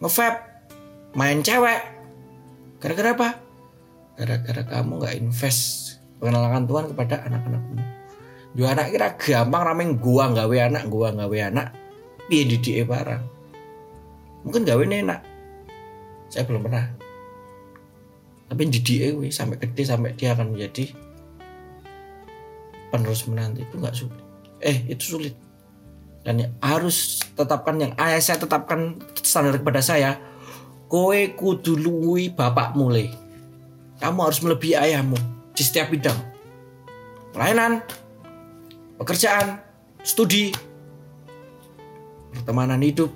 ngevape, 0.00 0.40
main 1.12 1.44
cewek. 1.44 1.80
Gara-gara 2.80 3.12
apa? 3.12 3.28
Gara-gara 4.16 4.62
kamu 4.64 4.92
gak 5.04 5.16
invest 5.20 5.60
pengenalan 6.16 6.64
Tuhan 6.64 6.88
kepada 6.92 7.20
anak-anakmu. 7.28 7.76
Dua 8.56 8.72
anak 8.72 8.96
kira 8.96 9.08
gampang 9.20 9.62
rameng 9.68 10.00
gua 10.00 10.32
gawe 10.32 10.56
anak, 10.72 10.88
gua 10.88 11.12
gawe 11.12 11.36
anak. 11.52 11.76
Piye 12.32 12.48
didike 12.48 12.88
barang. 12.88 13.24
Mungkin 14.48 14.64
gawe 14.64 14.80
enak. 14.80 15.20
Saya 16.32 16.48
belum 16.48 16.64
pernah. 16.64 16.88
Tapi 18.48 18.60
didike 18.72 19.12
sampai 19.28 19.60
gede 19.60 19.82
sampai 19.84 20.16
dia 20.16 20.32
akan 20.32 20.56
menjadi 20.56 21.05
penerus 22.92 23.26
menanti 23.26 23.64
itu 23.64 23.74
nggak 23.76 23.96
sulit. 23.96 24.22
Eh 24.62 24.86
itu 24.90 25.16
sulit. 25.18 25.34
Dan 26.26 26.42
harus 26.58 27.22
tetapkan 27.38 27.78
yang 27.78 27.92
ayah 28.02 28.18
saya 28.18 28.42
tetapkan 28.42 28.98
standar 29.22 29.54
kepada 29.54 29.78
saya 29.78 30.18
kowe 30.90 31.18
luwi 31.78 32.30
bapak 32.34 32.74
mulai 32.74 33.10
kamu 33.96 34.18
harus 34.28 34.40
melebihi 34.44 34.76
ayahmu 34.76 35.16
di 35.56 35.62
setiap 35.64 35.88
bidang. 35.88 36.16
Pelayanan 37.32 37.80
pekerjaan 39.00 39.60
studi 40.04 40.52
pertemanan 42.32 42.80
hidup. 42.84 43.08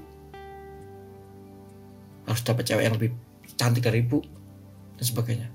Harus 2.25 2.43
dapat 2.47 2.64
cewek 2.64 2.85
yang 2.89 2.95
lebih 2.97 3.11
cantik 3.61 3.85
dari 3.85 4.01
ibu 4.01 4.25
dan 4.97 5.05
sebagainya. 5.05 5.49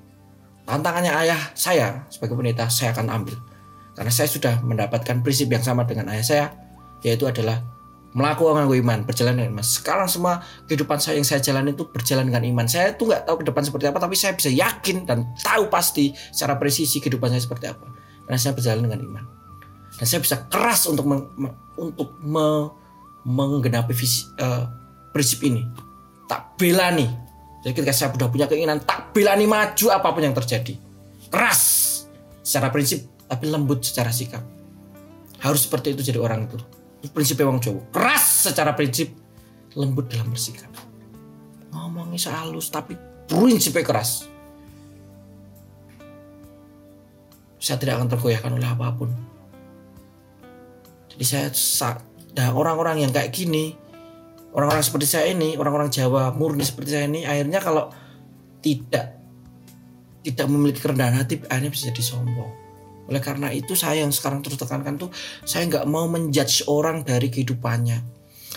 Tantangannya 0.66 1.14
ayah 1.26 1.42
saya 1.58 2.06
sebagai 2.10 2.38
pendeta 2.38 2.70
saya 2.70 2.94
akan 2.94 3.10
ambil 3.10 3.38
karena 3.96 4.12
saya 4.12 4.28
sudah 4.28 4.60
mendapatkan 4.60 5.24
prinsip 5.24 5.48
yang 5.48 5.64
sama 5.64 5.88
dengan 5.88 6.12
ayah 6.12 6.26
saya, 6.28 6.46
yaitu 7.00 7.24
adalah 7.32 7.64
melakukan 8.16 8.68
iman, 8.68 9.04
berjalan 9.08 9.40
dengan 9.40 9.60
iman. 9.60 9.66
Sekarang 9.66 10.08
semua 10.12 10.44
kehidupan 10.68 11.00
saya 11.00 11.20
yang 11.20 11.28
saya 11.28 11.40
jalani 11.40 11.72
itu 11.72 11.88
berjalan 11.88 12.28
dengan 12.28 12.44
iman. 12.44 12.68
Saya 12.68 12.96
tuh 12.96 13.12
nggak 13.12 13.24
tahu 13.28 13.44
ke 13.44 13.46
depan 13.48 13.64
seperti 13.64 13.86
apa, 13.92 14.00
tapi 14.00 14.16
saya 14.20 14.36
bisa 14.36 14.52
yakin 14.52 15.08
dan 15.08 15.28
tahu 15.40 15.72
pasti 15.72 16.12
secara 16.32 16.60
presisi 16.60 17.00
kehidupan 17.00 17.32
saya 17.32 17.44
seperti 17.44 17.72
apa. 17.72 17.88
Karena 18.28 18.40
saya 18.40 18.52
berjalan 18.56 18.88
dengan 18.88 19.00
iman. 19.04 19.24
Dan 19.96 20.06
saya 20.08 20.20
bisa 20.20 20.36
keras 20.52 20.88
untuk 20.92 21.08
me, 21.08 21.24
me, 21.40 21.50
untuk 21.80 22.20
me, 22.20 22.72
menggenapi 23.24 23.96
visi, 23.96 24.28
uh, 24.44 24.68
prinsip 25.16 25.40
ini. 25.48 25.64
Tak 26.28 26.60
bela 26.60 26.92
nih. 26.92 27.08
Jadi 27.64 27.74
ketika 27.80 27.96
saya 27.96 28.12
sudah 28.12 28.28
punya 28.28 28.48
keinginan, 28.48 28.84
tak 28.84 29.16
bela 29.16 29.40
nih 29.40 29.48
maju 29.48 29.86
apa 29.92 30.08
pun 30.12 30.24
yang 30.24 30.36
terjadi. 30.36 30.76
Keras 31.32 31.60
secara 32.44 32.72
prinsip 32.72 33.15
tapi 33.26 33.46
lembut 33.50 33.82
secara 33.82 34.14
sikap. 34.14 34.42
Harus 35.42 35.66
seperti 35.66 35.94
itu 35.98 36.02
jadi 36.14 36.20
orang 36.22 36.50
itu. 36.50 36.58
Prinsipnya 37.14 37.46
orang 37.46 37.62
Jawa. 37.62 37.82
Keras 37.94 38.50
secara 38.50 38.74
prinsip, 38.74 39.14
lembut 39.78 40.10
dalam 40.10 40.34
bersikap. 40.34 40.72
Ngomongnya 41.70 42.18
sehalus 42.18 42.72
tapi 42.74 42.98
prinsipnya 43.30 43.86
keras. 43.86 44.26
Saya 47.62 47.78
tidak 47.82 48.02
akan 48.02 48.10
tergoyahkan 48.14 48.52
oleh 48.54 48.70
apa 48.70 48.94
pun. 48.94 49.10
Jadi 51.14 51.26
saya 51.26 51.48
nah 52.36 52.52
orang-orang 52.52 53.08
yang 53.08 53.12
kayak 53.16 53.32
gini, 53.32 53.74
orang-orang 54.54 54.84
seperti 54.84 55.08
saya 55.08 55.32
ini, 55.32 55.56
orang-orang 55.56 55.90
Jawa 55.90 56.36
murni 56.36 56.66
seperti 56.68 56.94
saya 56.94 57.06
ini, 57.08 57.24
akhirnya 57.24 57.64
kalau 57.64 57.90
tidak 58.60 59.18
tidak 60.26 60.46
memiliki 60.50 60.82
kerendahan 60.82 61.22
hati, 61.22 61.38
akhirnya 61.48 61.72
bisa 61.72 61.94
jadi 61.94 62.02
sombong 62.02 62.65
oleh 63.06 63.22
karena 63.22 63.54
itu 63.54 63.78
saya 63.78 64.02
yang 64.02 64.10
sekarang 64.10 64.42
terus 64.42 64.58
tekankan 64.58 64.98
tuh 64.98 65.14
saya 65.46 65.70
nggak 65.70 65.86
mau 65.86 66.10
menjudge 66.10 66.66
orang 66.66 67.06
dari 67.06 67.30
kehidupannya. 67.30 68.02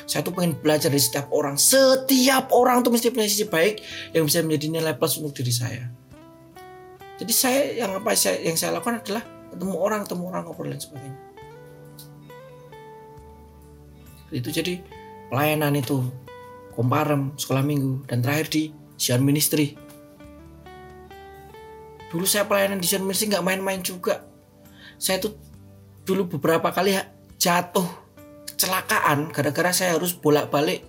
Saya 0.08 0.24
tuh 0.24 0.32
pengen 0.32 0.56
belajar 0.56 0.88
dari 0.88 1.02
setiap 1.04 1.28
orang. 1.28 1.60
Setiap 1.60 2.48
orang 2.56 2.80
tuh 2.80 2.88
mesti 2.88 3.12
punya 3.12 3.28
sisi 3.28 3.44
baik 3.44 3.84
yang 4.16 4.24
bisa 4.24 4.40
menjadi 4.40 4.66
nilai 4.80 4.94
plus 4.96 5.20
untuk 5.20 5.36
diri 5.36 5.52
saya. 5.52 5.84
Jadi 7.18 7.32
saya 7.34 7.60
yang 7.84 7.92
apa 7.98 8.16
saya 8.16 8.40
yang 8.40 8.56
saya 8.56 8.78
lakukan 8.78 9.04
adalah 9.04 9.20
ketemu 9.52 9.74
orang, 9.76 10.00
ketemu 10.08 10.22
orang 10.32 10.42
ngobrol 10.48 10.70
dan 10.72 10.80
sebagainya. 10.80 11.20
Itu 14.32 14.48
jadi 14.48 14.80
pelayanan 15.28 15.76
itu 15.76 16.08
komparem 16.72 17.36
sekolah 17.36 17.64
minggu 17.66 18.08
dan 18.08 18.24
terakhir 18.24 18.48
di 18.48 18.62
Sion 18.96 19.20
Ministry. 19.20 19.76
Dulu 22.08 22.24
saya 22.24 22.48
pelayanan 22.48 22.80
di 22.80 22.88
Sion 22.88 23.04
Ministry 23.04 23.28
nggak 23.28 23.44
main-main 23.44 23.84
juga 23.84 24.24
saya 24.98 25.22
tuh 25.22 25.32
dulu 26.02 26.38
beberapa 26.38 26.74
kali 26.74 26.98
jatuh 27.38 27.86
kecelakaan 28.44 29.30
gara-gara 29.30 29.70
saya 29.70 29.94
harus 29.94 30.12
bolak-balik 30.18 30.82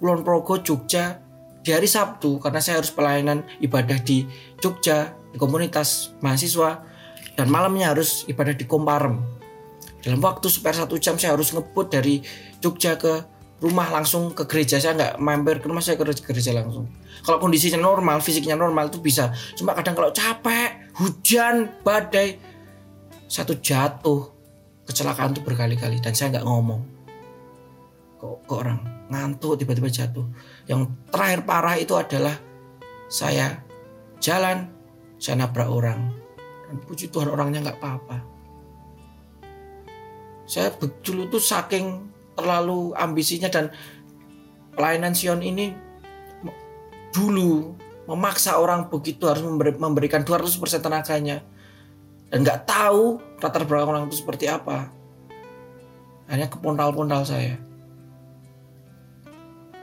Kulon 0.00 0.24
Progo 0.24 0.58
Jogja 0.64 1.20
di 1.64 1.72
hari 1.72 1.88
Sabtu 1.88 2.40
karena 2.40 2.60
saya 2.60 2.80
harus 2.80 2.92
pelayanan 2.92 3.44
ibadah 3.60 4.00
di 4.00 4.24
Jogja 4.60 5.12
di 5.32 5.36
komunitas 5.40 6.16
mahasiswa 6.24 6.84
dan 7.36 7.46
malamnya 7.48 7.92
harus 7.92 8.24
ibadah 8.30 8.54
di 8.54 8.64
Komparem. 8.68 9.20
Dalam 10.04 10.20
waktu 10.20 10.46
seper 10.52 10.76
satu 10.76 11.00
jam 11.00 11.16
saya 11.16 11.32
harus 11.32 11.56
ngebut 11.56 11.88
dari 11.88 12.20
Jogja 12.60 13.00
ke 13.00 13.24
rumah 13.64 13.88
langsung 13.88 14.36
ke 14.36 14.44
gereja 14.44 14.76
saya 14.76 14.92
nggak 14.92 15.14
mampir 15.24 15.56
ke 15.64 15.66
rumah 15.72 15.80
saya 15.80 15.96
ke 15.96 16.04
gereja 16.04 16.52
langsung. 16.52 16.84
Kalau 17.24 17.40
kondisinya 17.40 17.80
normal, 17.80 18.20
fisiknya 18.20 18.52
normal 18.58 18.92
itu 18.92 19.00
bisa. 19.00 19.32
Cuma 19.56 19.72
kadang 19.72 19.96
kalau 19.96 20.12
capek, 20.12 20.92
hujan, 21.00 21.72
badai, 21.80 22.36
satu 23.34 23.58
jatuh 23.58 24.30
kecelakaan 24.86 25.34
itu 25.34 25.42
berkali-kali 25.42 25.98
dan 25.98 26.14
saya 26.14 26.38
nggak 26.38 26.46
ngomong. 26.46 26.86
Kok, 28.22 28.46
kok 28.46 28.58
orang 28.62 28.78
ngantuk 29.10 29.58
tiba-tiba 29.58 29.90
jatuh. 29.90 30.22
Yang 30.70 30.94
terakhir 31.10 31.42
parah 31.42 31.74
itu 31.74 31.98
adalah 31.98 32.38
saya 33.10 33.58
jalan 34.22 34.70
saya 35.18 35.42
nabrak 35.42 35.66
orang. 35.66 36.14
Dan 36.70 36.78
puji 36.86 37.10
Tuhan 37.10 37.26
orangnya 37.26 37.66
nggak 37.66 37.78
apa-apa. 37.82 38.18
Saya 40.46 40.70
dulu 40.78 41.26
tuh 41.26 41.42
saking 41.42 42.06
terlalu 42.38 42.94
ambisinya 42.94 43.50
dan 43.50 43.74
pelayanan 44.78 45.10
Sion 45.10 45.42
ini 45.42 45.74
dulu 47.10 47.74
memaksa 48.06 48.62
orang 48.62 48.86
begitu 48.86 49.26
harus 49.26 49.42
memberi, 49.42 49.74
memberikan 49.74 50.22
200% 50.22 50.54
tenaganya 50.78 51.42
dan 52.32 52.42
nggak 52.42 52.66
tahu 52.66 53.20
latar 53.38 53.62
belakang 53.68 53.90
orang 53.94 54.04
itu 54.08 54.24
seperti 54.24 54.48
apa. 54.48 54.88
Hanya 56.30 56.48
kepontal-pontal 56.48 57.22
saya. 57.28 57.60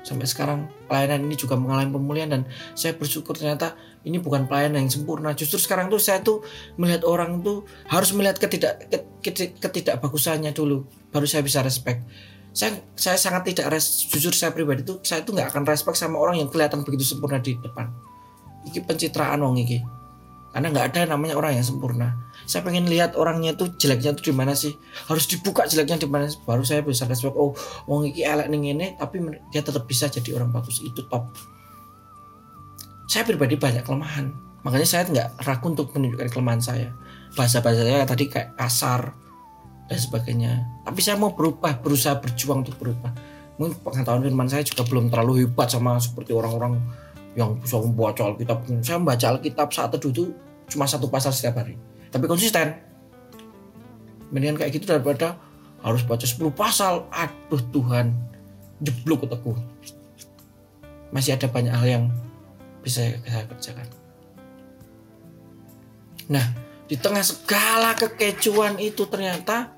Sampai 0.01 0.25
sekarang 0.25 0.65
pelayanan 0.89 1.29
ini 1.29 1.37
juga 1.37 1.53
mengalami 1.53 1.93
pemulihan 1.93 2.33
dan 2.33 2.41
saya 2.73 2.97
bersyukur 2.97 3.37
ternyata 3.37 3.77
ini 4.01 4.17
bukan 4.17 4.49
pelayanan 4.49 4.81
yang 4.81 4.89
sempurna. 4.89 5.37
Justru 5.37 5.61
sekarang 5.61 5.93
tuh 5.93 6.01
saya 6.01 6.25
tuh 6.25 6.41
melihat 6.81 7.05
orang 7.05 7.45
tuh 7.45 7.69
harus 7.85 8.09
melihat 8.17 8.41
ketidak 8.41 8.81
ketidakbagusannya 9.61 10.49
dulu 10.57 10.89
baru 11.13 11.29
saya 11.29 11.45
bisa 11.45 11.61
respect. 11.61 12.01
Saya 12.51 12.81
saya 12.97 13.15
sangat 13.15 13.53
tidak 13.53 13.77
res, 13.77 14.09
jujur 14.09 14.33
saya 14.33 14.49
pribadi 14.51 14.81
tuh 14.81 14.99
saya 15.05 15.21
tuh 15.21 15.37
nggak 15.37 15.53
akan 15.53 15.63
respect 15.69 16.01
sama 16.01 16.17
orang 16.17 16.41
yang 16.41 16.49
kelihatan 16.49 16.81
begitu 16.81 17.05
sempurna 17.05 17.37
di 17.37 17.53
depan. 17.61 17.93
Iki 18.65 18.89
pencitraan 18.89 19.37
wong 19.45 19.61
iki 19.61 20.01
karena 20.51 20.67
nggak 20.67 20.85
ada 20.91 21.15
namanya 21.15 21.39
orang 21.39 21.55
yang 21.55 21.65
sempurna 21.65 22.11
saya 22.51 22.67
pengen 22.67 22.83
lihat 22.91 23.15
orangnya 23.15 23.55
tuh 23.55 23.71
jeleknya 23.79 24.11
tuh 24.11 24.27
di 24.27 24.35
mana 24.35 24.51
sih? 24.51 24.75
Harus 25.07 25.23
dibuka 25.31 25.63
jeleknya 25.63 26.03
di 26.03 26.07
mana 26.11 26.27
baru 26.43 26.67
saya 26.67 26.83
bisa 26.83 27.07
respect 27.07 27.31
oh 27.31 27.55
wong 27.87 28.11
iki 28.11 28.27
elek 28.27 28.51
ning 28.51 28.67
ini 28.67 28.99
tapi 28.99 29.23
dia 29.55 29.63
tetap 29.63 29.87
bisa 29.87 30.11
jadi 30.11 30.35
orang 30.35 30.51
bagus. 30.51 30.83
Itu 30.83 31.07
top. 31.07 31.31
Saya 33.07 33.23
pribadi 33.23 33.55
banyak 33.55 33.87
kelemahan. 33.87 34.35
Makanya 34.67 34.83
saya 34.83 35.07
nggak 35.07 35.47
ragu 35.47 35.71
untuk 35.71 35.95
menunjukkan 35.95 36.27
kelemahan 36.27 36.59
saya. 36.59 36.91
Bahasa 37.39 37.63
bahasa 37.63 37.87
saya 37.87 38.03
tadi 38.03 38.27
kayak 38.27 38.59
kasar 38.59 39.15
dan 39.87 39.99
sebagainya. 40.03 40.51
Tapi 40.83 40.99
saya 40.99 41.15
mau 41.15 41.31
berubah 41.31 41.79
berusaha 41.79 42.19
berjuang 42.19 42.67
untuk 42.67 42.75
berubah. 42.75 43.15
Mungkin 43.63 43.79
pengetahuan 43.79 44.27
firman 44.27 44.51
saya 44.51 44.67
juga 44.67 44.83
belum 44.91 45.07
terlalu 45.07 45.47
hebat 45.47 45.71
sama 45.71 45.95
seperti 46.03 46.35
orang-orang 46.35 46.83
yang 47.31 47.55
bisa 47.63 47.79
membaca 47.79 48.27
Alkitab. 48.27 48.67
Saya 48.83 48.99
membaca 48.99 49.39
Alkitab 49.39 49.71
saat 49.71 49.95
teduh 49.95 50.11
itu 50.11 50.35
cuma 50.67 50.83
satu 50.83 51.07
pasal 51.07 51.31
setiap 51.31 51.63
hari 51.63 51.79
tapi 52.11 52.27
konsisten. 52.27 52.75
Mendingan 54.29 54.59
kayak 54.59 54.75
gitu 54.75 54.85
daripada 54.91 55.39
harus 55.81 56.03
baca 56.03 56.27
10 56.27 56.51
pasal. 56.51 57.07
Aduh 57.09 57.63
Tuhan. 57.71 58.11
Jeblok 58.83 59.25
otakku. 59.25 59.55
Masih 61.15 61.35
ada 61.39 61.47
banyak 61.47 61.71
hal 61.71 61.87
yang 61.87 62.05
bisa 62.83 63.15
saya 63.23 63.47
kerjakan. 63.47 63.87
Nah 66.27 66.45
di 66.91 66.99
tengah 66.99 67.23
segala 67.23 67.95
kekecuan 67.95 68.75
itu 68.75 69.07
ternyata 69.07 69.71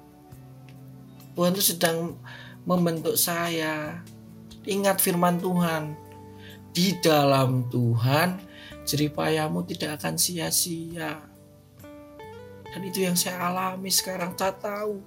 Tuhan 1.38 1.54
itu 1.54 1.74
sedang 1.78 2.18
membentuk 2.66 3.18
saya. 3.18 4.02
Ingat 4.66 5.02
firman 5.02 5.38
Tuhan. 5.38 5.98
Di 6.74 6.98
dalam 7.06 7.70
Tuhan 7.70 8.42
jeripayamu 8.90 9.62
tidak 9.70 10.02
akan 10.02 10.18
sia-sia 10.18 11.33
dan 12.74 12.82
itu 12.82 13.06
yang 13.06 13.14
saya 13.14 13.38
alami 13.54 13.94
sekarang. 13.94 14.34
Saya 14.34 14.58
tahu 14.58 15.06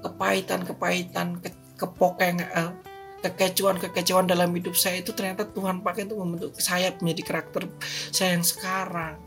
kepahitan-kepahitan 0.00 1.44
ke, 1.44 1.52
kepokeng 1.76 2.40
uh, 2.40 2.72
kekecuan-kekecuan 3.22 4.26
dalam 4.26 4.50
hidup 4.56 4.74
saya 4.74 4.98
itu 5.04 5.14
ternyata 5.14 5.46
Tuhan 5.46 5.84
pakai 5.84 6.10
untuk 6.10 6.18
membentuk 6.24 6.52
saya 6.58 6.90
menjadi 6.98 7.22
karakter 7.22 7.68
saya 8.08 8.34
yang 8.34 8.42
sekarang. 8.42 9.20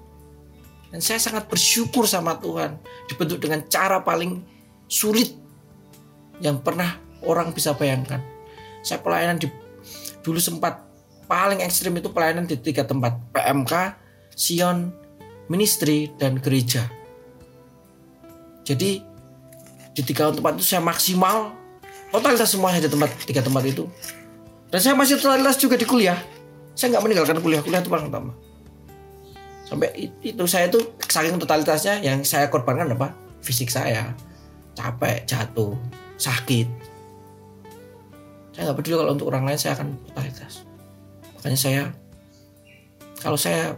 Dan 0.89 0.99
saya 1.05 1.21
sangat 1.21 1.45
bersyukur 1.45 2.09
sama 2.09 2.35
Tuhan. 2.41 2.81
Dibentuk 3.05 3.39
dengan 3.39 3.61
cara 3.69 4.01
paling 4.01 4.41
sulit 4.89 5.37
yang 6.41 6.59
pernah 6.65 6.97
orang 7.23 7.53
bisa 7.53 7.77
bayangkan. 7.77 8.19
Saya 8.81 8.99
pelayanan 9.05 9.37
di 9.37 9.47
dulu 10.25 10.41
sempat 10.41 10.81
paling 11.29 11.61
ekstrim 11.61 11.93
itu 12.01 12.09
pelayanan 12.09 12.49
di 12.49 12.57
tiga 12.57 12.83
tempat. 12.83 13.17
PMK, 13.31 13.73
Sion, 14.33 14.91
Ministry, 15.47 16.11
dan 16.17 16.41
gereja 16.41 17.04
jadi 18.65 19.05
di 19.95 20.01
tiga 20.03 20.33
tempat 20.33 20.59
itu 20.59 20.65
saya 20.65 20.81
maksimal 20.83 21.53
totalitas 22.09 22.51
semuanya 22.51 22.83
di 22.83 22.89
tempat 22.89 23.13
tiga 23.23 23.45
tempat 23.45 23.63
itu. 23.63 23.85
Dan 24.73 24.79
saya 24.81 24.97
masih 24.97 25.21
totalitas 25.21 25.55
juga 25.61 25.77
di 25.77 25.85
kuliah. 25.87 26.17
Saya 26.75 26.97
nggak 26.97 27.03
meninggalkan 27.07 27.37
kuliah, 27.39 27.61
kuliah 27.63 27.79
itu 27.79 27.87
paling 27.87 28.11
utama. 28.11 28.33
Sampai 29.63 30.11
itu 30.19 30.43
saya 30.49 30.67
itu 30.67 30.81
saking 31.05 31.39
totalitasnya 31.39 32.03
yang 32.03 32.25
saya 32.27 32.51
korbankan 32.51 32.91
apa? 32.91 33.15
Fisik 33.39 33.71
saya 33.71 34.11
capek, 34.75 35.23
jatuh, 35.23 35.77
sakit. 36.19 36.67
Saya 38.51 38.61
nggak 38.67 38.77
peduli 38.81 38.95
kalau 38.99 39.11
untuk 39.15 39.29
orang 39.31 39.47
lain 39.47 39.59
saya 39.61 39.77
akan 39.79 39.95
totalitas. 40.11 40.67
Makanya 41.39 41.59
saya 41.61 41.81
kalau 43.21 43.39
saya 43.39 43.77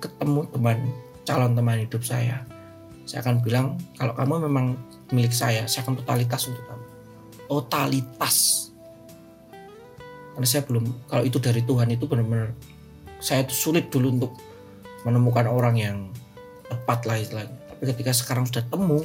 ketemu 0.00 0.40
teman 0.48 0.78
calon 1.24 1.52
teman 1.56 1.80
hidup 1.80 2.02
saya 2.04 2.44
saya 3.04 3.20
akan 3.20 3.44
bilang 3.44 3.76
kalau 4.00 4.16
kamu 4.16 4.48
memang 4.48 4.66
milik 5.12 5.32
saya 5.32 5.68
saya 5.68 5.84
akan 5.84 6.00
totalitas 6.00 6.48
untuk 6.48 6.64
kamu. 6.64 6.84
Totalitas. 7.44 8.36
Karena 10.34 10.46
saya 10.48 10.62
belum 10.64 10.84
kalau 11.06 11.22
itu 11.22 11.38
dari 11.38 11.62
Tuhan 11.62 11.88
itu 11.92 12.04
benar-benar 12.08 12.56
saya 13.20 13.44
itu 13.44 13.54
sulit 13.54 13.92
dulu 13.92 14.08
untuk 14.20 14.32
menemukan 15.04 15.46
orang 15.46 15.76
yang 15.76 15.96
tepat 16.66 17.04
lah 17.04 17.20
istilahnya. 17.20 17.56
Tapi 17.70 17.82
ketika 17.92 18.10
sekarang 18.16 18.48
sudah 18.48 18.64
temu 18.66 19.04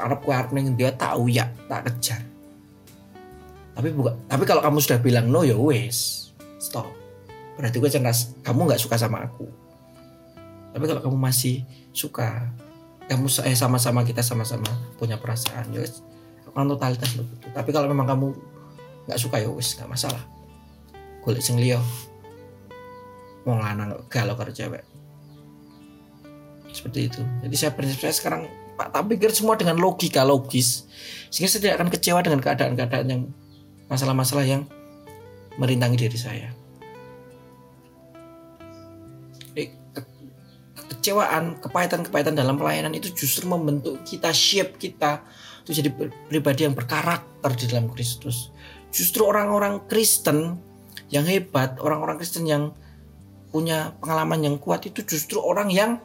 Arab 0.00 0.24
ku 0.24 0.32
Arab 0.32 0.54
dia 0.78 0.94
tahu 0.94 1.28
ya 1.28 1.50
tak 1.66 1.90
kejar. 1.90 2.22
Tapi 3.74 3.88
bukan 3.92 4.14
tapi 4.30 4.46
kalau 4.46 4.62
kamu 4.62 4.78
sudah 4.78 4.98
bilang 5.02 5.26
no 5.28 5.42
ya 5.42 5.58
wes 5.58 6.30
stop. 6.62 6.86
Berarti 7.58 7.76
gue 7.76 7.90
cerdas 7.92 8.32
kamu 8.46 8.70
nggak 8.70 8.80
suka 8.80 8.96
sama 8.96 9.26
aku 9.26 9.69
tapi 10.70 10.84
kalau 10.86 11.00
kamu 11.02 11.16
masih 11.18 11.66
suka 11.90 12.50
kamu 13.10 13.26
eh 13.42 13.56
sama-sama 13.58 14.06
kita 14.06 14.22
sama-sama 14.22 14.70
punya 14.96 15.18
perasaan 15.18 15.70
ya 15.74 15.82
kan 16.50 16.66
totalitas 16.66 17.14
begitu 17.14 17.46
tapi 17.54 17.70
kalau 17.70 17.86
memang 17.90 18.06
kamu 18.06 18.34
nggak 19.10 19.20
suka 19.20 19.42
ya 19.42 19.50
wis 19.50 19.74
nggak 19.74 19.90
masalah. 19.90 20.22
Kulit 21.26 21.42
sing 21.42 21.58
liyo 21.58 21.82
mau 23.42 23.58
lanang 23.58 23.96
galau 24.06 24.36
karo 24.36 24.52
cewek. 24.52 24.86
Seperti 26.70 27.10
itu. 27.10 27.22
Jadi 27.42 27.54
saya 27.58 27.74
prinsip 27.74 27.98
saya 27.98 28.14
sekarang 28.14 28.46
pak 28.78 28.94
tak 28.94 29.04
pikir 29.10 29.34
semua 29.34 29.58
dengan 29.58 29.82
logika 29.82 30.22
logis. 30.22 30.86
Sehingga 31.34 31.50
saya 31.50 31.60
tidak 31.66 31.76
akan 31.82 31.88
kecewa 31.90 32.20
dengan 32.22 32.38
keadaan-keadaan 32.38 33.06
yang 33.10 33.22
masalah-masalah 33.90 34.46
yang 34.46 34.62
merintangi 35.58 36.06
diri 36.06 36.14
saya 36.14 36.54
kekecewaan, 41.00 41.56
kepahitan-kepahitan 41.64 42.36
dalam 42.36 42.60
pelayanan 42.60 42.92
itu 42.92 43.08
justru 43.16 43.48
membentuk 43.48 44.04
kita, 44.04 44.28
shape 44.36 44.76
kita 44.76 45.24
untuk 45.64 45.72
jadi 45.72 45.88
pribadi 46.28 46.68
yang 46.68 46.76
berkarakter 46.76 47.50
di 47.56 47.64
dalam 47.72 47.88
Kristus. 47.88 48.52
Justru 48.92 49.24
orang-orang 49.24 49.88
Kristen 49.88 50.60
yang 51.08 51.24
hebat, 51.24 51.80
orang-orang 51.80 52.20
Kristen 52.20 52.44
yang 52.44 52.76
punya 53.48 53.96
pengalaman 54.04 54.44
yang 54.44 54.56
kuat 54.60 54.84
itu 54.84 55.00
justru 55.08 55.40
orang 55.40 55.72
yang 55.72 55.96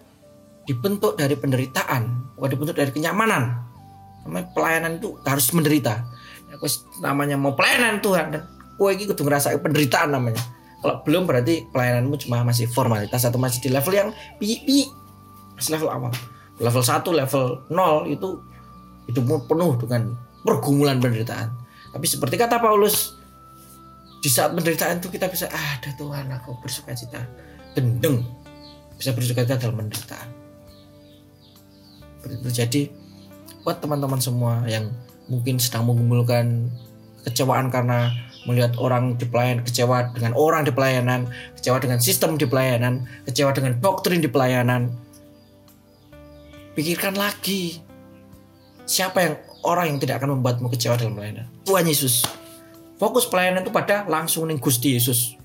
dibentuk 0.63 1.19
dari 1.19 1.35
penderitaan, 1.35 2.31
bukan 2.39 2.49
dibentuk 2.55 2.79
dari 2.79 2.95
kenyamanan. 2.95 3.67
Namanya 4.23 4.47
pelayanan 4.55 4.97
itu 4.97 5.19
harus 5.27 5.51
menderita. 5.51 6.07
Namanya 7.03 7.35
mau 7.35 7.51
pelayanan 7.51 7.99
Tuhan 7.99 8.31
dan 8.31 8.41
kue 8.79 8.95
ini 8.95 9.11
kudu 9.11 9.27
ngerasa 9.27 9.59
penderitaan 9.59 10.15
namanya 10.15 10.39
kalau 10.82 11.01
belum 11.01 11.23
berarti 11.26 11.65
pelayananmu 11.71 12.15
cuma 12.21 12.43
masih 12.45 12.69
formalitas 12.69 13.23
atau 13.26 13.39
masih 13.39 13.63
di 13.63 13.69
level 13.71 13.93
yang 13.93 14.09
pi 14.38 14.61
pi. 14.63 14.86
Masih 15.55 15.80
level 15.80 15.89
awal. 15.89 16.11
Level 16.59 16.84
1 16.84 17.03
level 17.03 17.45
0 17.67 18.15
itu 18.15 18.30
hidupmu 19.11 19.47
penuh 19.49 19.76
dengan 19.80 20.15
pergumulan 20.45 21.01
penderitaan. 21.01 21.51
Tapi 21.95 22.05
seperti 22.05 22.36
kata 22.36 22.59
Paulus 22.59 23.15
di 24.19 24.30
saat 24.32 24.51
penderitaan 24.57 24.99
itu 24.99 25.13
kita 25.13 25.30
bisa 25.30 25.45
ah, 25.53 25.78
ada 25.80 25.93
Tuhan 25.95 26.28
aku 26.34 26.57
bersuka 26.59 26.97
cita. 26.97 27.21
Gendeng. 27.78 28.23
Bisa 28.95 29.11
bersuka 29.11 29.43
cita 29.43 29.57
dalam 29.59 29.80
penderitaan. 29.80 30.30
Itu 32.26 32.49
jadi 32.49 32.89
buat 33.61 33.82
teman-teman 33.82 34.21
semua 34.21 34.65
yang 34.65 34.89
mungkin 35.30 35.57
sedang 35.57 35.89
mengumpulkan 35.89 36.69
kecewaan 37.26 37.73
karena 37.73 38.13
melihat 38.45 38.77
orang 38.77 39.17
di 39.17 39.25
pelayanan 39.25 39.65
kecewa 39.65 40.13
dengan 40.13 40.33
orang 40.37 40.61
di 40.63 40.71
pelayanan 40.71 41.29
kecewa 41.57 41.77
dengan 41.81 41.97
sistem 41.97 42.37
di 42.37 42.45
pelayanan 42.45 43.09
kecewa 43.25 43.51
dengan 43.51 43.77
doktrin 43.81 44.21
di 44.21 44.29
pelayanan. 44.29 44.93
Pikirkan 46.77 47.17
lagi 47.17 47.81
siapa 48.85 49.17
yang 49.25 49.33
orang 49.65 49.85
yang 49.95 49.99
tidak 49.99 50.21
akan 50.21 50.39
membuatmu 50.39 50.69
kecewa 50.69 50.95
dalam 50.95 51.17
pelayanan? 51.17 51.49
Tuhan 51.65 51.85
Yesus. 51.89 52.25
Fokus 52.95 53.27
pelayanan 53.27 53.65
itu 53.65 53.73
pada 53.73 54.07
langsung 54.07 54.47
nih 54.47 54.61
Gusti 54.61 54.95
Yesus. 54.95 55.35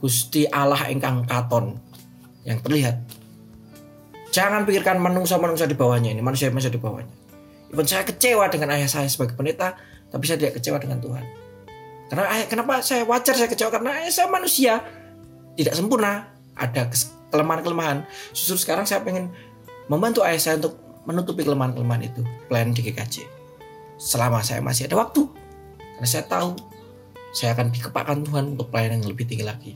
Gusti 0.00 0.48
Allah 0.48 0.88
engkang 0.88 1.28
katon 1.28 1.76
yang 2.48 2.58
terlihat. 2.64 2.98
Jangan 4.32 4.64
pikirkan 4.64 4.96
manusia-manusia 4.96 5.68
di 5.68 5.76
bawahnya 5.76 6.14
ini 6.14 6.24
manusia-manusia 6.24 6.72
di 6.72 6.80
bawahnya. 6.80 7.12
Even 7.70 7.86
saya 7.86 8.02
kecewa 8.02 8.48
dengan 8.50 8.74
ayah 8.74 8.88
saya 8.88 9.06
sebagai 9.06 9.36
pendeta 9.36 9.76
tapi 10.10 10.24
saya 10.26 10.40
tidak 10.40 10.58
kecewa 10.58 10.82
dengan 10.82 10.98
Tuhan 10.98 11.49
karena 12.10 12.26
ayah, 12.26 12.46
kenapa 12.50 12.82
saya 12.82 13.06
wajar 13.06 13.38
saya 13.38 13.46
kecewa? 13.46 13.70
Karena 13.70 14.02
ayah 14.02 14.10
saya 14.10 14.26
manusia. 14.26 14.82
tidak 15.54 15.78
sempurna. 15.78 16.26
Ada 16.58 16.90
kelemahan-kelemahan. 17.30 18.02
Justru 18.34 18.58
sekarang 18.58 18.82
saya 18.82 19.06
pengen 19.06 19.30
membantu 19.86 20.26
ayah 20.26 20.40
saya 20.42 20.54
untuk 20.58 20.74
menutupi 21.06 21.46
kelemahan-kelemahan 21.46 22.10
itu. 22.10 22.26
Pelayanan 22.50 22.74
di 22.74 22.82
GKJ 22.82 23.16
selama 23.94 24.42
saya 24.42 24.58
masih 24.58 24.90
ada 24.90 24.98
waktu. 24.98 25.22
Karena 25.78 26.08
saya 26.10 26.26
tahu 26.26 26.58
saya 27.30 27.54
akan 27.54 27.70
dikepakkan 27.70 28.26
Tuhan 28.26 28.44
untuk 28.58 28.66
pelayanan 28.74 29.06
yang 29.06 29.10
lebih 29.14 29.30
tinggi 29.30 29.46
lagi. 29.46 29.72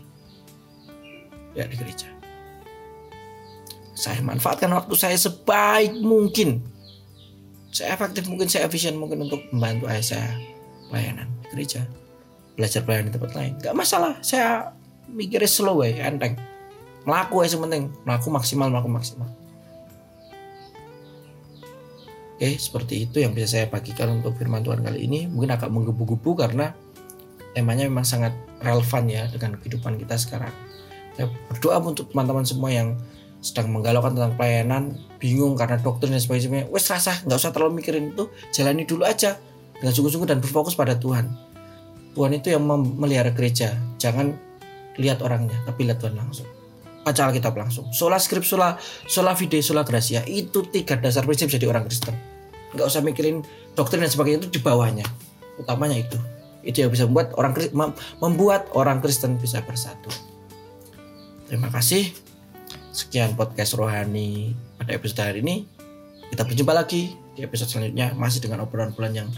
Ya 1.54 1.70
di 1.70 1.78
gereja. 1.78 2.10
Saya 3.94 4.18
manfaatkan 4.26 4.74
waktu 4.74 4.94
saya 4.98 5.14
sebaik 5.14 5.94
mungkin. 6.02 6.66
Saya 7.70 7.94
efektif 7.94 8.26
mungkin 8.26 8.50
saya 8.50 8.66
efisien 8.66 8.98
mungkin 8.98 9.22
untuk 9.22 9.38
membantu 9.54 9.86
ayah 9.86 10.02
saya 10.02 10.28
pelayanan 10.90 11.30
di 11.46 11.46
gereja 11.54 11.86
belajar 12.54 12.86
pelayanan 12.86 13.10
di 13.10 13.14
tempat 13.18 13.32
lain 13.34 13.52
nggak 13.58 13.74
masalah 13.74 14.18
saya 14.22 14.74
mikirnya 15.10 15.50
slow 15.50 15.82
ya 15.82 16.06
enteng 16.06 16.38
melaku 17.04 17.44
ya 17.44 17.48
sementing 17.52 17.92
melaku 18.06 18.28
maksimal 18.32 18.70
melaku 18.70 18.90
maksimal 18.90 19.28
Oke, 22.34 22.58
seperti 22.58 23.06
itu 23.06 23.22
yang 23.22 23.30
bisa 23.30 23.56
saya 23.56 23.70
bagikan 23.70 24.20
untuk 24.20 24.34
firman 24.34 24.58
Tuhan 24.66 24.82
kali 24.82 25.06
ini. 25.06 25.30
Mungkin 25.30 25.54
agak 25.54 25.70
menggebu-gebu 25.70 26.34
karena 26.34 26.74
temanya 27.54 27.86
memang 27.86 28.02
sangat 28.02 28.34
relevan 28.58 29.06
ya 29.06 29.30
dengan 29.30 29.54
kehidupan 29.62 29.94
kita 30.02 30.18
sekarang. 30.18 30.50
Saya 31.14 31.30
berdoa 31.46 31.78
untuk 31.78 32.10
teman-teman 32.10 32.42
semua 32.42 32.74
yang 32.74 32.98
sedang 33.38 33.70
menggalaukan 33.70 34.18
tentang 34.18 34.34
pelayanan, 34.34 34.98
bingung 35.22 35.54
karena 35.54 35.78
dokter 35.78 36.10
dan 36.10 36.18
sebagainya. 36.18 36.66
Wes 36.74 36.90
rasa 36.90 37.22
nggak 37.22 37.38
usah 37.38 37.54
terlalu 37.54 37.78
mikirin 37.78 38.10
itu, 38.10 38.26
jalani 38.50 38.82
dulu 38.82 39.06
aja 39.06 39.38
dengan 39.78 39.92
sungguh-sungguh 39.94 40.26
dan 40.26 40.42
berfokus 40.42 40.74
pada 40.74 40.98
Tuhan. 40.98 41.53
Tuhan 42.14 42.32
itu 42.38 42.54
yang 42.54 42.62
memelihara 42.62 43.34
gereja. 43.34 43.74
Jangan 43.98 44.32
lihat 44.96 45.20
orangnya, 45.20 45.58
tapi 45.66 45.90
lihat 45.90 45.98
Tuhan 45.98 46.14
langsung. 46.14 46.46
Baca 47.04 47.20
Alkitab 47.28 47.52
langsung. 47.58 47.90
Sola 47.92 48.16
script, 48.16 48.48
sola, 48.48 48.78
fide, 49.36 49.60
sola 49.60 49.84
gracia. 49.84 50.24
Itu 50.24 50.64
tiga 50.70 50.96
dasar 50.96 51.26
prinsip 51.28 51.52
jadi 51.52 51.68
orang 51.68 51.84
Kristen. 51.84 52.16
Nggak 52.72 52.86
usah 52.88 53.04
mikirin 53.04 53.44
doktrin 53.76 54.00
dan 54.00 54.08
sebagainya 54.08 54.46
itu 54.46 54.56
di 54.56 54.60
bawahnya. 54.64 55.04
Utamanya 55.60 56.00
itu. 56.00 56.16
Itu 56.64 56.80
yang 56.86 56.90
bisa 56.94 57.04
membuat 57.04 57.36
orang 57.36 57.52
membuat 58.24 58.72
orang 58.72 59.04
Kristen 59.04 59.36
bisa 59.36 59.60
bersatu. 59.60 60.08
Terima 61.44 61.68
kasih. 61.68 62.08
Sekian 62.94 63.36
podcast 63.36 63.76
rohani 63.76 64.56
pada 64.80 64.96
episode 64.96 65.20
hari 65.20 65.44
ini. 65.44 65.68
Kita 66.32 66.46
berjumpa 66.48 66.72
lagi 66.72 67.12
di 67.36 67.44
episode 67.44 67.68
selanjutnya 67.68 68.16
masih 68.16 68.40
dengan 68.40 68.64
obrolan-obrolan 68.64 69.12
yang 69.12 69.28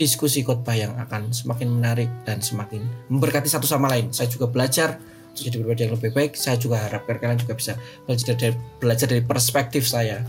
diskusi 0.00 0.40
khotbah 0.40 0.72
yang 0.72 0.96
akan 0.96 1.28
semakin 1.28 1.68
menarik 1.68 2.08
dan 2.24 2.40
semakin 2.40 2.80
memberkati 3.12 3.52
satu 3.52 3.68
sama 3.68 3.92
lain. 3.92 4.08
Saya 4.16 4.32
juga 4.32 4.48
belajar 4.48 4.96
jadi 5.36 5.60
pribadi 5.60 5.84
yang 5.84 5.92
lebih 5.92 6.16
baik. 6.16 6.40
Saya 6.40 6.56
juga 6.56 6.80
harapkan 6.80 7.20
kalian 7.20 7.36
juga 7.36 7.52
bisa 7.52 7.76
belajar 8.08 8.32
dari, 8.32 8.56
belajar 8.80 9.06
dari 9.12 9.20
perspektif 9.20 9.84
saya 9.84 10.24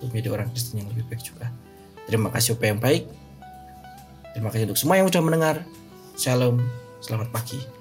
untuk 0.00 0.16
menjadi 0.16 0.40
orang 0.40 0.48
Kristen 0.56 0.80
yang 0.80 0.88
lebih 0.88 1.04
baik 1.12 1.20
juga. 1.20 1.52
Terima 2.08 2.32
kasih 2.32 2.56
upaya 2.56 2.72
yang 2.72 2.80
baik. 2.80 3.04
Terima 4.32 4.48
kasih 4.48 4.64
untuk 4.72 4.80
semua 4.80 4.96
yang 4.96 5.06
sudah 5.12 5.22
mendengar. 5.22 5.56
Shalom, 6.16 6.56
selamat 7.04 7.28
pagi. 7.28 7.79